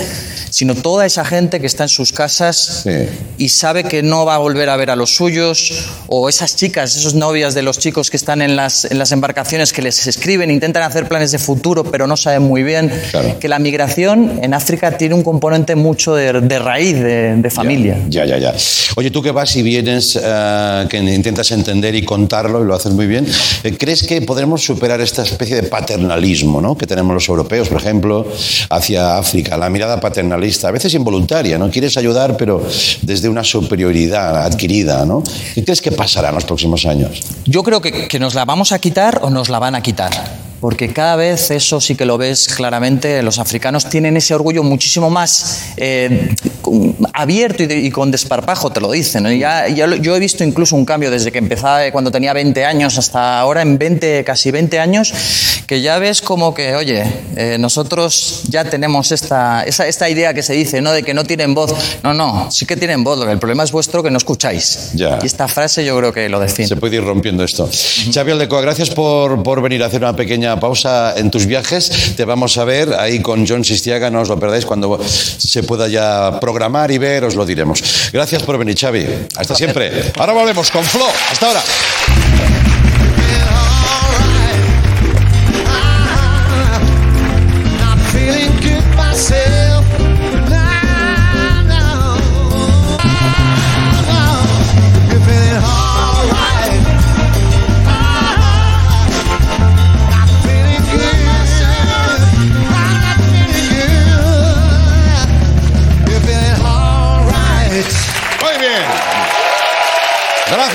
sino 0.51 0.75
toda 0.75 1.07
esa 1.07 1.25
gente 1.25 1.61
que 1.61 1.67
está 1.67 1.85
en 1.85 1.89
sus 1.89 2.13
casas 2.13 2.83
Sí. 2.83 2.91
y 3.39 3.49
sabe 3.49 3.85
que 3.85 4.03
no 4.03 4.25
va 4.27 4.35
a 4.35 4.39
volver 4.39 4.69
a 4.69 4.77
ver 4.77 4.91
a 4.91 4.97
los 4.97 5.15
suyos, 5.15 5.87
o 6.09 6.29
esas 6.29 6.57
chicas, 6.57 6.97
esas 6.97 7.15
novias 7.15 7.55
de 7.55 7.63
los 7.63 7.79
chicos 7.79 8.11
que 8.11 8.17
están 8.17 8.43
en 8.43 8.57
las, 8.57 8.85
en 8.85 8.99
las 8.99 9.13
embarcaciones 9.13 9.73
que 9.73 9.83
les 9.83 10.07
escriben, 10.07 10.51
intentan 10.51 10.83
hacer 10.83 11.09
planes 11.09 11.33
de 11.33 11.39
futuro, 11.39 11.85
pero 11.85 12.07
no 12.07 12.17
saben 12.17 12.43
muy 12.43 12.63
bien, 12.63 12.91
Claro. 13.11 13.39
que 13.39 13.49
la 13.49 13.59
migración 13.59 14.41
en 14.43 14.53
África 14.55 14.97
tiene 14.99 15.15
un 15.15 15.23
componente 15.23 15.75
mucho 15.77 16.15
de, 16.15 16.33
de 16.41 16.59
raíz, 16.59 16.95
de, 17.01 17.37
de 17.37 17.51
familia. 17.51 17.99
Ya, 18.09 18.25
ya, 18.25 18.39
ya. 18.39 18.55
Oye, 18.97 19.11
tú 19.11 19.23
que 19.23 19.31
vas 19.31 19.55
y 19.57 19.63
vienes, 19.63 20.19
eh, 20.23 20.87
que 20.89 20.99
intentas 20.99 21.51
entender 21.53 21.95
y 21.95 22.03
contarlo, 22.05 22.63
y 22.63 22.67
lo 22.67 22.75
haces 22.75 22.93
muy 22.93 23.07
bien, 23.07 23.27
eh, 23.65 23.73
¿crees 23.93 24.09
que 24.09 24.23
podremos 24.23 24.65
superar 24.65 25.03
esta 25.03 25.23
especie 25.23 25.55
de 25.55 25.65
paternalismo 25.65 26.63
¿no? 26.63 26.79
que 26.79 26.87
tenemos 26.87 27.13
los 27.13 27.29
europeos, 27.29 27.69
por 27.69 27.77
ejemplo, 27.77 28.27
hacia 28.71 29.19
África? 29.19 29.59
La 29.59 29.69
mirada 29.69 30.01
paternalista, 30.01 30.69
a 30.69 30.71
veces 30.71 30.95
involuntaria, 30.95 31.59
¿no? 31.59 31.71
Quieres 31.71 31.99
ayudar, 31.99 32.39
pero 32.39 32.67
desde 33.03 33.29
una 33.29 33.45
superioridad 33.45 34.47
adquirida, 34.47 35.05
¿no? 35.05 35.23
¿Qué 35.55 35.63
crees 35.63 35.83
que 35.83 35.93
pasará 35.93 36.31
en 36.31 36.37
los 36.37 36.47
próximos 36.47 36.87
años? 36.87 37.21
Yo 37.45 37.63
creo 37.63 37.83
que, 37.83 38.09
que 38.09 38.19
nos 38.19 38.35
la 38.35 38.47
vamos 38.47 38.73
a 38.73 38.79
quitar 38.79 39.21
o 39.23 39.29
nos 39.29 39.51
la 39.51 39.59
van 39.59 39.75
a 39.75 39.83
quitar. 39.83 40.41
Porque 40.63 40.93
cada 40.93 41.17
vez 41.17 41.51
eso 41.51 41.81
sí 41.81 41.97
que 41.97 42.07
lo 42.07 42.17
ves 42.17 42.47
claramente, 42.47 43.21
los 43.25 43.41
africanos 43.41 43.91
tienen 43.91 44.17
ese 44.17 44.33
orgullo 44.33 44.63
muchísimo 44.63 45.11
más 45.11 45.73
eh, 45.77 46.35
abierto 47.13 47.63
y, 47.63 47.67
de- 47.67 47.79
y 47.81 47.91
con 47.91 48.11
desparpajo, 48.11 48.71
te 48.71 48.81
lo 48.81 48.91
dicen. 48.91 49.25
Ya, 49.39 49.69
ya 49.69 49.87
lo- 49.87 49.97
yo 49.97 50.17
he 50.17 50.19
visto 50.19 50.45
incluso 50.45 50.77
un 50.77 50.85
cambio 50.85 51.11
desde 51.11 51.31
que 51.33 51.39
empezaba, 51.39 51.87
eh, 51.87 51.93
cuando 51.93 52.11
tenía 52.11 52.33
20 52.33 52.65
años 52.65 52.99
hasta 52.99 53.41
ahora, 53.41 53.63
en 53.63 53.79
20, 53.79 54.25
casi 54.25 54.51
20 54.51 54.79
años, 54.81 55.13
que 55.67 55.81
ya 55.81 55.99
ves 55.99 56.23
como 56.23 56.55
que, 56.55 56.75
oye, 56.75 57.05
eh, 57.37 57.57
nosotros 57.59 58.43
ya 58.49 58.65
tenemos 58.65 59.13
esta, 59.13 59.65
esa, 59.65 59.87
esta 59.87 60.09
idea 60.09 60.35
que 60.35 60.43
se 60.43 60.55
dice, 60.55 60.81
¿no? 60.81 60.93
De 60.93 61.03
que 61.03 61.15
no 61.15 61.25
tienen 61.25 61.55
voz. 61.55 61.75
No, 62.03 62.15
no, 62.15 62.51
sí 62.51 62.67
que 62.67 62.77
tienen 62.77 63.05
voz, 63.05 63.19
lo 63.19 63.27
que 63.27 63.33
el 63.33 63.39
problema 63.39 63.65
es 63.65 63.73
vuestro 63.73 64.03
que 64.03 64.11
no 64.11 64.19
escucháis. 64.19 64.91
Ya. 64.95 65.19
Y 65.23 65.27
esta 65.27 65.49
frase 65.49 65.85
yo 65.85 65.97
creo 65.99 66.13
que 66.13 66.29
lo 66.29 66.41
define. 66.41 66.69
Se 66.69 66.77
puede 66.77 66.97
ir 66.97 67.05
rompiendo 67.05 67.45
esto. 67.45 67.69
Xavi 68.13 68.33
Aldecoa, 68.33 68.61
gracias 68.63 68.91
por, 68.91 69.43
por 69.43 69.61
venir 69.63 69.83
a 69.83 69.87
hacer 69.87 70.01
una 70.03 70.15
pequeña 70.17 70.59
pausa 70.59 71.15
en 71.17 71.31
tus 71.31 71.47
viajes. 71.47 72.15
Te 72.17 72.25
vamos 72.25 72.57
a 72.59 72.65
ver 72.65 72.95
ahí 72.95 73.21
con 73.21 73.47
John 73.47 73.65
Sistiaga, 73.65 74.11
no 74.11 74.21
os 74.21 74.29
lo 74.29 74.39
perdáis. 74.39 74.65
Cuando 74.67 74.99
se 75.05 75.63
pueda 75.63 75.89
ya 75.89 76.39
programar 76.41 76.62
y 76.91 76.99
ver, 76.99 77.25
os 77.25 77.35
lo 77.35 77.45
diremos. 77.45 77.83
Gracias 78.13 78.43
por 78.43 78.57
venir, 78.57 78.77
Xavi. 78.79 79.07
Hasta 79.37 79.55
siempre. 79.55 80.13
Ahora 80.17 80.33
volvemos 80.33 80.71
con 80.71 80.85
Flo. 80.85 81.07
Hasta 81.31 81.47
ahora. 81.49 81.63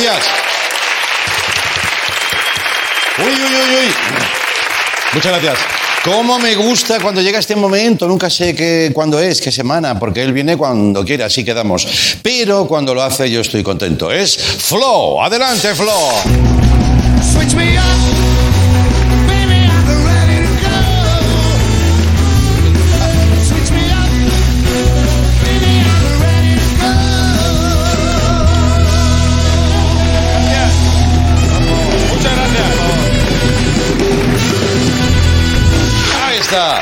Gracias. 0.08 0.34
Uy, 3.20 3.26
uy, 3.26 3.56
uy, 3.56 3.76
uy. 3.76 3.94
Muchas 5.12 5.32
gracias. 5.34 5.58
Cómo 6.06 6.40
me 6.40 6.56
gusta 6.56 7.02
cuando 7.02 7.22
llega 7.22 7.40
este 7.40 7.58
momento, 7.58 8.08
nunca 8.08 8.30
sé 8.30 8.56
qué, 8.56 8.92
cuándo 8.94 9.20
es, 9.20 9.42
qué 9.42 9.52
semana, 9.52 10.00
porque 10.00 10.24
él 10.24 10.32
viene 10.32 10.56
cuando 10.56 11.04
quiere, 11.04 11.26
así 11.26 11.44
quedamos. 11.44 11.86
Pero 12.22 12.66
cuando 12.68 12.94
lo 12.94 13.04
hace 13.04 13.30
yo 13.30 13.42
estoy 13.42 13.64
contento. 13.64 14.10
Es 14.10 14.38
Flo, 14.38 15.22
adelante 15.22 15.76
Flo. 15.76 15.92
Switch 17.34 17.54
me 17.54 17.78
up. 17.78 17.97
Está. 36.58 36.80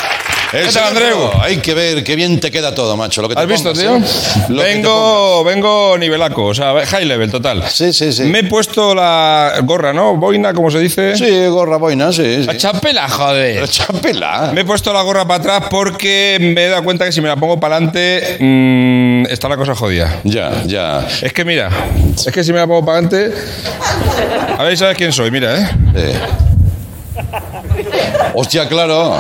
El 0.54 0.68
¿Qué 0.68 0.72
tal, 0.72 0.72
señor 0.72 0.88
Andreu? 0.88 1.32
Hay 1.42 1.58
que 1.58 1.74
ver 1.74 2.04
qué 2.04 2.16
bien 2.16 2.40
te 2.40 2.50
queda 2.50 2.74
todo, 2.74 2.96
macho. 2.96 3.22
Lo 3.22 3.28
que 3.28 3.36
te 3.36 3.42
¿Has 3.42 3.48
visto, 3.48 3.74
pongas, 3.74 3.84
tío? 3.84 3.98
¿eh? 3.98 4.46
Lo 4.50 4.62
Vengo, 4.64 5.44
vengo 5.44 5.98
nivelaco, 5.98 6.46
o 6.46 6.54
sea, 6.54 6.86
high 6.86 7.04
level 7.04 7.30
total. 7.30 7.64
Sí, 7.68 7.92
sí, 7.92 8.14
sí. 8.14 8.24
Me 8.24 8.40
he 8.40 8.44
puesto 8.46 8.96
la 8.96 9.54
gorra, 9.64 9.92
¿no? 9.92 10.16
Boina, 10.16 10.54
como 10.54 10.72
se 10.72 10.80
dice. 10.80 11.18
Sí, 11.18 11.48
gorra 11.48 11.78
boina, 11.78 12.14
sí. 12.14 12.42
sí. 12.42 12.44
La 12.44 12.56
chapela, 12.56 13.10
joder. 13.10 13.68
Chapela. 13.68 14.52
Me 14.54 14.62
he 14.62 14.66
puesto 14.66 14.94
la 14.94 15.02
gorra 15.02 15.28
para 15.28 15.40
atrás 15.40 15.64
porque 15.70 16.38
me 16.40 16.66
he 16.66 16.70
dado 16.70 16.84
cuenta 16.84 17.04
que 17.04 17.12
si 17.12 17.20
me 17.20 17.28
la 17.28 17.36
pongo 17.36 17.60
para 17.60 17.76
adelante 17.76 18.38
mm, 18.40 19.26
está 19.30 19.50
la 19.50 19.58
cosa 19.58 19.76
jodida. 19.76 20.22
Ya, 20.24 20.64
ya. 20.66 21.06
Es 21.22 21.34
que 21.34 21.44
mira, 21.44 21.70
es 22.16 22.32
que 22.32 22.44
si 22.44 22.54
me 22.54 22.60
la 22.60 22.68
pongo 22.68 22.86
para 22.86 23.00
adelante. 23.00 23.34
A 24.58 24.64
ver, 24.64 24.78
¿sabes 24.78 24.96
quién 24.96 25.12
soy? 25.12 25.32
Mira, 25.32 25.60
¿eh? 25.60 25.70
Eh. 25.96 26.20
Hostia, 28.36 28.68
claro. 28.68 29.16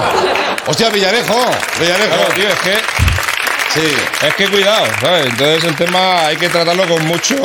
Hostia, 0.67 0.89
Villarejo. 0.89 1.35
Villarejo. 1.79 2.15
Claro, 2.15 2.33
tío, 2.33 2.49
es 2.49 2.59
que. 2.59 2.73
Sí. 3.73 3.95
Es 4.25 4.35
que 4.35 4.47
cuidado, 4.49 4.87
¿sabes? 5.01 5.25
Entonces 5.27 5.63
el 5.65 5.75
tema 5.75 6.25
hay 6.25 6.37
que 6.37 6.49
tratarlo 6.49 6.87
con 6.87 7.05
mucho. 7.05 7.35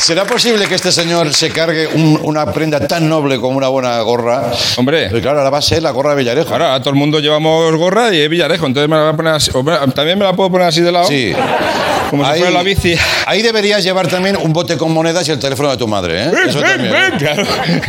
¿Será 0.00 0.24
posible 0.24 0.66
que 0.66 0.74
este 0.76 0.90
señor 0.92 1.34
se 1.34 1.50
cargue 1.50 1.86
un- 1.88 2.18
una 2.22 2.50
prenda 2.52 2.86
tan 2.86 3.08
noble 3.08 3.38
como 3.38 3.58
una 3.58 3.68
buena 3.68 4.00
gorra? 4.00 4.50
Hombre. 4.76 5.08
Pero 5.10 5.20
claro, 5.20 5.38
ahora 5.38 5.50
va 5.50 5.58
a 5.58 5.62
ser 5.62 5.82
la 5.82 5.90
gorra 5.90 6.10
de 6.10 6.16
Villarejo. 6.16 6.52
Ahora 6.52 6.78
todo 6.80 6.90
el 6.90 6.96
mundo 6.96 7.18
llevamos 7.20 7.74
gorra 7.76 8.14
y 8.14 8.20
es 8.20 8.28
Villarejo, 8.30 8.66
entonces 8.66 8.88
me 8.88 8.96
la 8.96 9.02
voy 9.02 9.12
a 9.12 9.16
poner 9.16 9.34
así. 9.34 9.50
o 9.54 9.62
me- 9.62 9.76
También 9.94 10.18
me 10.18 10.24
la 10.24 10.32
puedo 10.32 10.50
poner 10.50 10.68
así 10.68 10.80
de 10.80 10.92
lado. 10.92 11.08
Sí. 11.08 11.32
Como 12.10 12.24
si 12.24 12.38
fuera 12.38 12.50
la 12.50 12.62
bici. 12.62 12.94
Ahí 13.26 13.42
deberías 13.42 13.84
llevar 13.84 14.08
también 14.08 14.34
un 14.40 14.50
bote 14.50 14.78
con 14.78 14.90
monedas 14.92 15.28
y 15.28 15.32
el 15.32 15.38
teléfono 15.38 15.70
de 15.70 15.76
tu 15.76 15.86
madre, 15.86 16.24
¿eh? 16.24 16.30
Eso 16.48 16.58
también. 16.60 16.90
ven, 16.90 17.18
claro. 17.18 17.42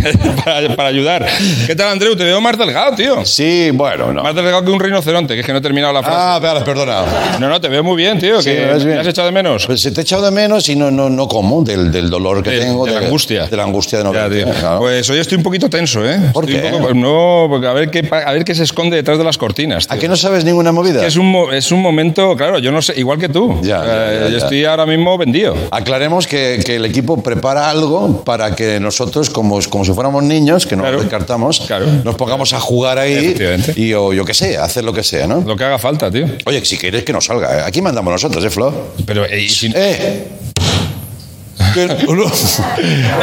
para, 0.43 0.75
para 0.75 0.89
ayudar. 0.89 1.25
¿Qué 1.65 1.73
tal, 1.73 1.87
Andreu? 1.93 2.17
Te 2.17 2.25
veo 2.25 2.41
más 2.41 2.57
delgado, 2.57 2.95
tío. 2.97 3.25
Sí, 3.25 3.69
bueno, 3.71 4.11
no. 4.11 4.21
Más 4.21 4.35
delgado 4.35 4.61
que 4.65 4.71
un 4.71 4.79
rinoceronte, 4.81 5.35
que 5.35 5.39
es 5.39 5.45
que 5.45 5.53
no 5.53 5.59
he 5.59 5.61
terminado 5.61 5.93
la 5.93 6.01
frase. 6.03 6.17
Ah, 6.19 6.37
perdona, 6.41 6.65
perdona. 6.65 7.03
No, 7.39 7.47
no, 7.47 7.61
te 7.61 7.69
veo 7.69 7.81
muy 7.81 7.95
bien, 7.95 8.19
tío. 8.19 8.41
Sí, 8.41 8.49
que 8.49 8.59
me 8.59 8.65
ves 8.73 8.83
bien. 8.83 8.95
¿Me 8.97 9.01
has 9.03 9.07
echado 9.07 9.27
de 9.27 9.31
menos? 9.31 9.65
Pues 9.65 9.79
se 9.81 9.91
te 9.91 10.01
he 10.01 10.03
echado 10.03 10.23
de 10.25 10.31
menos 10.31 10.67
y 10.67 10.75
no, 10.75 10.91
no, 10.91 11.09
no 11.09 11.25
como 11.29 11.63
del, 11.63 11.89
del 11.89 11.98
dolor 12.07 12.43
que 12.43 12.51
De- 12.51 12.59
tengo. 12.59 12.85
de 12.85 12.91
la 12.91 12.99
angustia. 12.99 13.47
De 13.47 13.57
la 13.57 13.63
angustia 13.63 13.97
de 13.97 14.03
no 14.03 14.13
Ya, 14.13 14.29
claro. 14.59 14.79
Pues 14.79 15.09
hoy 15.09 15.17
estoy 15.17 15.37
un 15.37 15.43
poquito 15.43 15.67
tenso, 15.69 16.07
¿eh? 16.07 16.19
¿Por 16.31 16.45
qué? 16.45 16.69
un 16.71 16.81
poco- 16.81 16.93
no, 16.93 17.47
porque 17.49 17.65
a 17.65 17.73
ver, 17.73 17.89
qué, 17.89 18.07
a 18.11 18.31
ver 18.31 18.43
qué 18.45 18.53
se 18.53 18.63
esconde 18.63 18.95
detrás 18.97 19.17
de 19.17 19.23
las 19.23 19.39
cortinas. 19.39 19.85
¿A 19.89 19.93
tío. 19.93 20.01
que 20.01 20.07
no 20.07 20.15
sabes 20.15 20.45
ninguna 20.45 20.71
movida? 20.71 21.03
Es, 21.05 21.15
un, 21.17 21.35
es 21.51 21.71
un 21.71 21.81
momento, 21.81 22.35
claro, 22.35 22.59
yo 22.59 22.71
no 22.71 22.81
sé, 22.83 22.93
igual 22.99 23.17
que 23.17 23.29
tú. 23.29 23.59
Ya, 23.63 23.81
Eh, 23.83 24.19
ya, 24.19 24.25
ya, 24.25 24.29
yo 24.29 24.37
estoy 24.37 24.65
ahora 24.65 24.85
mismo 24.85 25.17
vendido. 25.17 25.55
Aclaremos 25.71 26.27
que, 26.27 26.61
que 26.63 26.75
el 26.75 26.85
equipo 26.85 27.23
prepara 27.23 27.69
algo 27.71 28.23
para 28.23 28.55
que 28.55 28.79
nosotros, 28.79 29.29
como, 29.31 29.59
como 29.69 29.83
si 29.85 29.93
fuéramos 29.93 30.21
niños, 30.23 30.67
que 30.67 30.75
no 30.75 30.83
Claro. 30.83 30.99
descartamos, 31.01 31.61
Claro. 31.65 31.87
nos 32.03 32.15
pongamos 32.15 32.53
a 32.53 32.59
jugar 32.59 32.99
ahí 32.99 33.35
y 33.75 33.93
o 33.93 34.13
yo 34.13 34.23
qué 34.25 34.33
sé, 34.35 34.57
hacer 34.57 34.83
lo 34.83 34.93
que 34.93 35.01
sea, 35.03 35.25
¿no? 35.25 35.41
Lo 35.41 35.55
que 35.55 35.63
haga 35.63 35.79
falta, 35.79 36.11
tío. 36.11 36.25
Oye, 36.45 36.63
si 36.65 36.77
quieres 36.77 37.03
que 37.03 37.13
nos 37.13 37.25
salga, 37.25 37.57
¿eh? 37.59 37.61
aquí 37.65 37.81
mandamos 37.81 38.11
nosotros, 38.11 38.43
¿eh, 38.45 38.49
Flo? 38.49 38.73
Pero, 39.05 39.25
eh, 39.25 39.47
Eh, 39.75 40.27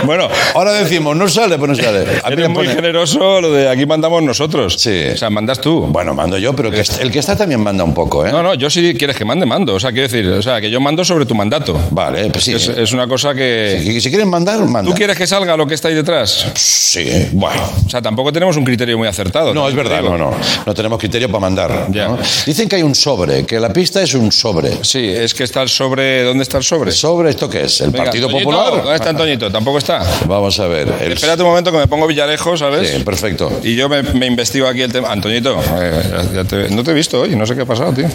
Bueno, 0.04 0.28
Ahora 0.54 0.72
decimos, 0.72 1.16
no 1.16 1.28
sale, 1.28 1.58
pues 1.58 1.70
no 1.70 1.74
sale. 1.76 2.00
A 2.22 2.28
mí 2.28 2.34
eres 2.34 2.48
muy 2.48 2.64
pone- 2.64 2.74
generoso 2.74 3.40
lo 3.40 3.52
de 3.52 3.68
aquí 3.68 3.86
mandamos 3.86 4.22
nosotros. 4.22 4.76
Sí. 4.78 5.04
O 5.12 5.16
sea, 5.16 5.30
mandas 5.30 5.60
tú. 5.60 5.86
Bueno, 5.88 6.14
mando 6.14 6.38
yo, 6.38 6.54
pero 6.54 6.70
que 6.70 6.82
el 7.00 7.10
que 7.10 7.18
está 7.18 7.36
también 7.36 7.60
manda 7.60 7.84
un 7.84 7.94
poco, 7.94 8.26
¿eh? 8.26 8.32
No, 8.32 8.42
no, 8.42 8.54
yo 8.54 8.70
si 8.70 8.94
quieres 8.94 9.16
que 9.16 9.24
mande, 9.24 9.46
mando. 9.46 9.74
O 9.74 9.80
sea, 9.80 9.90
quiero 9.92 10.08
decir, 10.08 10.26
o 10.28 10.42
sea, 10.42 10.60
que 10.60 10.70
yo 10.70 10.80
mando 10.80 11.04
sobre 11.04 11.26
tu 11.26 11.34
mandato. 11.34 11.78
Vale, 11.90 12.30
pues 12.30 12.44
sí. 12.44 12.52
Es, 12.54 12.68
es 12.68 12.92
una 12.92 13.06
cosa 13.06 13.34
que... 13.34 13.80
Si, 13.82 14.00
si 14.00 14.08
quieren 14.10 14.28
mandar, 14.28 14.58
manda. 14.60 14.90
¿Tú 14.90 14.96
quieres 14.96 15.16
que 15.16 15.26
salga 15.26 15.56
lo 15.56 15.66
que 15.66 15.74
está 15.74 15.88
ahí 15.88 15.94
detrás? 15.94 16.46
Sí, 16.54 17.28
bueno. 17.32 17.62
O 17.86 17.90
sea, 17.90 18.00
tampoco 18.02 18.32
tenemos 18.32 18.56
un 18.56 18.64
criterio 18.64 18.96
muy 18.98 19.08
acertado. 19.08 19.52
No, 19.52 19.68
es 19.68 19.74
verdad, 19.74 20.02
no, 20.02 20.16
no. 20.16 20.32
No 20.64 20.74
tenemos 20.74 20.98
criterio 20.98 21.28
para 21.28 21.40
mandar. 21.40 21.86
Ya. 21.90 22.08
¿no? 22.08 22.18
Dicen 22.46 22.68
que 22.68 22.76
hay 22.76 22.82
un 22.82 22.94
sobre, 22.94 23.44
que 23.44 23.60
la 23.60 23.72
pista 23.72 24.02
es 24.02 24.14
un 24.14 24.32
sobre. 24.32 24.84
Sí, 24.84 25.04
es 25.08 25.34
que 25.34 25.44
está 25.44 25.62
el 25.62 25.68
sobre... 25.68 26.22
¿Dónde 26.24 26.42
está 26.42 26.58
el 26.58 26.64
sobre? 26.64 26.90
¿El 26.90 26.96
sobre 26.96 27.30
esto 27.30 27.48
qué 27.48 27.62
es? 27.64 27.80
¿El 27.80 27.90
Venga, 27.90 28.04
Partido 28.04 28.26
Antoñito, 28.26 28.45
Popular? 28.50 28.82
¿Dónde 28.82 28.94
está 28.96 29.10
Antoñito? 29.10 29.50
Tampoco 29.50 29.78
está. 29.78 30.02
Vamos 30.26 30.58
a 30.60 30.66
ver. 30.66 30.92
El... 31.00 31.12
Espérate 31.12 31.42
un 31.42 31.48
momento 31.48 31.70
que 31.72 31.78
me 31.78 31.86
pongo 31.86 32.06
Villarejo, 32.06 32.56
¿sabes? 32.56 32.90
Sí, 32.90 33.02
perfecto. 33.04 33.50
Y 33.62 33.74
yo 33.76 33.88
me, 33.88 34.02
me 34.02 34.26
investigo 34.26 34.66
aquí 34.66 34.82
el 34.82 34.92
tema. 34.92 35.10
Antoñito, 35.12 35.58
eh, 35.80 36.44
te- 36.48 36.70
no 36.70 36.82
te 36.82 36.90
he 36.90 36.94
visto 36.94 37.20
hoy, 37.22 37.36
no 37.36 37.46
sé 37.46 37.54
qué 37.54 37.62
ha 37.62 37.66
pasado, 37.66 37.92
tío. 37.92 38.06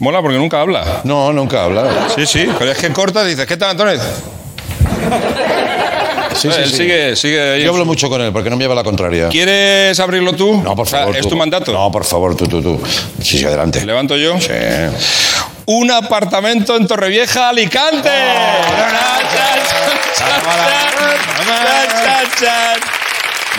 Mola 0.00 0.20
porque 0.22 0.38
nunca 0.38 0.60
habla. 0.60 1.00
No, 1.04 1.32
nunca 1.32 1.64
habla. 1.64 2.08
Sí, 2.16 2.26
sí, 2.26 2.46
pero 2.58 2.72
es 2.72 2.78
que 2.78 2.90
corta 2.90 3.24
y 3.24 3.30
dices, 3.30 3.46
¿qué 3.46 3.56
tal, 3.56 3.70
Antonio? 3.70 4.00
Sí, 6.34 6.48
él 6.48 6.66
sí. 6.70 6.76
sigue, 6.76 7.14
sigue. 7.16 7.62
Yo 7.62 7.70
hablo 7.70 7.84
mucho 7.84 8.08
con 8.08 8.20
él 8.20 8.32
porque 8.32 8.48
no 8.50 8.56
me 8.56 8.64
lleva 8.64 8.74
la 8.74 8.82
contraria. 8.82 9.28
¿Quieres 9.28 10.00
abrirlo 10.00 10.32
tú? 10.32 10.60
No, 10.62 10.74
por 10.74 10.86
O 10.86 10.88
sea, 10.90 11.00
favor. 11.00 11.16
¿Es 11.16 11.22
tú. 11.22 11.28
tu 11.30 11.36
mandato? 11.36 11.72
No, 11.72 11.92
por 11.92 12.04
favor, 12.04 12.34
tú, 12.34 12.46
tú, 12.48 12.62
tú. 12.62 12.80
Sí, 13.22 13.38
sí, 13.38 13.44
adelante. 13.44 13.84
¿Levanto 13.84 14.16
yo? 14.16 14.40
Sí. 14.40 14.48
Un 15.66 15.90
apartamento 15.90 16.76
en 16.76 16.86
Torrevieja, 16.86 17.48
Alicante. 17.48 18.10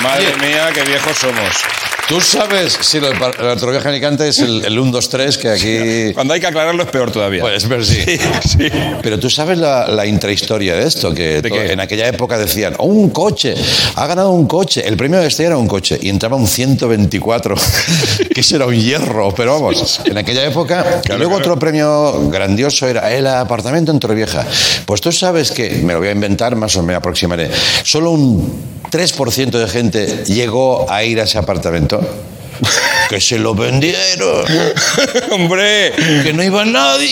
Madre 0.02 0.36
mía, 0.38 0.72
qué 0.74 0.84
viejos 0.84 1.18
somos. 1.18 1.93
Tú 2.08 2.20
sabes 2.20 2.78
si 2.82 3.00
lo 3.00 3.10
de 3.10 3.78
Alicante 3.86 4.28
es 4.28 4.40
el, 4.40 4.66
el 4.66 4.78
1, 4.78 4.92
2, 4.92 5.10
3 5.10 5.38
que 5.38 5.50
aquí... 5.50 6.14
Cuando 6.14 6.34
hay 6.34 6.40
que 6.40 6.48
aclararlo 6.48 6.84
es 6.84 6.90
peor 6.90 7.12
todavía. 7.12 7.42
Pues, 7.42 7.66
pero 7.66 7.84
sí. 7.84 8.02
sí. 8.48 8.70
Pero 9.02 9.20
tú 9.20 9.30
sabes 9.30 9.58
la, 9.58 9.88
la 9.88 10.06
intrahistoria 10.06 10.76
de 10.76 10.86
esto, 10.86 11.14
que 11.14 11.38
en 11.38 11.80
aquella 11.80 12.08
época 12.08 12.38
decían, 12.38 12.76
oh, 12.78 12.86
un 12.86 13.10
coche, 13.10 13.56
ha 13.96 14.06
ganado 14.06 14.32
un 14.32 14.48
coche. 14.48 14.86
El 14.86 14.98
premio 14.98 15.20
de 15.20 15.28
este 15.28 15.46
era 15.46 15.58
un 15.58 15.68
coche 15.68 15.98
y 16.02 16.10
entraba 16.10 16.36
un 16.36 16.48
124, 16.48 17.56
que 18.34 18.42
eso 18.42 18.56
era 18.58 18.66
un 18.66 18.76
hierro, 18.76 19.34
pero 19.34 19.60
vamos, 19.60 20.02
en 20.06 20.18
aquella 20.18 20.46
época. 20.46 21.02
y 21.06 21.18
luego 21.18 21.36
otro 21.36 21.58
premio 21.58 22.30
grandioso 22.30 22.88
era 22.88 23.12
el 23.14 23.28
apartamento 23.28 23.92
en 23.92 24.00
Torrevieja. 24.00 24.46
Pues 24.86 25.02
tú 25.02 25.12
sabes 25.12 25.52
que, 25.52 25.70
me 25.84 25.94
lo 25.94 26.00
voy 26.00 26.10
a 26.10 26.12
inventar, 26.12 26.56
más 26.56 26.76
o 26.76 26.80
menos 26.80 26.84
me 26.84 26.96
aproximaré, 26.96 27.50
solo 27.84 28.12
un 28.12 28.84
3% 28.94 29.50
de 29.50 29.68
gente 29.68 30.24
llegó 30.26 30.86
a 30.92 31.04
ir 31.04 31.20
a 31.20 31.24
ese 31.24 31.40
apartamento. 31.40 31.93
Que 33.10 33.20
se 33.20 33.38
lo 33.38 33.54
vendieron, 33.54 34.46
Hombre, 35.32 35.92
que 36.24 36.32
no 36.34 36.44
iba 36.44 36.64
nadie. 36.64 37.10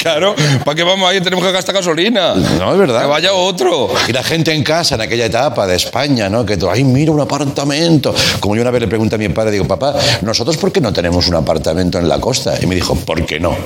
claro, 0.00 0.34
¿para 0.64 0.74
qué 0.74 0.82
vamos 0.82 1.08
ahí? 1.08 1.20
Tenemos 1.20 1.44
que 1.44 1.52
gastar 1.52 1.74
gasolina. 1.74 2.34
No, 2.34 2.72
es 2.72 2.78
verdad. 2.78 3.00
Que 3.00 3.06
vaya 3.06 3.32
otro. 3.32 3.88
Y 4.06 4.12
la 4.12 4.22
gente 4.22 4.52
en 4.52 4.62
casa 4.62 4.96
en 4.96 5.00
aquella 5.00 5.26
etapa 5.26 5.66
de 5.66 5.76
España, 5.76 6.28
¿no? 6.28 6.44
Que 6.44 6.56
tú, 6.56 6.68
ay, 6.68 6.84
mira 6.84 7.10
un 7.12 7.20
apartamento. 7.20 8.14
Como 8.40 8.54
yo 8.56 8.62
una 8.62 8.70
vez 8.70 8.82
le 8.82 8.88
pregunté 8.88 9.14
a 9.14 9.18
mi 9.18 9.28
padre, 9.30 9.52
digo, 9.52 9.66
papá, 9.66 9.94
¿nosotros 10.22 10.56
por 10.58 10.70
qué 10.72 10.80
no 10.80 10.92
tenemos 10.92 11.26
un 11.28 11.36
apartamento 11.36 11.98
en 11.98 12.08
la 12.08 12.20
costa? 12.20 12.54
Y 12.60 12.66
me 12.66 12.74
dijo, 12.74 12.94
¿por 12.96 13.24
qué 13.24 13.40
no? 13.40 13.56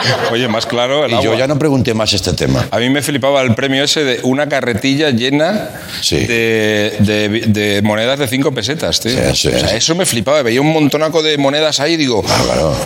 Oye, 0.32 0.48
más 0.48 0.66
claro, 0.66 1.04
el 1.04 1.12
Y 1.12 1.14
yo 1.14 1.20
agua. 1.30 1.36
ya 1.36 1.46
no 1.46 1.58
pregunté 1.58 1.94
más 1.94 2.12
este 2.12 2.32
tema. 2.32 2.66
A 2.70 2.78
mí 2.78 2.88
me 2.90 3.02
flipaba 3.02 3.42
el 3.42 3.54
premio 3.54 3.84
ese 3.84 4.04
de 4.04 4.20
una 4.22 4.48
carretilla 4.48 5.10
llena 5.10 5.70
Sí. 6.00 6.24
de, 6.26 6.96
de- 7.00 7.28
de 7.46 7.82
monedas 7.82 8.18
de 8.18 8.26
5 8.28 8.52
pesetas, 8.52 9.00
tío. 9.00 9.12
Sí, 9.34 9.36
sí, 9.36 9.48
O 9.48 9.58
sea, 9.58 9.76
eso 9.76 9.94
me 9.94 10.04
flipaba. 10.06 10.42
Veía 10.42 10.60
un 10.60 10.72
montonaco 10.72 11.22
de 11.22 11.38
monedas 11.38 11.80
ahí 11.80 11.94
y 11.94 11.96
digo, 11.96 12.22
Ah, 12.28 12.40
claro. 12.44 12.76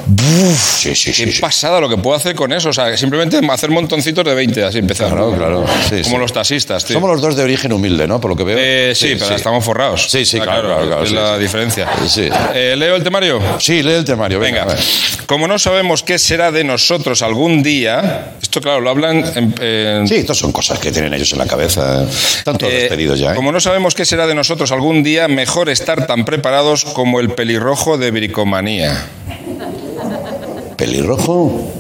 Sí, 0.76 0.94
sí, 0.94 1.12
qué 1.12 1.32
pasada 1.40 1.80
lo 1.80 1.88
que 1.88 1.96
puedo 1.96 2.16
hacer 2.16 2.34
con 2.34 2.52
eso. 2.52 2.68
O 2.70 2.72
sea, 2.72 2.96
simplemente 2.96 3.40
hacer 3.50 3.70
montoncitos 3.70 4.24
de 4.24 4.34
20, 4.34 4.64
así 4.64 4.78
empezar. 4.78 5.08
Claro, 5.08 5.34
claro. 5.36 5.64
Como 6.04 6.18
los 6.18 6.32
taxistas, 6.32 6.84
tío. 6.84 6.94
Somos 6.94 7.10
los 7.10 7.20
dos 7.20 7.36
de 7.36 7.42
origen 7.42 7.72
humilde, 7.72 8.06
¿no? 8.06 8.20
Por 8.20 8.30
lo 8.30 8.36
que 8.36 8.44
veo. 8.44 8.56
Eh, 8.60 8.92
sí, 8.94 9.16
pero 9.18 9.34
estamos 9.34 9.64
forrados. 9.64 10.08
Sí, 10.10 10.24
sí, 10.24 10.38
Ah, 10.40 10.44
claro, 10.44 10.68
claro, 10.68 10.86
claro, 10.86 11.02
Es 11.04 11.12
la 11.12 11.38
diferencia. 11.38 11.88
Eh, 12.54 12.74
¿Leo 12.76 12.96
el 12.96 13.02
temario? 13.02 13.40
Sí, 13.58 13.82
lee 13.82 13.92
el 13.92 14.04
temario. 14.04 14.38
Venga. 14.38 14.64
Venga, 14.64 14.76
como 15.26 15.46
no 15.48 15.58
sabemos 15.58 16.02
qué 16.02 16.18
será 16.18 16.50
de 16.52 16.64
nosotros 16.64 16.99
algún 17.22 17.62
día, 17.62 18.32
esto 18.40 18.60
claro, 18.60 18.80
lo 18.80 18.90
hablan 18.90 19.24
en, 19.34 19.54
en- 19.60 20.08
Sí, 20.08 20.16
estas 20.16 20.36
son 20.38 20.52
cosas 20.52 20.78
que 20.78 20.90
tienen 20.92 21.12
ellos 21.14 21.32
en 21.32 21.38
la 21.38 21.46
cabeza. 21.46 22.04
Están 22.04 22.56
todos 22.58 22.72
Eh, 22.72 22.76
despedidos 22.80 23.18
ya. 23.18 23.32
¿eh? 23.32 23.34
Como 23.34 23.52
no 23.52 23.60
sabemos 23.60 23.94
qué 23.94 24.04
será 24.04 24.26
de 24.26 24.34
nosotros 24.34 24.70
algún 24.72 25.02
día, 25.02 25.28
mejor 25.28 25.68
estar 25.68 26.06
tan 26.06 26.24
preparados 26.24 26.84
como 26.84 27.20
el 27.20 27.30
pelirrojo 27.30 27.98
de 27.98 28.10
bricomanía. 28.10 29.06
Pelirrojo. 30.76 31.72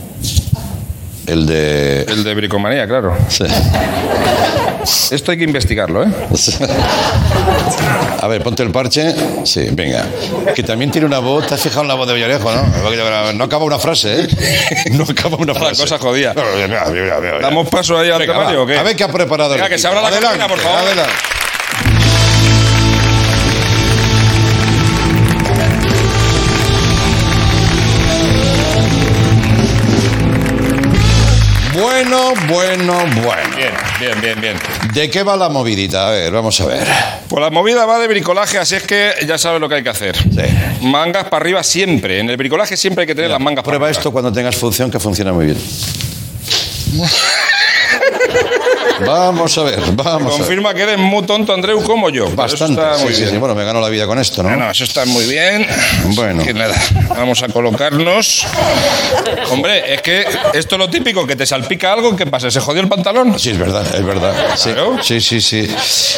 El 1.26 1.46
de. 1.46 2.02
El 2.02 2.24
de 2.24 2.34
bricomanía, 2.34 2.86
claro. 2.88 3.16
Sí. 3.28 3.44
Esto 5.10 5.32
hay 5.32 5.38
que 5.38 5.44
investigarlo, 5.44 6.04
¿eh? 6.04 6.08
A 8.22 8.26
ver, 8.28 8.42
ponte 8.42 8.62
el 8.62 8.70
parche. 8.70 9.14
Sí, 9.44 9.68
venga. 9.72 10.04
Que 10.54 10.62
también 10.62 10.90
tiene 10.90 11.06
una 11.06 11.18
voz. 11.20 11.46
¿Te 11.46 11.54
has 11.54 11.60
fijado 11.60 11.82
en 11.82 11.88
la 11.88 11.94
voz 11.94 12.06
de 12.06 12.14
Villarejo, 12.14 12.50
no? 12.52 13.32
No 13.32 13.44
acaba 13.44 13.64
una 13.64 13.78
frase, 13.78 14.22
¿eh? 14.22 14.28
No 14.92 15.04
acaba 15.08 15.36
una 15.36 15.52
La 15.52 15.58
frase. 15.60 15.82
cosa 15.82 15.98
jodida. 15.98 16.34
¿Damos 17.40 17.68
paso 17.68 17.98
ahí 17.98 18.10
al 18.10 18.24
temario 18.24 18.62
o 18.62 18.66
qué? 18.66 18.78
A 18.78 18.82
ver 18.82 18.96
qué 18.96 19.04
ha 19.04 19.08
preparado 19.08 19.54
el 19.54 19.60
Venga, 19.60 19.68
que 19.70 19.78
se 19.78 19.86
abra 19.88 20.00
la 20.02 20.08
Adelante, 20.08 20.38
cortina, 20.38 20.48
por 20.48 20.58
favor. 20.58 20.78
adelante. 20.80 21.12
Bueno, 32.00 32.32
bueno, 32.48 32.94
bueno. 33.22 33.56
Bien, 33.56 33.72
bien, 34.00 34.20
bien, 34.22 34.40
bien. 34.40 34.56
¿De 34.94 35.10
qué 35.10 35.22
va 35.22 35.36
la 35.36 35.50
movidita? 35.50 36.08
A 36.08 36.10
ver, 36.12 36.32
vamos 36.32 36.58
a 36.62 36.64
ver. 36.64 36.86
Pues 37.28 37.42
la 37.42 37.50
movida 37.50 37.84
va 37.84 37.98
de 37.98 38.08
bricolaje, 38.08 38.56
así 38.56 38.76
es 38.76 38.84
que 38.84 39.12
ya 39.26 39.36
sabes 39.36 39.60
lo 39.60 39.68
que 39.68 39.74
hay 39.74 39.82
que 39.82 39.90
hacer. 39.90 40.16
Sí. 40.16 40.40
Mangas 40.80 41.24
para 41.24 41.42
arriba 41.42 41.62
siempre. 41.62 42.20
En 42.20 42.30
el 42.30 42.38
bricolaje 42.38 42.78
siempre 42.78 43.02
hay 43.02 43.06
que 43.06 43.14
tener 43.14 43.30
las 43.30 43.38
mangas 43.38 43.62
para 43.62 43.72
Prueba 43.72 43.88
arriba. 43.88 43.98
esto 43.98 44.12
cuando 44.12 44.32
tengas 44.32 44.56
función, 44.56 44.90
que 44.90 44.98
funciona 44.98 45.34
muy 45.34 45.44
bien. 45.44 45.58
vamos 49.06 49.56
a 49.58 49.62
ver, 49.62 49.80
vamos 49.92 50.34
a 50.34 50.36
ver. 50.36 50.38
Confirma 50.38 50.74
que 50.74 50.82
eres 50.82 50.98
muy 50.98 51.24
tonto, 51.24 51.52
Andreu, 51.52 51.82
como 51.82 52.10
yo. 52.10 52.28
Bastante. 52.30 52.74
Está 52.80 52.96
Sí, 52.98 53.04
muy 53.04 53.14
sí, 53.14 53.20
bien. 53.22 53.32
sí. 53.34 53.38
Bueno, 53.38 53.54
me 53.54 53.64
gano 53.64 53.80
la 53.80 53.88
vida 53.88 54.06
con 54.06 54.18
esto, 54.18 54.42
¿no? 54.42 54.50
No, 54.50 54.56
no, 54.56 54.70
eso 54.70 54.84
está 54.84 55.04
muy 55.06 55.24
bien. 55.26 55.66
Bueno. 56.14 56.44
Que 56.44 56.52
nada, 56.54 56.74
vamos 57.10 57.42
a 57.42 57.48
colocarnos. 57.48 58.46
Hombre, 59.50 59.94
es 59.94 60.02
que 60.02 60.24
esto 60.54 60.74
es 60.74 60.78
lo 60.78 60.88
típico, 60.90 61.26
que 61.26 61.36
te 61.36 61.46
salpica 61.46 61.92
algo, 61.92 62.14
¿qué 62.16 62.26
pasa? 62.26 62.50
¿Se 62.50 62.60
jodió 62.60 62.82
el 62.82 62.88
pantalón? 62.88 63.38
Sí, 63.38 63.50
es 63.50 63.58
verdad, 63.58 63.84
es 63.94 64.04
verdad. 64.04 64.34
Sí, 64.56 64.70
Claro. 64.70 64.98
sí, 65.02 65.20
sí. 65.20 65.40
sí. 65.40 65.66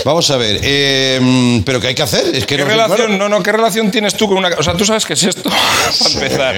Vamos 0.05 0.31
a 0.31 0.37
ver. 0.37 0.61
eh, 0.63 1.63
¿Pero 1.65 1.81
qué 1.81 1.89
hay 1.89 1.95
que 1.95 2.03
hacer? 2.03 2.25
Es 2.35 2.47
que 2.47 2.57
¿Qué 2.57 2.63
no 2.65 2.69
relación, 2.69 3.19
no, 3.19 3.29
no, 3.29 3.43
¿qué 3.43 3.53
relación 3.53 3.91
tienes 3.91 4.15
tú 4.15 4.29
con 4.29 4.37
una... 4.39 4.49
O 4.59 4.63
sea, 4.63 4.75
¿tú 4.75 4.85
sabes 4.85 5.07
qué 5.07 5.15
es 5.15 5.23
esto? 5.25 5.51
Para 5.99 6.11
empezar. 6.15 6.55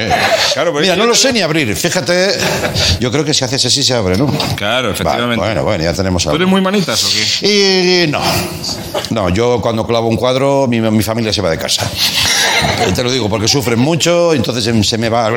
Claro, 0.55 0.73
Mira, 0.73 0.97
no 0.97 1.07
lo 1.07 1.15
sé 1.15 1.33
ni 1.33 1.41
abrir. 1.41 1.75
Fíjate, 1.77 2.33
yo 3.01 3.11
creo 3.13 3.25
que 3.25 3.33
si 3.35 3.45
haces 3.45 3.65
así 3.65 3.83
se 3.83 3.95
abre, 3.95 4.17
¿no? 4.17 4.27
Claro, 4.57 4.91
efectivamente. 4.91 5.37
bueno, 5.45 5.63
bueno, 5.65 5.85
ya 5.85 5.95
tenemos 6.05 6.25
¿Tú 6.25 6.35
eres 6.37 6.47
muy 6.47 6.61
manitas 6.61 7.03
o 7.03 7.09
qué? 7.41 8.05
Y 8.05 8.07
no. 8.09 8.21
No, 9.11 9.31
yo 9.31 9.61
cuando 9.63 9.87
clavo 9.87 10.09
un 10.09 10.17
cuadro, 10.17 10.67
mi, 10.69 10.81
mi 10.81 11.03
familia 11.03 11.33
se 11.33 11.41
va 11.41 11.49
de 11.49 11.57
casa. 11.57 11.91
Te 12.95 13.03
lo 13.03 13.11
digo, 13.11 13.29
porque 13.29 13.49
sufren 13.49 13.79
mucho, 13.79 14.35
entonces 14.35 14.63
se- 14.65 14.85
se 14.85 14.99
me 14.99 15.09
va. 15.09 15.29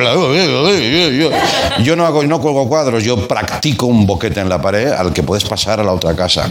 Yo 1.82 1.96
no, 1.96 2.04
hago, 2.06 2.22
no 2.24 2.40
cuelgo 2.40 2.68
cuadros, 2.68 3.02
yo 3.02 3.26
practico 3.26 3.86
un 3.86 4.06
boquete 4.06 4.40
en 4.40 4.48
la 4.48 4.60
pared 4.60 4.88
al 4.92 5.12
que 5.12 5.22
puedes 5.22 5.44
pasar 5.44 5.80
a 5.80 5.84
la 5.84 5.92
otra 5.92 6.14
casa. 6.14 6.48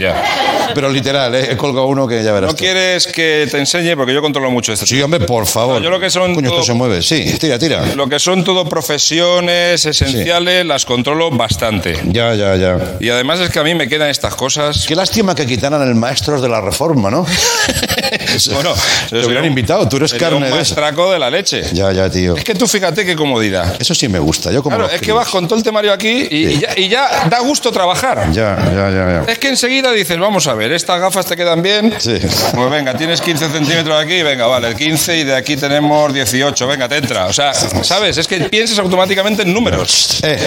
Pero 0.74 0.89
literal, 0.89 1.34
¿eh? 1.36 1.49
he 1.51 1.58
colgado 1.58 1.88
uno 1.88 2.08
que 2.08 2.22
ya 2.24 2.34
verás. 2.34 2.49
¿No 2.49 2.55
tú. 2.55 2.60
quieres 2.64 3.08
que 3.08 3.47
te 3.49 3.58
enseñe? 3.58 3.95
Porque 3.95 4.14
yo 4.14 4.22
controlo 4.22 4.51
mucho 4.51 4.74
esto. 4.74 4.86
Sí, 4.86 5.01
hombre, 5.01 5.22
por 5.22 5.45
favor. 5.45 5.78
No, 5.78 5.84
yo 5.84 5.89
lo 5.89 5.99
que 5.99 6.10
son 6.10 6.36
Coño, 6.36 6.49
todo- 6.49 6.60
esto 6.60 6.72
se 6.74 6.78
mueve. 6.78 7.01
Sí, 7.01 7.38
tira, 7.39 7.58
tira. 7.58 7.86
Lo 7.95 8.08
que 8.10 8.20
son 8.20 8.43
todo 8.43 8.66
profesiones 8.68 9.86
esenciales, 9.86 10.66
las 10.66 10.86
controlo 10.86 11.32
bastante. 11.32 11.97
Ya, 12.08 12.34
ya, 12.36 12.55
ya. 12.58 12.78
Y 12.99 13.10
además 13.10 13.39
es 13.39 13.49
que 13.49 13.60
a 13.60 13.64
mí 13.64 13.76
me 13.76 13.88
quedan 13.88 14.10
estas 14.10 14.36
cosas. 14.36 14.86
Qué 14.88 14.95
lástima 14.95 15.34
que 15.36 15.45
quitaran 15.45 15.82
el 15.88 15.95
maestros 15.95 16.41
de 16.41 16.49
la 16.49 16.60
reforma, 16.60 17.10
¿no? 17.10 17.26
Bueno, 18.58 18.74
te 19.10 19.26
hubieran 19.26 19.46
invitado, 19.46 19.88
tú 19.88 19.98
eres 19.98 20.14
carne 20.14 20.38
un 20.38 20.42
de 20.44 20.48
eso. 20.50 20.56
maestraco 20.58 21.12
de 21.12 21.20
la 21.20 21.30
leche. 21.30 21.64
Ya, 21.74 21.92
ya, 21.92 22.10
tío. 22.10 22.36
Es 22.36 22.44
que 22.44 22.56
tú 22.56 22.68
fíjate 22.68 23.06
qué 23.06 23.16
comodidad. 23.16 23.76
Eso 23.80 23.94
sí 23.94 24.08
me 24.08 24.20
gusta. 24.20 24.52
Yo 24.52 24.64
como 24.64 24.78
Claro, 24.78 24.92
es 24.92 25.02
que 25.02 25.12
vas 25.12 25.28
con 25.28 25.48
todo 25.48 25.58
el 25.58 25.64
temario 25.64 25.94
aquí 25.94 26.28
y, 26.30 26.48
y 26.48 26.60
ya, 26.60 26.70
y 26.76 26.88
ya 26.90 27.28
da 27.30 27.40
gusto 27.40 27.72
trabajar. 27.72 28.32
Ya, 28.32 28.58
ya, 28.74 28.90
ya, 28.90 29.24
ya. 29.26 29.32
Es 29.32 29.38
que 29.40 29.50
enseguida 29.50 29.92
dices, 29.92 30.18
vamos 30.20 30.48
a 30.48 30.54
ver, 30.54 30.72
estas 30.72 31.00
gafas 31.00 31.26
te 31.26 31.36
quedan 31.36 31.62
bien. 31.62 31.94
Sí. 32.00 32.18
Pues 32.54 32.70
venga, 32.72 32.96
tienes 32.96 33.22
15 33.22 33.50
centímetros 33.50 34.02
aquí, 34.02 34.22
venga, 34.24 34.48
vale, 34.48 34.70
el 34.70 34.76
15 34.76 35.18
y 35.18 35.24
de 35.24 35.36
aquí 35.36 35.56
tenemos 35.58 36.14
18, 36.14 36.68
venga, 36.68 36.88
te 36.90 36.98
entra. 36.98 37.26
O 37.28 37.34
sea, 37.34 37.54
¿sabes? 37.54 38.18
Es 38.18 38.28
que 38.28 38.38
piensas 38.42 38.80
automáticamente 38.80 39.44
en 39.44 39.54
números. 39.54 40.20
Eh, 40.24 40.38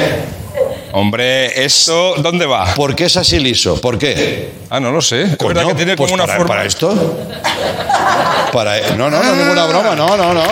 Hombre, 0.92 1.64
¿esto 1.64 2.14
dónde 2.18 2.46
va? 2.46 2.74
¿Por 2.74 2.96
qué 2.96 3.04
es 3.04 3.16
así 3.16 3.38
liso? 3.38 3.80
¿Por 3.80 3.98
qué? 3.98 4.50
Ah, 4.70 4.80
no 4.80 4.90
lo 4.90 5.00
sé. 5.00 5.22
Es 5.22 5.36
Coño, 5.36 5.48
verdad 5.54 5.68
que 5.68 5.74
tiene 5.74 5.96
pues 5.96 6.10
como 6.10 6.22
una 6.22 6.26
para, 6.26 6.38
forma. 6.38 6.54
¿Para 6.54 6.66
esto? 6.66 7.18
Para, 8.52 8.80
no, 8.96 9.08
no, 9.10 9.22
no, 9.22 9.36
ninguna 9.36 9.66
broma, 9.66 9.94
no, 9.94 10.16
no, 10.16 10.34
no. 10.34 10.42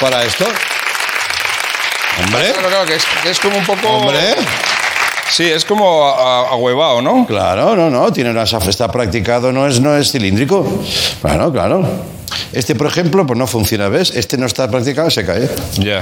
¿Para 0.00 0.24
esto? 0.24 0.44
Hombre, 2.24 2.52
Claro, 2.52 2.68
claro, 2.68 2.86
que 2.86 2.96
es, 2.96 3.04
que 3.22 3.30
es 3.30 3.40
como 3.40 3.56
un 3.56 3.64
poco. 3.64 3.88
hombre. 3.88 4.34
Sí, 5.30 5.44
es 5.44 5.64
como 5.64 6.06
ahuevado, 6.06 7.00
¿no? 7.00 7.24
Claro, 7.26 7.76
no, 7.76 7.88
no, 7.88 8.12
tiene 8.12 8.30
una 8.30 8.42
está 8.42 8.90
practicado, 8.90 9.52
no 9.52 9.66
es, 9.66 9.80
no 9.80 9.96
es 9.96 10.10
cilíndrico. 10.10 10.66
Claro, 11.22 11.52
claro. 11.52 11.88
Este, 12.52 12.74
por 12.74 12.88
ejemplo, 12.88 13.26
pues 13.26 13.38
no 13.38 13.46
funciona, 13.46 13.88
¿ves? 13.88 14.10
Este 14.10 14.36
no 14.36 14.46
está 14.46 14.68
practicado, 14.70 15.08
se 15.08 15.24
cae. 15.24 15.48
Ya. 15.78 16.00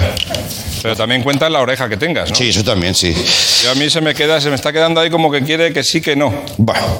Pero 0.82 0.96
también 0.96 1.22
cuenta 1.22 1.48
la 1.50 1.60
oreja 1.60 1.88
que 1.88 1.96
tengas, 1.96 2.30
¿no? 2.30 2.36
Sí, 2.36 2.48
eso 2.50 2.62
también, 2.64 2.94
sí. 2.94 3.14
Yo 3.64 3.70
a 3.70 3.74
mí 3.74 3.88
se 3.90 4.00
me 4.00 4.14
queda, 4.14 4.40
se 4.40 4.48
me 4.48 4.54
está 4.56 4.72
quedando 4.72 5.00
ahí 5.00 5.10
como 5.10 5.30
que 5.30 5.42
quiere 5.42 5.72
que 5.72 5.82
sí, 5.84 6.00
que 6.00 6.14
no. 6.16 6.32
Bueno, 6.56 6.98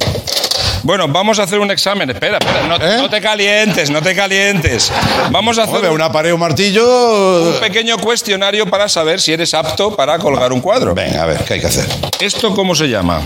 Bueno, 0.84 1.08
vamos 1.08 1.38
a 1.40 1.42
hacer 1.42 1.58
un 1.58 1.70
examen. 1.72 2.08
Espera, 2.10 2.38
espera, 2.38 2.66
no, 2.68 2.76
¿Eh? 2.76 2.96
no 2.98 3.10
te 3.10 3.20
calientes, 3.20 3.90
no 3.90 4.00
te 4.00 4.14
calientes. 4.14 4.92
Vamos 5.30 5.58
a 5.58 5.64
hacer 5.64 5.90
una 5.90 6.10
pared, 6.12 6.32
un 6.32 6.40
martillo. 6.40 7.52
un 7.54 7.60
pequeño 7.60 7.98
cuestionario 7.98 8.64
para 8.66 8.88
saber 8.88 9.20
si 9.20 9.32
eres 9.32 9.52
apto 9.54 9.94
para 9.96 10.18
colgar 10.18 10.52
un 10.52 10.60
cuadro. 10.60 10.94
Venga, 10.94 11.24
a 11.24 11.26
ver, 11.26 11.44
¿qué 11.44 11.54
hay 11.54 11.60
que 11.60 11.66
hacer? 11.66 11.86
¿Esto 12.20 12.54
cómo 12.54 12.74
se 12.76 12.88
llama? 12.88 13.20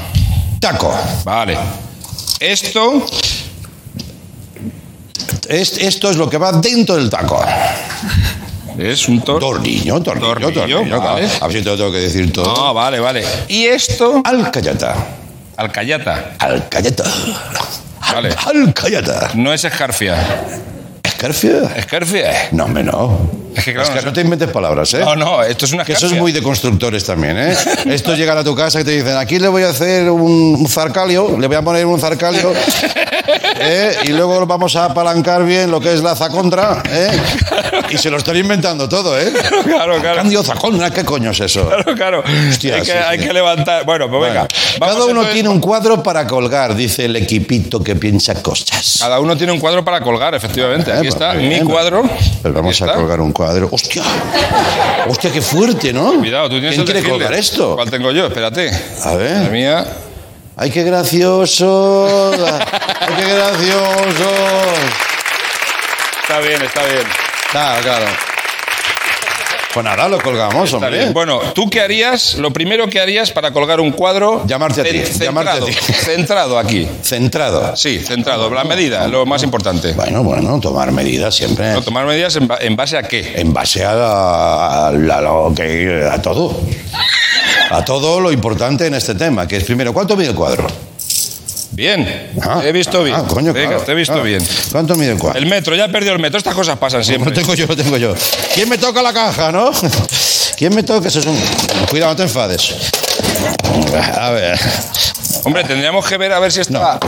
Taco. 0.61 0.97
Vale. 1.25 1.57
Esto, 2.41 3.05
Es- 5.49 5.79
esto 5.79 6.11
es 6.11 6.17
lo 6.17 6.31
que 6.31 6.39
va 6.39 6.53
dentro 6.53 6.97
del 6.97 7.11
taco. 7.11 7.45
Es 8.79 9.09
un 9.09 9.21
tor... 9.23 9.41
Tornillo, 9.41 10.01
tornillo, 10.01 10.29
Tornillo, 10.51 10.53
tornillo. 10.79 11.01
vale. 11.01 11.29
A 11.41 11.47
ver 11.47 11.57
si 11.57 11.63
te 11.63 11.71
lo 11.71 11.77
tengo 11.77 11.93
que 11.93 11.99
decir 11.99 12.33
todo. 12.33 12.67
Ah, 12.67 12.73
vale, 12.73 13.01
vale. 13.01 13.25
Y 13.49 13.65
esto, 13.67 14.23
Alcayata. 14.25 14.95
alcayata. 15.57 16.33
Alcayata. 16.39 17.05
Vale. 18.15 18.31
Alcayata. 18.47 19.31
No 19.35 19.53
es 19.53 19.65
escarfia. 19.65 20.17
¿Escarfia? 21.03 21.73
¿Escarfia? 21.77 22.33
No, 22.53 22.65
hombre, 22.65 22.83
no. 22.85 23.31
Es 23.55 23.65
que 23.65 23.75
claro, 23.75 23.89
Es 23.89 23.95
que 23.95 24.01
no 24.01 24.07
no 24.07 24.13
te 24.15 24.21
inventes 24.23 24.49
palabras, 24.51 24.93
¿eh? 24.95 25.01
No, 25.01 25.15
no, 25.15 25.43
esto 25.43 25.67
es 25.67 25.73
una 25.73 25.85
Que 25.85 25.93
eso 25.93 26.07
es 26.07 26.13
muy 26.15 26.33
de 26.33 26.43
constructores 26.43 27.05
también, 27.05 27.37
¿eh? 27.39 27.55
Esto 27.87 28.15
llegan 28.15 28.39
a 28.39 28.43
tu 28.45 28.55
casa 28.57 28.81
y 28.81 28.85
te 28.85 28.91
dicen, 28.93 29.17
aquí 29.17 29.39
le 29.39 29.49
voy 29.49 29.63
a 29.63 29.69
hacer 29.71 30.11
un 30.11 30.67
zarcalio, 30.69 31.39
le 31.39 31.47
voy 31.47 31.57
a 31.57 31.63
poner 31.63 31.85
un 31.87 32.01
zarcalio, 32.01 32.53
¿eh? 33.61 33.97
y 34.05 34.09
luego 34.09 34.45
vamos 34.47 34.77
a 34.77 34.87
apalancar 34.87 35.45
bien 35.45 35.71
lo 35.71 35.81
que 35.81 35.93
es 35.93 36.03
la 36.03 36.15
zacontra, 36.15 36.83
¿eh? 36.91 37.11
Y 37.91 37.99
se 37.99 38.11
lo 38.11 38.17
están 38.17 38.37
inventando 38.37 38.89
todo, 38.89 39.19
¿eh? 39.19 39.33
Claro, 39.65 40.01
claro. 40.01 40.17
Cambio 40.17 40.43
zacondra, 40.43 40.91
¿qué 40.91 41.05
coño 41.05 41.31
es 41.31 41.41
eso? 41.41 41.69
Claro, 41.69 41.95
claro. 41.95 42.25
Hostia, 42.51 42.77
hay, 42.77 42.81
que, 42.81 42.87
sí, 42.87 42.93
hay 42.93 43.19
sí. 43.19 43.27
que 43.27 43.33
levantar. 43.33 43.85
Bueno, 43.85 44.09
pues 44.09 44.23
venga. 44.23 44.49
Bueno, 44.79 44.95
cada 44.95 45.07
uno 45.07 45.25
tiene 45.27 45.49
un 45.49 45.61
cuadro 45.61 46.03
para 46.03 46.27
colgar, 46.27 46.75
dice 46.75 47.05
el 47.05 47.17
equipito 47.17 47.83
que 47.83 47.97
piensa 47.97 48.43
cosas. 48.43 48.99
Cada 49.01 49.21
uno 49.21 49.37
tiene 49.37 49.53
un 49.53 49.61
cuadro 49.61 49.85
para 49.85 50.01
colgar, 50.01 50.35
efectivamente. 50.35 50.91
Eh, 50.91 50.95
Aquí 50.95 51.09
pues 51.09 51.15
está 51.15 51.35
mi 51.35 51.61
cuadro. 51.61 52.03
Pues 52.43 52.55
vamos 52.55 52.81
a 52.83 52.95
colgar 52.95 53.21
un 53.21 53.33
cuadro. 53.33 53.69
¡Hostia! 53.71 54.03
¡Hostia, 55.09 55.33
qué 55.33 55.43
fuerte, 55.43 55.93
¿no? 55.93 56.15
Cuidado, 56.19 56.49
tú 56.49 56.61
tienes 56.61 56.75
¿Quién 56.75 56.81
el 56.83 56.93
quiere 56.93 57.09
colgar 57.09 57.35
esto? 57.35 57.75
¿Cuál 57.75 57.91
tengo 57.91 58.11
yo? 58.13 58.27
Espérate. 58.27 58.71
A 59.05 59.15
ver. 59.15 59.51
mía. 59.51 59.85
¡Ay, 60.57 60.71
qué 60.71 60.83
gracioso! 60.85 62.31
¡Ay, 63.01 63.15
qué 63.17 63.35
gracioso! 63.35 64.31
Está 66.23 66.39
bien, 66.41 66.63
está 66.63 66.83
bien. 66.85 67.03
Claro, 67.51 67.83
claro. 67.83 68.07
Pues 69.75 69.85
nada, 69.85 70.07
lo 70.07 70.21
colgamos, 70.21 70.65
Está 70.65 70.77
hombre. 70.77 70.99
bien. 70.99 71.15
Bueno, 71.15 71.41
¿tú 71.55 71.71
qué 71.71 71.81
harías? 71.81 72.35
Lo 72.35 72.53
primero 72.53 72.89
que 72.91 73.01
harías 73.01 73.31
para 73.31 73.53
colgar 73.53 73.81
un 73.81 73.91
cuadro. 73.93 74.45
Llamarte 74.47 74.83
a 74.83 74.85
ti, 74.85 74.91
cen- 74.99 75.25
llamarte 75.25 75.51
a 75.51 75.55
Centrado, 75.55 75.67
ti. 75.67 75.73
centrado 75.95 76.59
aquí. 76.59 76.89
Centrado. 77.03 77.75
Sí, 77.77 77.99
centrado. 77.99 78.51
La 78.51 78.65
medida, 78.65 79.09
lo 79.09 79.25
más 79.25 79.43
importante. 79.43 79.95
Bueno, 79.95 80.23
bueno, 80.23 80.61
tomar 80.61 80.93
medidas 80.93 81.35
siempre. 81.35 81.73
No, 81.73 81.81
tomar 81.81 82.05
medidas 82.05 82.37
en, 82.37 82.49
ba- 82.49 82.59
en 82.61 82.77
base 82.77 82.99
a 82.99 83.03
qué. 83.05 83.33
En 83.41 83.55
base 83.55 83.83
a, 83.83 83.93
a- 83.93 84.89
a 84.89 84.93
lo 84.93 85.55
que, 85.57 86.07
a 86.11 86.21
todo. 86.21 86.55
A 87.71 87.85
todo 87.85 88.21
lo 88.21 88.31
importante 88.33 88.87
en 88.87 88.95
este 88.95 89.15
tema, 89.15 89.47
que 89.49 89.57
es 89.57 89.65
primero, 89.65 89.93
¿cuánto 89.93 90.17
mide 90.17 90.29
el 90.31 90.35
cuadro? 90.35 90.67
Bien. 91.71 92.31
Ah, 92.43 92.61
Te 92.61 92.69
he 92.69 92.73
visto 92.73 93.03
bien. 93.03 93.17
Ah, 93.17 93.25
coño, 93.27 93.53
Venga, 93.55 93.69
claro, 93.71 93.83
te 93.85 93.93
he 93.93 93.95
visto 93.95 94.13
claro. 94.13 94.29
bien. 94.29 94.47
¿Cuánto 94.71 94.95
mide 94.95 95.13
el 95.13 95.19
cuadro? 95.19 95.39
El 95.39 95.47
metro, 95.47 95.75
ya 95.75 95.87
he 95.87 95.89
perdido 95.89 96.13
el 96.13 96.19
metro. 96.21 96.37
Estas 96.37 96.55
cosas 96.55 96.77
pasan 96.79 97.03
siempre. 97.03 97.31
Lo 97.31 97.35
tengo 97.35 97.55
yo, 97.55 97.67
lo 97.67 97.75
tengo 97.77 97.97
yo. 97.97 98.15
¿Quién 98.55 98.69
me 98.69 98.77
toca 98.77 99.01
la 99.03 99.13
caja, 99.15 99.51
no? 99.51 99.71
¿Quién 100.59 100.75
me 100.75 100.83
toca? 100.83 101.09
Eso 101.09 101.21
es 101.21 101.27
un... 101.27 101.39
Cuidado, 101.89 102.13
no 102.13 102.17
te 102.17 102.23
enfades. 102.25 102.75
A 104.19 104.31
ver. 104.31 104.59
Hombre, 105.45 105.65
tendríamos 105.65 106.07
que 106.07 106.19
ver 106.19 106.33
a 106.33 106.39
ver 106.41 106.53
si 106.53 106.61
No, 106.69 106.79
está. 106.79 107.01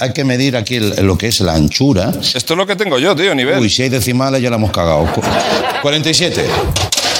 hay 0.00 0.12
que 0.12 0.22
medir 0.24 0.54
aquí 0.56 0.76
el- 0.76 0.94
lo 1.06 1.16
que 1.16 1.28
es 1.28 1.40
la 1.40 1.54
anchura. 1.54 2.12
Esto 2.34 2.52
es 2.54 2.58
lo 2.58 2.66
que 2.66 2.76
tengo 2.76 2.98
yo, 2.98 3.16
tío, 3.16 3.34
nivel. 3.34 3.58
Uy, 3.58 3.70
si 3.70 3.82
hay 3.82 3.88
decimales 3.88 4.42
ya 4.42 4.50
la 4.50 4.56
hemos 4.56 4.70
cagado. 4.70 5.06
Cu- 5.12 5.22
47. 5.80 6.44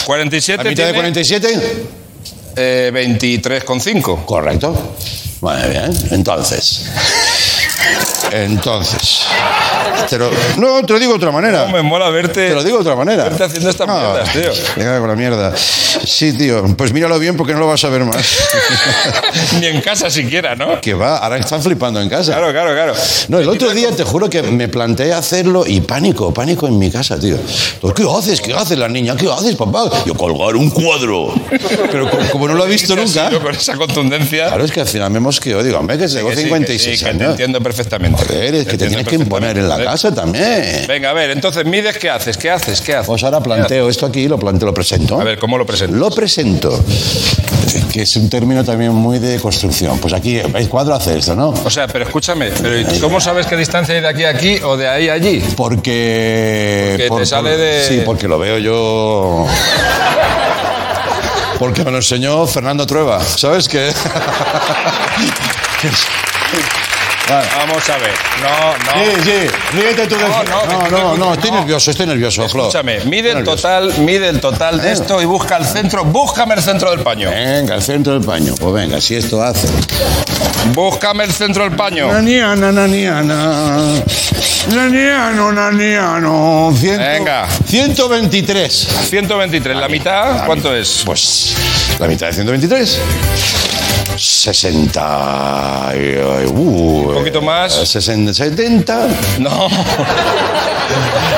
47 0.04 0.62
¿La 0.64 0.70
mitad 0.70 0.84
de 0.84 0.92
tiene 0.92 0.98
47? 0.98 1.84
Eh, 2.56 2.90
23,5. 2.92 4.24
Correcto. 4.24 4.74
Muy 5.40 5.54
bien. 5.70 5.92
Entonces. 6.10 6.90
Entonces. 8.32 9.22
Te 10.08 10.18
lo- 10.18 10.30
no, 10.56 10.82
te 10.84 10.92
lo 10.92 10.98
digo 10.98 11.12
de 11.12 11.16
otra 11.18 11.30
manera. 11.30 11.66
No, 11.66 11.72
me 11.72 11.82
mola 11.82 12.10
verte. 12.10 12.48
Te 12.48 12.54
lo 12.54 12.62
digo 12.64 12.78
de 12.78 12.82
otra 12.82 12.96
manera. 12.96 13.24
Verte 13.24 13.44
haciendo 13.44 13.70
estas 13.70 13.88
Ah, 13.88 14.22
mierdas, 14.24 14.32
tío. 14.32 14.64
Cago 14.84 15.04
en 15.04 15.08
la 15.10 15.16
mierda. 15.16 15.54
Sí, 15.56 16.32
tío. 16.36 16.64
Pues 16.76 16.92
míralo 16.92 17.18
bien 17.18 17.36
porque 17.36 17.52
no 17.52 17.58
lo 17.60 17.66
vas 17.66 17.84
a 17.84 17.88
ver 17.90 18.04
más. 18.04 18.16
Ni 19.60 19.66
en 19.66 19.80
casa 19.80 20.10
siquiera, 20.10 20.54
¿no? 20.56 20.80
que 20.80 20.94
va, 20.94 21.18
ahora 21.18 21.36
están 21.38 21.62
flipando 21.62 22.00
en 22.00 22.08
casa. 22.08 22.32
Claro, 22.32 22.50
claro, 22.52 22.72
claro. 22.72 22.94
No, 23.28 23.38
el 23.38 23.48
otro 23.48 23.70
día 23.70 23.90
te 23.94 24.04
juro 24.04 24.30
que 24.30 24.42
me 24.42 24.68
planteé 24.68 25.12
hacerlo 25.12 25.64
y 25.66 25.80
pánico, 25.80 26.32
pánico 26.32 26.66
en 26.66 26.78
mi 26.78 26.90
casa, 26.90 27.18
tío. 27.18 27.36
Pues, 27.80 27.94
¿Qué 27.94 28.04
haces? 28.18 28.40
¿Qué 28.40 28.54
haces 28.54 28.78
la 28.78 28.88
niña? 28.88 29.16
¿Qué 29.16 29.30
haces, 29.30 29.56
papá? 29.56 29.90
Yo 30.06 30.14
colgar 30.14 30.56
un 30.56 30.70
cuadro. 30.70 31.34
Pero 31.90 32.10
como, 32.10 32.28
como 32.30 32.48
no 32.48 32.54
lo 32.54 32.64
he 32.66 32.68
visto 32.68 32.96
nunca. 32.96 33.30
Yo 33.30 33.40
con 33.42 33.54
esa 33.54 33.76
contundencia. 33.76 34.46
Claro, 34.48 34.64
es 34.64 34.72
que 34.72 34.80
al 34.80 34.86
final 34.88 35.10
me 35.10 35.20
mosqueo. 35.20 35.62
Digo, 35.62 35.78
hombre, 35.78 35.98
que 35.98 36.08
tengo 36.08 36.30
sí, 36.30 36.36
que 36.36 36.42
56 36.42 36.98
sí, 36.98 37.04
que 37.04 37.14
te 37.14 37.24
entiendo 37.24 37.60
perfectamente. 37.60 38.09
Joder, 38.12 38.54
es 38.54 38.66
que 38.66 38.76
te 38.78 38.86
tienes 38.88 39.06
que 39.06 39.14
imponer 39.16 39.58
en 39.58 39.68
la 39.68 39.82
casa 39.82 40.14
también. 40.14 40.84
Venga, 40.88 41.10
a 41.10 41.12
ver, 41.12 41.30
entonces 41.30 41.64
mides, 41.64 41.98
¿qué 41.98 42.10
haces? 42.10 42.36
¿Qué 42.36 42.50
haces? 42.50 42.80
¿Qué 42.80 42.94
haces? 42.94 43.06
Pues 43.06 43.22
ahora 43.24 43.40
planteo 43.40 43.88
esto 43.88 44.06
aquí, 44.06 44.28
lo 44.28 44.38
planteo, 44.38 44.66
lo 44.66 44.74
presento. 44.74 45.20
A 45.20 45.24
ver, 45.24 45.38
¿cómo 45.38 45.58
lo 45.58 45.66
presento? 45.66 45.96
Lo 45.96 46.10
presento. 46.10 46.82
Que 47.92 48.02
es 48.02 48.16
un 48.16 48.28
término 48.30 48.64
también 48.64 48.92
muy 48.92 49.18
de 49.18 49.38
construcción. 49.40 49.98
Pues 49.98 50.12
aquí, 50.14 50.38
el 50.38 50.68
cuadro 50.68 50.94
hace 50.94 51.18
esto, 51.18 51.34
¿no? 51.36 51.50
O 51.64 51.70
sea, 51.70 51.86
pero 51.86 52.04
escúchame, 52.04 52.50
pero 52.50 52.78
¿y 52.78 52.84
¿cómo 53.00 53.20
sabes 53.20 53.46
qué 53.46 53.56
distancia 53.56 53.94
hay 53.94 54.00
de 54.00 54.08
aquí 54.08 54.24
a 54.24 54.30
aquí 54.30 54.58
o 54.62 54.76
de 54.76 54.88
ahí 54.88 55.08
a 55.08 55.14
allí? 55.14 55.42
Porque. 55.56 57.04
Porque 57.08 57.22
te 57.22 57.26
sale 57.26 57.56
de- 57.56 57.84
Sí, 57.86 58.02
porque 58.04 58.28
lo 58.28 58.38
veo 58.38 58.58
yo. 58.58 59.46
Porque 61.58 61.84
me 61.84 61.90
lo 61.90 61.98
enseñó 61.98 62.46
Fernando 62.46 62.86
Trueba. 62.86 63.22
¿Sabes 63.22 63.68
qué? 63.68 63.92
Vale. 67.30 67.46
Vamos 67.56 67.88
a 67.88 67.96
ver. 67.98 68.12
No, 68.42 68.72
no. 68.76 69.04
Sí, 69.04 69.22
sí, 69.24 69.76
ríete 69.78 70.06
tú 70.06 70.16
de 70.16 70.22
No, 70.22 70.42
no, 70.44 70.66
no, 70.66 70.88
no, 70.90 71.12
tú- 71.12 71.18
no, 71.18 71.34
estoy 71.34 71.50
no. 71.50 71.58
nervioso, 71.60 71.90
estoy 71.90 72.06
nervioso, 72.06 72.48
Flo. 72.48 72.62
Escúchame, 72.68 73.00
mide 73.04 73.30
el 73.32 73.44
total, 73.44 73.92
mide 73.98 74.28
el 74.28 74.40
total 74.40 74.80
de 74.80 74.92
esto 74.92 75.20
y 75.22 75.24
busca 75.24 75.56
el 75.56 75.64
centro. 75.64 76.04
Búscame 76.04 76.54
el 76.54 76.62
centro 76.62 76.90
del 76.90 77.00
paño. 77.00 77.30
Venga, 77.30 77.74
el 77.76 77.82
centro 77.82 78.12
del 78.14 78.22
paño. 78.24 78.54
Pues 78.58 78.74
venga, 78.74 79.00
si 79.00 79.14
esto 79.16 79.42
hace. 79.42 79.68
Búscame 80.74 81.24
el 81.24 81.32
centro 81.32 81.64
del 81.64 81.74
paño. 81.76 82.12
Naniana, 82.12 82.72
naniana. 82.72 83.78
Naniano, 84.74 85.52
naniano. 85.52 86.72
Ciento- 86.76 87.02
Venga. 87.04 87.46
123. 87.66 88.88
123. 89.08 89.76
¿La 89.76 89.88
mitad? 89.88 90.44
¿Cuánto 90.46 90.74
es? 90.74 91.02
Pues 91.04 91.54
la 91.98 92.06
mitad 92.06 92.26
de 92.26 92.32
123. 92.34 93.00
60. 94.20 95.92
y- 95.96 96.16
uh, 96.46 97.08
Un 97.08 97.14
poquito 97.14 97.40
más. 97.42 97.72
60, 97.74 98.32
70. 98.34 99.08
No. 99.38 99.68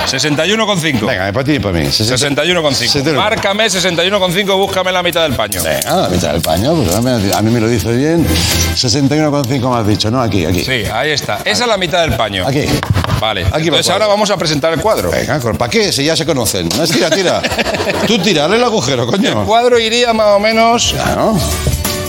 61,5. 0.07 1.07
Venga, 1.07 1.33
para 1.33 1.45
ti 1.45 1.53
y 1.53 1.59
para 1.59 1.79
mí. 1.79 1.87
61,5. 1.87 2.73
61. 2.75 3.19
Márcame 3.19 3.67
61,5, 3.67 4.57
búscame 4.57 4.93
la 4.93 5.03
mitad 5.03 5.23
del 5.23 5.35
paño. 5.35 5.63
Venga, 5.63 5.97
la 6.03 6.09
mitad 6.09 6.33
del 6.33 6.43
paño, 6.43 6.75
pues 6.75 6.95
a 6.95 7.43
mí, 7.43 7.51
me 7.51 7.61
lo 7.61 7.69
dice 7.69 7.93
bien. 7.93 8.27
61,5 8.75 9.71
me 9.71 9.77
has 9.81 9.87
dicho, 9.87 10.11
¿no? 10.11 10.21
Aquí, 10.21 10.45
aquí. 10.45 10.65
Sí, 10.65 10.85
ahí 10.93 11.11
está. 11.13 11.39
Esa 11.45 11.65
es 11.65 11.69
la 11.69 11.77
mitad 11.77 12.01
del 12.03 12.17
paño. 12.17 12.47
Aquí. 12.47 12.65
Vale. 13.21 13.43
Aquí 13.47 13.55
el 13.63 13.67
Entonces 13.69 13.91
ahora 13.91 14.07
vamos 14.09 14.31
a 14.31 14.37
presentar 14.37 14.73
el 14.73 14.81
cuadro. 14.81 15.11
Venga, 15.11 15.39
¿para 15.57 15.71
qué? 15.71 15.93
Si 15.93 16.05
ya 16.05 16.17
se 16.17 16.27
conocen. 16.27 16.69
No, 16.77 16.85
tira, 16.87 17.09
tira. 17.11 17.41
Tú 18.07 18.19
tira, 18.19 18.43
dale 18.43 18.57
el 18.57 18.65
agujero, 18.65 19.05
El 19.05 19.09
coño. 19.11 19.45
cuadro 19.47 19.79
iría 19.79 20.13
más 20.13 20.29
o 20.29 20.41
menos. 20.41 20.93
Claro. 20.93 21.39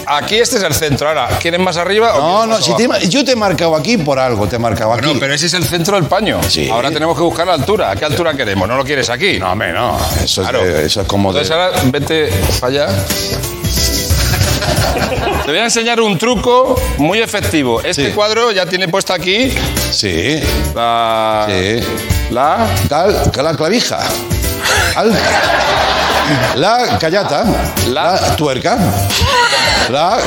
Aquí 0.05 0.35
este 0.35 0.57
es 0.57 0.63
el 0.63 0.73
centro. 0.73 1.07
Ahora, 1.07 1.27
¿quieren 1.41 1.61
más 1.63 1.77
arriba 1.77 2.15
o 2.15 2.21
No, 2.21 2.33
quieren 2.37 2.49
no, 2.49 2.61
si 2.61 3.01
te 3.01 3.09
yo 3.09 3.23
te 3.25 3.31
he 3.31 3.35
marcado 3.35 3.75
aquí 3.75 3.97
por 3.97 4.19
algo, 4.19 4.47
te 4.47 4.55
he 4.57 4.59
marcado 4.59 4.93
aquí. 4.93 5.05
Bueno, 5.05 5.19
pero 5.19 5.33
ese 5.33 5.45
es 5.47 5.53
el 5.53 5.63
centro 5.65 5.95
del 5.95 6.05
paño. 6.05 6.39
Sí. 6.47 6.69
Ahora 6.69 6.91
tenemos 6.91 7.15
que 7.17 7.23
buscar 7.23 7.47
la 7.47 7.53
altura. 7.53 7.91
¿A 7.91 7.95
qué 7.95 8.05
altura 8.05 8.33
queremos? 8.33 8.67
¿No 8.67 8.75
lo 8.75 8.83
quieres 8.83 9.09
aquí? 9.09 9.39
No, 9.39 9.51
hombre, 9.51 9.73
no. 9.73 9.97
Eso 10.23 10.41
es, 10.41 10.47
Claro. 10.49 10.63
de- 10.65 10.85
eso 10.85 11.01
es 11.01 11.07
como 11.07 11.31
de... 11.33 11.41
Entonces 11.41 11.55
ahora 11.73 11.81
vete 11.91 12.29
para 12.59 12.83
allá. 12.85 13.05
Te 15.45 15.51
voy 15.51 15.59
a 15.59 15.63
enseñar 15.65 15.99
un 15.99 16.17
truco 16.17 16.79
muy 16.97 17.19
efectivo. 17.19 17.81
Este 17.81 18.07
Sí. 18.07 18.11
cuadro 18.13 18.51
ya 18.51 18.65
tiene 18.65 18.87
puesta 18.87 19.13
aquí 19.15 19.51
Sí, 19.91 20.39
la... 20.75 21.47
sí. 21.49 21.79
La... 22.31 22.65
Cal, 22.89 23.31
la 23.35 23.53
clavija. 23.55 23.99
La 26.55 26.97
callata. 26.99 27.43
La- 27.87 28.13
La, 28.19 28.35
tuerca. 28.35 28.77
La, 29.89 30.17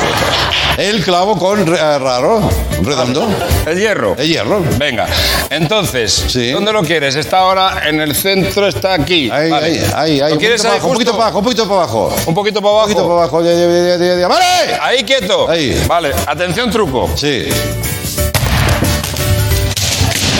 el 0.77 1.03
clavo 1.03 1.35
con 1.37 1.67
eh, 1.75 1.97
raro, 1.97 2.47
redondo. 2.83 3.27
El 3.65 3.79
hierro. 3.79 4.15
El 4.17 4.27
hierro. 4.27 4.61
Venga, 4.77 5.07
entonces, 5.49 6.25
Sí. 6.27 6.51
¿dónde 6.51 6.71
lo 6.71 6.83
quieres? 6.83 7.15
Está 7.15 7.39
ahora 7.39 7.81
en 7.87 7.99
el 7.99 8.15
centro, 8.15 8.67
está 8.67 8.93
aquí. 8.93 9.31
Ahí, 9.31 9.49
Vale. 9.49 9.65
ahí, 9.65 9.81
ahí, 9.95 10.21
ahí. 10.21 10.29
¿Lo 10.29 10.33
Un 10.33 10.39
quieres 10.39 10.61
poquito 10.61 10.71
ahí 10.73 11.17
para 11.17 11.23
abajo, 11.23 11.39
un 11.39 11.43
poquito 11.43 11.67
para 11.67 11.81
abajo, 11.81 12.13
un 12.27 12.33
poquito 12.35 12.61
para 12.61 12.61
abajo. 12.61 12.61
Un 12.61 12.61
poquito 12.61 12.61
para 12.61 12.71
Un 12.71 12.77
abajo. 12.77 12.87
poquito 12.87 13.07
para 13.07 13.19
abajo. 13.21 13.43
ya, 13.43 13.53
ya, 13.53 13.67
ya, 13.97 14.05
ya, 14.15 14.19
ya. 14.21 14.27
¡Vale! 14.27 14.77
Ahí 14.81 15.03
quieto. 15.03 15.49
Ahí. 15.49 15.83
Vale, 15.87 16.13
atención 16.27 16.69
truco. 16.69 17.09
Sí. 17.15 17.47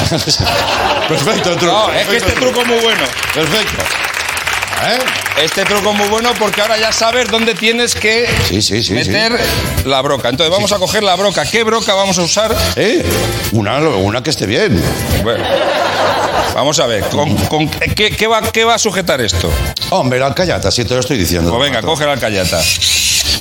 Perfecto 1.09 1.49
el 1.51 1.57
truco. 1.57 1.73
No, 1.73 1.91
es 1.91 2.07
que 2.07 2.17
este 2.17 2.31
truco 2.33 2.61
es 2.61 2.67
muy 2.67 2.79
bueno. 2.79 3.03
Perfecto. 3.33 3.83
¿Eh? 4.85 5.43
Este 5.43 5.63
truco 5.65 5.91
es 5.91 5.95
muy 5.97 6.07
bueno 6.09 6.31
porque 6.39 6.61
ahora 6.61 6.77
ya 6.77 6.91
sabes 6.91 7.27
dónde 7.29 7.53
tienes 7.55 7.93
que 7.95 8.27
Sí, 8.47 8.61
sí, 8.61 8.83
sí, 8.83 8.93
meter 8.93 9.37
la 9.85 10.01
broca. 10.01 10.29
Entonces 10.29 10.51
vamos 10.51 10.71
a 10.71 10.77
coger 10.77 11.03
la 11.03 11.15
broca. 11.15 11.45
¿Qué 11.45 11.63
broca 11.63 11.93
vamos 11.93 12.17
a 12.19 12.21
usar? 12.23 12.55
¿Eh? 12.75 13.05
Una, 13.51 13.77
una 13.79 14.21
que 14.23 14.29
esté 14.29 14.45
bien. 14.45 14.81
Bueno, 15.23 15.43
vamos 16.53 16.79
a 16.79 16.85
ver. 16.87 17.03
¿con, 17.09 17.35
con- 17.47 17.69
qué, 17.69 18.11
qué 18.11 18.27
va, 18.27 18.41
¿Qué 18.51 18.63
va 18.63 18.75
a 18.75 18.79
sujetar 18.79 19.19
esto? 19.21 19.51
Hombre, 19.89 20.19
la 20.19 20.33
callata, 20.33 20.69
sí 20.71 20.85
te 20.85 20.93
lo 20.93 20.99
estoy 20.99 21.17
diciendo. 21.17 21.51
Pues 21.55 21.69
venga, 21.71 21.81
coge 21.81 22.05
la 22.05 22.13
alcayata. 22.13 22.61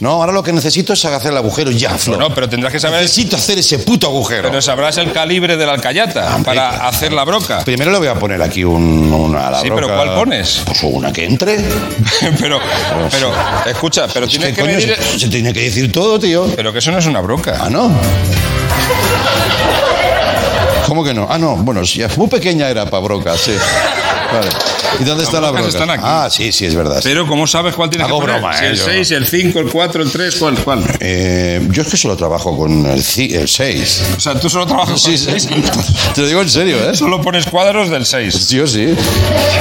No, 0.01 0.11
ahora 0.12 0.32
lo 0.32 0.42
que 0.42 0.53
necesito 0.53 0.92
es 0.92 1.05
hacer 1.05 1.32
el 1.32 1.38
agujero 1.38 1.70
ya, 1.70 1.97
Flor. 1.97 2.18
No, 2.18 2.34
pero 2.34 2.49
tendrás 2.49 2.72
que 2.72 2.80
saber. 2.80 3.01
Necesito 3.03 3.36
hacer 3.36 3.59
ese 3.59 3.78
puto 3.78 4.07
agujero. 4.09 4.49
Pero 4.49 4.61
sabrás 4.61 4.99
el 4.99 5.12
calibre 5.12 5.57
de 5.57 5.66
la 5.66 5.72
alcayata 5.72 6.34
Hombre, 6.36 6.55
para 6.55 6.86
hacer 6.88 7.12
la 7.12 7.24
broca. 7.24 7.61
Primero 7.64 7.90
le 7.90 7.99
voy 7.99 8.09
a 8.09 8.14
poner 8.14 8.40
aquí 8.42 8.64
un, 8.64 9.12
una 9.12 9.51
la 9.51 9.61
Sí, 9.61 9.68
pero. 9.74 9.88
¿cuál 9.88 10.14
pones? 10.14 10.62
Pues 10.64 10.82
una 10.82 11.12
que 11.12 11.24
entre. 11.24 11.57
pero, 12.40 12.59
pero, 13.11 13.32
escucha, 13.66 14.07
pero 14.12 14.26
Es 14.26 14.30
tienes 14.32 14.49
que, 14.51 14.55
que 14.57 14.61
coño, 14.62 14.74
medir. 14.74 14.97
se, 14.97 15.18
se 15.20 15.28
tiene 15.28 15.53
que 15.53 15.62
decir 15.62 15.90
todo, 15.92 16.18
tío. 16.18 16.47
Pero 16.55 16.72
que 16.72 16.78
eso 16.80 16.90
no 16.92 16.99
es 16.99 17.07
una 17.07 17.20
broca. 17.20 17.57
Ah, 17.61 17.70
¿no? 17.70 17.90
¿Cómo 20.86 21.03
que 21.03 21.12
no? 21.14 21.26
Ah, 21.28 21.36
no, 21.38 21.57
bueno, 21.57 21.84
sí, 21.84 22.01
muy 22.16 22.28
pequeña 22.28 22.68
era 22.68 22.86
para 22.86 23.03
broca, 23.03 23.36
sí. 23.36 23.53
Vale. 24.32 24.48
¿Y 25.00 25.04
dónde 25.04 25.24
está 25.24 25.40
la 25.40 25.50
brocas 25.50 25.72
broca? 25.74 25.78
están 25.84 25.90
aquí. 25.90 26.02
Ah, 26.06 26.28
sí, 26.30 26.52
sí, 26.52 26.64
es 26.66 26.74
verdad. 26.74 27.00
Pero 27.02 27.26
¿cómo 27.26 27.46
sabes 27.46 27.74
cuál 27.74 27.90
tienes 27.90 28.08
Hago 28.08 28.18
que 28.20 28.26
poner? 28.26 28.40
broma, 28.40 28.58
¿eh? 28.60 28.68
el 28.70 28.76
Yo- 28.76 28.84
6, 28.84 29.10
el 29.12 29.26
5, 29.26 29.60
el 29.60 29.70
4, 29.70 30.02
el 30.02 30.10
3, 30.10 30.36
¿cuál? 30.36 30.54
¿Cuál? 30.64 30.84
Eh, 31.00 31.66
yo 31.70 31.82
es 31.82 31.88
que 31.88 31.96
solo 31.96 32.16
trabajo 32.16 32.56
con 32.56 32.86
el 32.86 33.02
6. 33.02 34.02
O 34.16 34.20
sea, 34.20 34.38
tú 34.40 34.48
solo 34.48 34.66
trabajas 34.66 34.90
con 34.90 34.98
Sí, 34.98 35.12
el 35.12 35.18
sí. 35.40 35.48
6. 35.48 35.48
Te 36.14 36.20
lo 36.22 36.26
digo 36.28 36.40
en 36.42 36.48
serio, 36.48 36.76
¿eh? 36.90 36.94
Solo 36.94 37.20
pones 37.20 37.46
cuadros 37.46 37.90
del 37.90 38.06
6. 38.06 38.34
Sí 38.34 38.58
o 38.60 38.66
sí. 38.66 38.94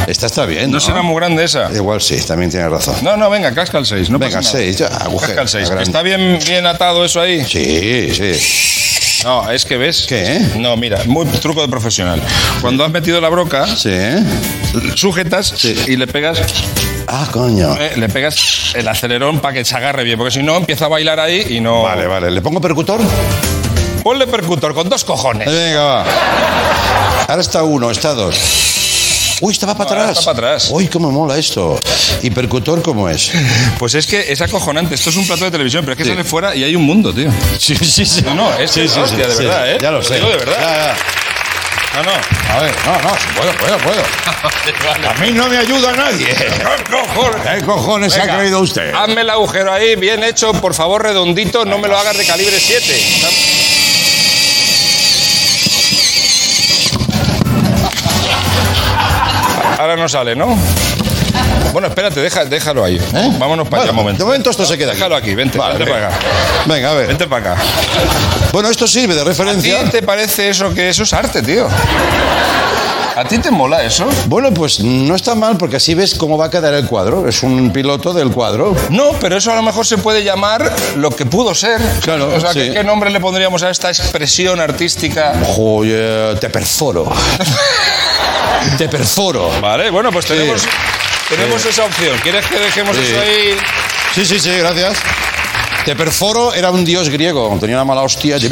Esta 0.08 0.26
está 0.28 0.46
bien. 0.46 0.70
No 0.72 0.76
¿no? 0.78 0.80
será 0.80 1.02
muy 1.02 1.16
grande 1.18 1.44
esa. 1.44 1.70
Igual 1.74 2.02
sí, 2.02 2.18
también 2.26 2.50
tienes 2.52 2.70
razón. 2.70 2.96
No, 3.02 3.18
no, 3.18 3.30
venga, 3.30 3.54
casca 3.54 3.78
el 3.78 3.86
6. 3.86 4.10
No 4.10 4.20
Venga, 4.20 4.38
pasa 4.38 4.54
nada. 4.54 4.66
6, 4.66 4.78
ya, 4.78 4.88
agujero. 4.88 5.36
Casca 5.36 5.42
el 5.42 5.50
6. 5.50 5.70
grande. 5.70 5.84
¿Está 5.84 6.02
bien, 6.02 6.40
bien 6.48 6.66
atado 6.66 7.04
eso 7.04 7.20
ahí? 7.20 7.44
Sí, 7.46 8.10
sí. 8.14 8.95
No, 9.26 9.50
es 9.50 9.66
que 9.66 9.76
ves. 9.76 10.06
¿Qué? 10.08 10.40
No, 10.58 10.78
mira, 10.78 11.02
muy 11.08 11.26
truco 11.26 11.62
de 11.62 11.68
profesional. 11.68 12.22
Cuando 12.62 12.86
has 12.86 12.92
metido 12.92 13.20
la 13.20 13.30
broca, 13.30 13.66
Sí. 13.66 13.90
sujetas 14.96 15.52
Sí. 15.58 15.76
y 15.88 15.96
le 15.96 16.06
pegas, 16.06 16.40
Ah, 17.08 17.28
coño. 17.32 17.76
eh, 17.76 17.94
le 17.98 18.08
pegas 18.08 18.74
el 18.76 18.88
acelerón 18.88 19.40
para 19.40 19.56
que 19.56 19.66
se 19.66 19.76
agarre 19.76 20.04
bien, 20.04 20.18
porque 20.20 20.32
si 20.32 20.44
no 20.44 20.56
empieza 20.56 20.86
a 20.86 20.90
bailar 20.90 21.20
ahí 21.20 21.44
y 21.50 21.60
no. 21.60 21.82
Vale, 21.82 22.06
vale. 22.06 22.30
¿Le 22.30 22.42
pongo 22.44 22.62
percutor? 22.62 23.02
Ponle 24.04 24.28
percutor 24.28 24.76
con 24.76 24.88
dos 24.90 25.04
cojones. 25.04 25.48
Venga, 25.52 25.82
va. 25.84 26.06
Ahora 27.28 27.42
está 27.42 27.64
uno, 27.64 27.90
está 27.90 28.14
dos. 28.14 28.36
Uy, 29.42 29.54
estaba 29.54 29.76
para 29.76 29.90
No, 29.90 29.96
ahora 29.98 30.04
atrás. 30.12 30.20
está 30.20 30.34
para 30.34 30.48
atrás. 30.56 30.70
Uy, 30.72 30.88
cómo 30.88 31.12
mola 31.12 31.38
esto. 31.38 31.80
¿Y 32.22 32.30
percutor 32.30 32.82
cómo 32.82 33.10
es? 33.10 33.32
Pues 33.78 33.94
es 33.96 34.08
que 34.08 34.32
es 34.32 34.42
acojonante. 34.42 34.96
Esto 34.96 35.10
es 35.10 35.16
un 35.18 35.26
plato 35.28 35.44
de 35.46 35.52
televisión, 35.52 35.84
pero 35.84 35.94
es 35.94 35.98
que 35.98 36.04
Sí. 36.04 36.10
sale 36.10 36.24
fuera 36.24 36.56
y 36.56 36.64
hay 36.64 36.76
un 36.76 36.84
mundo, 36.84 37.14
tío. 37.14 37.30
Sí, 37.60 37.76
sí, 37.76 38.06
sí. 38.06 38.22
No, 38.24 38.34
no, 38.36 38.54
es 38.58 38.72
sí, 38.72 38.88
sí, 38.88 39.00
hostia, 39.00 39.26
sí, 39.30 39.38
de 39.44 39.46
verdad, 39.46 39.72
¿eh? 39.72 39.78
Ya 39.82 39.92
lo 39.92 39.98
Lo 40.00 40.04
sé. 40.04 40.16
digo 40.16 40.30
de 40.30 40.38
verdad. 40.38 40.58
Ya, 40.60 40.76
ya. 40.94 40.96
No, 41.96 42.04
no. 42.04 42.12
A 42.54 42.60
ver, 42.62 42.76
no, 42.86 42.92
no, 43.02 43.16
puedo, 43.38 43.52
puedo, 43.54 43.78
puedo. 43.80 44.02
A 45.10 45.14
mí 45.22 45.32
no 45.32 45.48
me 45.48 45.58
ayuda 45.58 45.94
nadie. 45.94 46.28
¿Qué 46.28 47.62
cojones 47.66 48.14
se 48.14 48.20
ha 48.20 48.26
Venga, 48.26 48.38
creído 48.40 48.60
usted? 48.60 48.94
Hazme 48.94 49.22
el 49.22 49.30
agujero 49.30 49.72
ahí, 49.72 49.96
bien 49.96 50.24
hecho, 50.24 50.52
por 50.54 50.74
favor, 50.74 51.02
redondito, 51.04 51.64
no 51.66 51.78
me 51.78 51.88
lo 51.88 51.98
hagas 51.98 52.18
de 52.18 52.26
calibre 52.26 52.58
7. 52.60 52.86
Ahora 59.86 59.98
no 59.98 60.10
sale, 60.10 60.36
¿no? 60.36 60.48
Bueno, 61.72 61.90
espérate, 61.90 62.20
deja- 62.20 62.46
déjalo 62.46 62.84
ahí. 62.84 62.96
¿Eh? 62.96 63.30
Vámonos 63.38 63.68
para 63.68 63.84
allá 63.84 63.92
un 63.92 63.98
Bueno, 63.98 64.04
momento. 64.04 64.18
De 64.18 64.26
momento 64.26 64.50
esto 64.50 64.66
se 64.66 64.80
queda 64.80 64.88
aquí. 64.94 64.98
Déjalo 64.98 65.16
aquí, 65.16 65.36
vente, 65.36 65.60
Vale, 65.60 65.78
vente 65.78 65.92
para 65.94 66.08
acá. 66.08 66.18
Venga, 66.66 66.90
a 66.90 66.94
ver. 66.96 67.08
Vente 67.10 67.28
para 67.28 67.52
acá. 67.54 67.62
Bueno, 68.52 68.72
esto 68.72 68.88
sirve 68.88 69.14
de 69.14 69.22
¿A 69.22 69.24
ti 69.26 69.30
referencia. 69.30 69.88
te 69.92 70.02
parece 70.02 70.50
eso 70.50 70.74
que 70.74 70.90
eso 70.90 71.04
es 71.04 71.14
arte, 71.14 71.44
tío? 71.44 71.68
¿A 73.16 73.24
ti 73.26 73.38
te 73.38 73.52
mola 73.52 73.84
eso? 73.84 74.08
Bueno, 74.26 74.52
pues 74.56 74.80
no 74.80 75.14
está 75.16 75.36
mal 75.36 75.56
porque 75.58 75.76
así 75.76 75.94
ves 75.94 76.16
cómo 76.16 76.36
va 76.36 76.46
a 76.46 76.50
quedar 76.50 76.74
el 76.74 76.88
cuadro. 76.88 77.30
Es 77.30 77.44
un 77.44 77.72
piloto 77.72 78.12
del 78.12 78.32
cuadro. 78.32 78.76
No, 78.90 79.12
pero 79.22 79.38
eso 79.38 79.52
a 79.52 79.56
lo 79.56 79.62
mejor 79.62 79.86
se 79.86 80.00
puede 80.00 80.24
llamar 80.24 80.74
lo 80.96 81.12
que 81.12 81.28
pudo 81.28 81.54
ser. 81.54 81.80
Claro, 82.02 82.34
O 82.36 82.40
sea, 82.40 82.54
sí. 82.54 82.60
¿qué, 82.62 82.74
qué 82.74 82.84
nombre 82.84 83.12
le 83.12 83.20
pondríamos 83.20 83.62
a 83.62 83.70
esta 83.70 83.90
expresión 83.90 84.60
artística? 84.60 85.34
Joder, 85.46 86.40
te 86.40 86.50
perforo. 86.50 87.06
te 88.78 88.88
perforo. 88.90 89.50
Vale, 89.62 89.90
bueno, 89.90 90.12
pues 90.12 90.26
tenemos, 90.26 90.64
tenemos 91.30 91.66
esa 91.66 91.86
opción. 91.86 92.18
¿Quieres 92.24 92.46
que 92.48 92.58
dejemos 92.60 92.96
Sí. 92.96 93.04
eso 93.04 93.20
ahí? 93.22 93.56
Sí, 94.14 94.26
sí, 94.26 94.40
sí, 94.40 94.52
gracias. 94.58 94.98
Te 95.86 95.96
perforo 95.96 96.54
era 96.54 96.72
un 96.72 96.84
dios 96.84 97.10
griego. 97.10 97.56
Tenía 97.60 97.76
una 97.76 97.86
mala 97.86 98.02
hostia. 98.02 98.40
Te, 98.40 98.50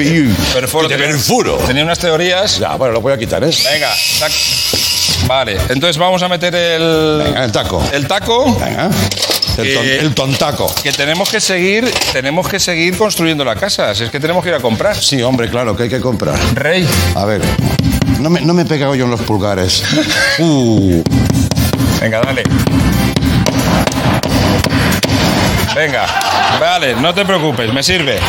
Perforo, 0.54 0.88
te 0.88 0.96
tenía- 0.96 1.12
perfuro. 1.12 1.58
Tenía 1.58 1.84
unas 1.84 1.98
teorías. 1.98 2.60
Ya, 2.60 2.76
bueno, 2.76 2.94
lo 2.94 3.02
voy 3.02 3.12
a 3.14 3.18
quitar, 3.18 3.44
¿eh? 3.44 3.50
Venga, 3.72 3.90
tac. 4.20 4.32
Vale, 5.26 5.58
entonces 5.70 5.98
vamos 5.98 6.22
a 6.22 6.28
meter 6.28 6.54
el, 6.54 7.22
Venga, 7.24 7.46
el 7.46 7.52
taco. 7.52 7.84
el 7.92 8.08
taco. 8.08 8.56
Venga. 8.60 8.90
El, 9.58 9.74
ton- 9.74 9.86
Eh, 9.86 9.98
el 10.02 10.14
tontaco. 10.16 10.74
Que 10.84 10.92
tenemos 10.92 11.30
que 11.30 11.40
seguir, 11.40 11.92
tenemos 12.12 12.48
que 12.48 12.60
seguir 12.60 12.98
construyendo 12.98 13.44
la 13.46 13.56
casa. 13.56 13.94
Si 13.96 14.04
es 14.04 14.10
que 14.12 14.20
tenemos 14.20 14.44
que 14.44 14.50
ir 14.50 14.56
a 14.56 14.60
comprar. 14.60 14.96
Sí, 15.02 15.22
hombre, 15.24 15.50
claro, 15.50 15.76
que 15.76 15.84
hay 15.84 15.90
que 15.90 16.00
comprar. 16.02 16.38
Rey. 16.56 16.88
A 17.16 17.26
ver, 17.26 17.42
no 18.24 18.30
me, 18.30 18.40
no 18.40 18.54
me 18.54 18.62
he 18.62 18.66
pegado 18.66 18.96
yo 18.96 19.04
en 19.04 19.12
los 19.12 19.22
pulgares. 19.22 19.84
Uh, 20.40 21.04
Venga, 22.02 22.22
dale. 22.22 22.44
Venga, 25.76 26.06
vale, 26.60 26.96
no 26.96 27.14
te 27.14 27.24
preocupes, 27.24 27.72
me 27.72 27.84
sirve. 27.84 28.20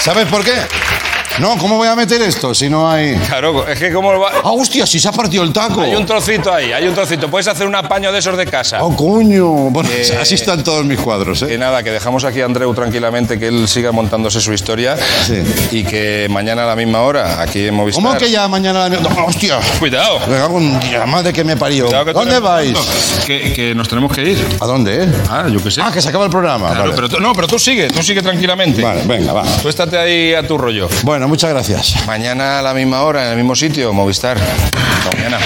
¿Sabes 0.00 0.26
por 0.26 0.44
qué? 0.44 0.56
No, 1.40 1.56
¿cómo 1.56 1.76
voy 1.76 1.86
a 1.86 1.94
meter 1.94 2.20
esto 2.22 2.52
si 2.52 2.68
no 2.68 2.90
hay...? 2.90 3.14
Claro, 3.28 3.66
es 3.68 3.78
que 3.78 3.92
como 3.92 4.18
va... 4.18 4.28
¡Ah, 4.42 4.50
hostia, 4.50 4.84
si 4.86 4.98
se 4.98 5.06
ha 5.08 5.12
partido 5.12 5.44
el 5.44 5.52
taco! 5.52 5.80
Hay 5.82 5.94
un 5.94 6.04
trocito 6.04 6.52
ahí, 6.52 6.72
hay 6.72 6.88
un 6.88 6.94
trocito. 6.94 7.30
Puedes 7.30 7.46
hacer 7.46 7.64
un 7.66 7.76
apaño 7.76 8.10
de 8.10 8.18
esos 8.18 8.36
de 8.36 8.44
casa. 8.46 8.82
¡Oh, 8.82 8.94
coño! 8.96 9.44
Bueno, 9.70 9.88
Eh, 9.92 10.18
así 10.20 10.34
están 10.34 10.64
todos 10.64 10.84
mis 10.84 10.98
cuadros, 10.98 11.44
Que 11.44 11.54
¿eh? 11.54 11.58
nada, 11.58 11.82
que 11.84 11.92
dejamos 11.92 12.24
aquí 12.24 12.40
a 12.40 12.44
Andreu 12.46 12.74
tranquilamente, 12.74 13.38
que 13.38 13.46
él 13.48 13.68
siga 13.68 13.92
montándose 13.92 14.40
su 14.40 14.52
historia. 14.52 14.96
Sí. 14.96 15.42
Y 15.70 15.84
que 15.84 16.26
mañana 16.28 16.64
a 16.64 16.66
la 16.66 16.74
misma 16.74 17.02
hora, 17.02 17.40
aquí 17.40 17.68
en 17.68 17.74
Movistar. 17.74 18.02
¿Cómo 18.02 18.18
que 18.18 18.30
ya 18.30 18.48
mañana... 18.48 18.88
la- 18.88 18.98
No, 18.98 19.26
¡Hostia! 19.26 19.60
Cuidado. 19.78 20.18
Me 20.26 20.36
cago 20.38 20.58
en 20.58 20.92
la 20.92 21.06
madre 21.06 21.32
que 21.32 21.44
me 21.44 21.56
parió. 21.56 21.88
Que 21.88 22.12
¿Dónde 22.12 22.34
tenemos- 22.34 22.42
vais? 22.42 22.78
Que, 23.26 23.52
que 23.52 23.74
nos 23.76 23.88
tenemos 23.88 24.12
que 24.12 24.22
ir. 24.22 24.44
¿A 24.60 24.66
dónde, 24.66 25.04
eh? 25.04 25.08
Ah, 25.30 25.46
yo 25.48 25.62
qué 25.62 25.70
sé. 25.70 25.80
Ah, 25.84 25.92
que 25.92 26.02
se 26.02 26.08
acaba 26.08 26.24
el 26.24 26.30
programa. 26.30 26.66
Claro, 26.70 26.82
vale. 26.84 26.94
pero 26.96 27.08
tú- 27.08 27.20
no, 27.20 27.32
pero 27.32 27.46
tú 27.46 27.58
sigue, 27.60 27.88
tú 27.88 28.02
sigue 28.02 28.22
tranquilamente. 28.22 28.82
Vale, 28.82 29.02
venga, 29.06 29.32
va. 29.32 29.44
Tú 29.62 29.68
estate 29.68 29.96
ahí 29.96 30.34
a 30.34 30.44
tu 30.46 30.58
rollo. 30.58 30.88
Bueno, 31.04 31.27
muchas 31.28 31.50
gracias. 31.50 32.06
Mañana 32.06 32.58
a 32.58 32.62
la 32.62 32.74
misma 32.74 33.02
hora, 33.02 33.24
en 33.24 33.30
el 33.30 33.36
mismo 33.36 33.54
sitio, 33.54 33.92
Movistar. 33.92 34.38
Mañana. 35.12 35.38